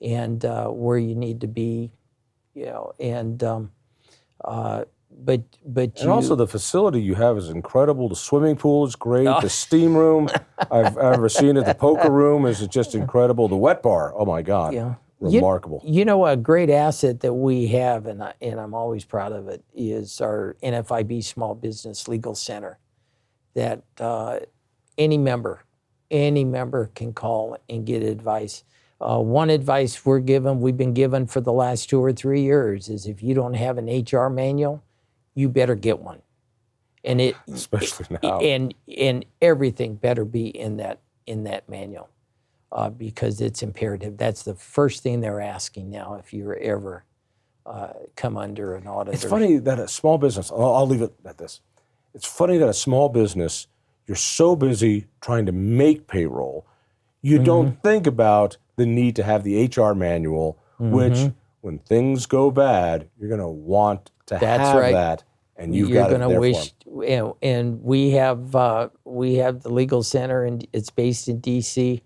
and 0.00 0.44
uh, 0.44 0.68
where 0.68 0.96
you 0.96 1.16
need 1.16 1.40
to 1.40 1.48
be. 1.48 1.90
You 2.54 2.66
know 2.66 2.92
and 3.00 3.42
um, 3.42 3.72
uh, 4.44 4.84
but 5.10 5.42
but 5.66 6.00
and 6.00 6.08
also 6.08 6.36
the 6.36 6.46
facility 6.46 7.02
you 7.02 7.16
have 7.16 7.36
is 7.36 7.48
incredible. 7.48 8.08
The 8.08 8.14
swimming 8.14 8.54
pool 8.54 8.86
is 8.86 8.94
great. 8.94 9.26
Oh. 9.26 9.40
The 9.40 9.50
steam 9.50 9.96
room 9.96 10.28
I've 10.70 10.96
ever 10.98 11.28
seen 11.28 11.56
it. 11.56 11.66
The 11.66 11.74
poker 11.86 12.10
room 12.10 12.46
is 12.46 12.64
just 12.68 12.94
incredible. 12.94 13.48
The 13.48 13.56
wet 13.56 13.82
bar, 13.82 14.14
oh 14.16 14.24
my 14.24 14.42
god, 14.42 14.72
yeah. 14.74 14.94
Remarkable. 15.20 15.82
You, 15.84 15.98
you, 16.00 16.04
know, 16.04 16.26
a 16.26 16.36
great 16.36 16.70
asset 16.70 17.20
that 17.20 17.34
we 17.34 17.68
have, 17.68 18.06
and 18.06 18.22
I, 18.22 18.34
and 18.40 18.58
I'm 18.58 18.74
always 18.74 19.04
proud 19.04 19.32
of 19.32 19.48
it, 19.48 19.64
is 19.74 20.20
our 20.20 20.56
NFIB 20.62 21.24
Small 21.24 21.54
Business 21.54 22.08
Legal 22.08 22.34
Center. 22.34 22.78
That 23.54 23.82
uh, 23.98 24.40
any 24.96 25.18
member, 25.18 25.64
any 26.10 26.44
member 26.44 26.90
can 26.94 27.12
call 27.12 27.56
and 27.68 27.84
get 27.84 28.02
advice. 28.02 28.64
Uh, 29.00 29.18
one 29.18 29.50
advice 29.50 30.04
we're 30.04 30.20
given, 30.20 30.60
we've 30.60 30.76
been 30.76 30.94
given 30.94 31.26
for 31.26 31.40
the 31.40 31.52
last 31.52 31.90
two 31.90 32.02
or 32.02 32.12
three 32.12 32.42
years, 32.42 32.88
is 32.88 33.06
if 33.06 33.22
you 33.22 33.34
don't 33.34 33.54
have 33.54 33.78
an 33.78 33.86
HR 33.86 34.28
manual 34.28 34.84
you 35.34 35.48
better 35.48 35.74
get 35.74 36.00
one. 36.00 36.22
And 37.02 37.20
it 37.20 37.36
especially 37.50 38.18
now. 38.22 38.40
And 38.40 38.74
and 38.98 39.24
everything 39.40 39.94
better 39.94 40.24
be 40.24 40.48
in 40.48 40.76
that 40.76 41.00
in 41.26 41.44
that 41.44 41.68
manual. 41.68 42.10
Uh, 42.72 42.88
because 42.88 43.40
it's 43.40 43.64
imperative. 43.64 44.16
That's 44.16 44.44
the 44.44 44.54
first 44.54 45.02
thing 45.02 45.20
they're 45.20 45.40
asking 45.40 45.90
now 45.90 46.14
if 46.14 46.32
you're 46.32 46.56
ever 46.56 47.04
uh, 47.66 47.94
come 48.14 48.36
under 48.36 48.74
an 48.76 48.86
audit. 48.86 49.14
It's 49.14 49.24
funny 49.24 49.58
that 49.58 49.80
a 49.80 49.88
small 49.88 50.18
business, 50.18 50.52
I'll, 50.52 50.74
I'll 50.76 50.86
leave 50.86 51.02
it 51.02 51.12
at 51.24 51.38
this. 51.38 51.60
It's 52.14 52.26
funny 52.26 52.58
that 52.58 52.68
a 52.68 52.74
small 52.74 53.08
business, 53.08 53.66
you're 54.06 54.16
so 54.16 54.54
busy 54.54 55.06
trying 55.20 55.46
to 55.46 55.52
make 55.52 56.06
payroll, 56.06 56.64
you 57.22 57.36
mm-hmm. 57.36 57.44
don't 57.44 57.82
think 57.82 58.06
about 58.06 58.56
the 58.76 58.86
need 58.86 59.16
to 59.16 59.24
have 59.24 59.42
the 59.42 59.66
HR 59.66 59.92
manual, 59.94 60.56
mm-hmm. 60.80 60.92
which 60.92 61.32
when 61.62 61.78
things 61.80 62.26
go 62.26 62.52
bad, 62.52 63.08
you're 63.18 63.28
going 63.28 63.40
to 63.40 63.48
want 63.48 64.12
to 64.26 64.38
That's 64.38 64.62
have 64.62 64.76
right. 64.76 64.92
that 64.92 65.24
and 65.60 65.74
you've 65.74 65.90
you're 65.90 66.02
got 66.02 66.08
going 66.08 66.22
to 66.22 66.40
wish 66.40 66.72
and, 67.06 67.32
and 67.42 67.82
we 67.82 68.10
have 68.12 68.56
uh, 68.56 68.88
we 69.04 69.34
have 69.34 69.62
the 69.62 69.68
legal 69.68 70.02
center 70.02 70.44
and 70.44 70.66
it's 70.72 70.90
based 70.90 71.28
in 71.28 71.40
DC 71.40 72.00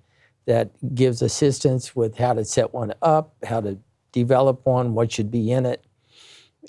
that 0.46 0.70
gives 0.94 1.22
assistance 1.22 1.96
with 1.96 2.16
how 2.16 2.34
to 2.34 2.44
set 2.44 2.74
one 2.74 2.92
up, 3.02 3.34
how 3.44 3.60
to 3.60 3.78
develop 4.12 4.64
one, 4.64 4.94
what 4.94 5.10
should 5.10 5.30
be 5.30 5.50
in 5.50 5.66
it, 5.66 5.84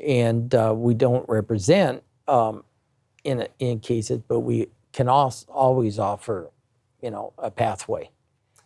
and 0.05 0.53
uh, 0.55 0.73
we 0.75 0.93
don't 0.93 1.27
represent 1.29 2.03
um, 2.27 2.63
in 3.23 3.47
in 3.59 3.79
cases, 3.79 4.19
but 4.27 4.41
we 4.41 4.67
can 4.91 5.07
also 5.09 5.45
always 5.51 5.99
offer, 5.99 6.49
you 7.01 7.11
know, 7.11 7.33
a 7.37 7.51
pathway. 7.51 8.09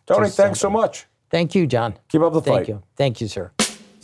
Tony, 0.06 0.28
thanks 0.28 0.60
so 0.60 0.70
much. 0.70 1.06
Thank 1.30 1.54
you, 1.54 1.66
Jon. 1.66 1.96
Keep 2.08 2.22
up 2.22 2.32
the 2.32 2.40
Thank 2.40 2.58
fight. 2.60 2.68
you. 2.68 2.82
Thank 2.96 3.20
you, 3.20 3.28
sir. 3.28 3.52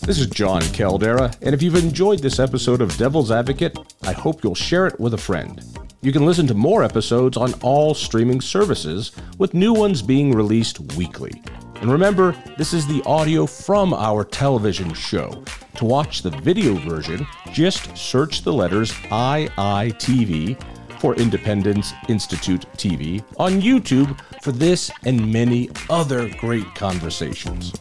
This 0.02 0.20
is 0.20 0.26
Jon 0.28 0.60
Caldara, 0.60 1.34
and 1.40 1.54
if 1.54 1.62
you've 1.62 1.74
enjoyed 1.74 2.20
this 2.20 2.38
episode 2.38 2.80
of 2.80 2.96
Devil's 2.96 3.30
Advocate, 3.30 3.76
I 4.02 4.12
hope 4.12 4.44
you'll 4.44 4.54
share 4.54 4.86
it 4.86 5.00
with 5.00 5.14
a 5.14 5.18
friend. 5.18 5.62
You 6.02 6.12
can 6.12 6.26
listen 6.26 6.46
to 6.48 6.54
more 6.54 6.84
episodes 6.84 7.36
on 7.36 7.54
all 7.62 7.94
streaming 7.94 8.40
services, 8.40 9.12
with 9.38 9.54
new 9.54 9.72
ones 9.72 10.02
being 10.02 10.34
released 10.34 10.78
weekly. 10.94 11.42
And 11.80 11.90
remember, 11.90 12.36
this 12.58 12.72
is 12.72 12.86
the 12.86 13.02
audio 13.06 13.46
from 13.46 13.94
our 13.94 14.22
television 14.24 14.92
show. 14.92 15.42
To 15.76 15.84
watch 15.84 16.22
the 16.22 16.30
video 16.30 16.74
version, 16.74 17.26
just 17.52 17.96
search 17.96 18.42
the 18.42 18.52
letters 18.52 18.92
IITV 18.92 20.62
for 21.00 21.14
Independence 21.16 21.92
Institute 22.08 22.66
TV 22.76 23.24
on 23.38 23.60
YouTube 23.60 24.18
for 24.42 24.52
this 24.52 24.90
and 25.04 25.32
many 25.32 25.70
other 25.90 26.28
great 26.38 26.66
conversations. 26.74 27.72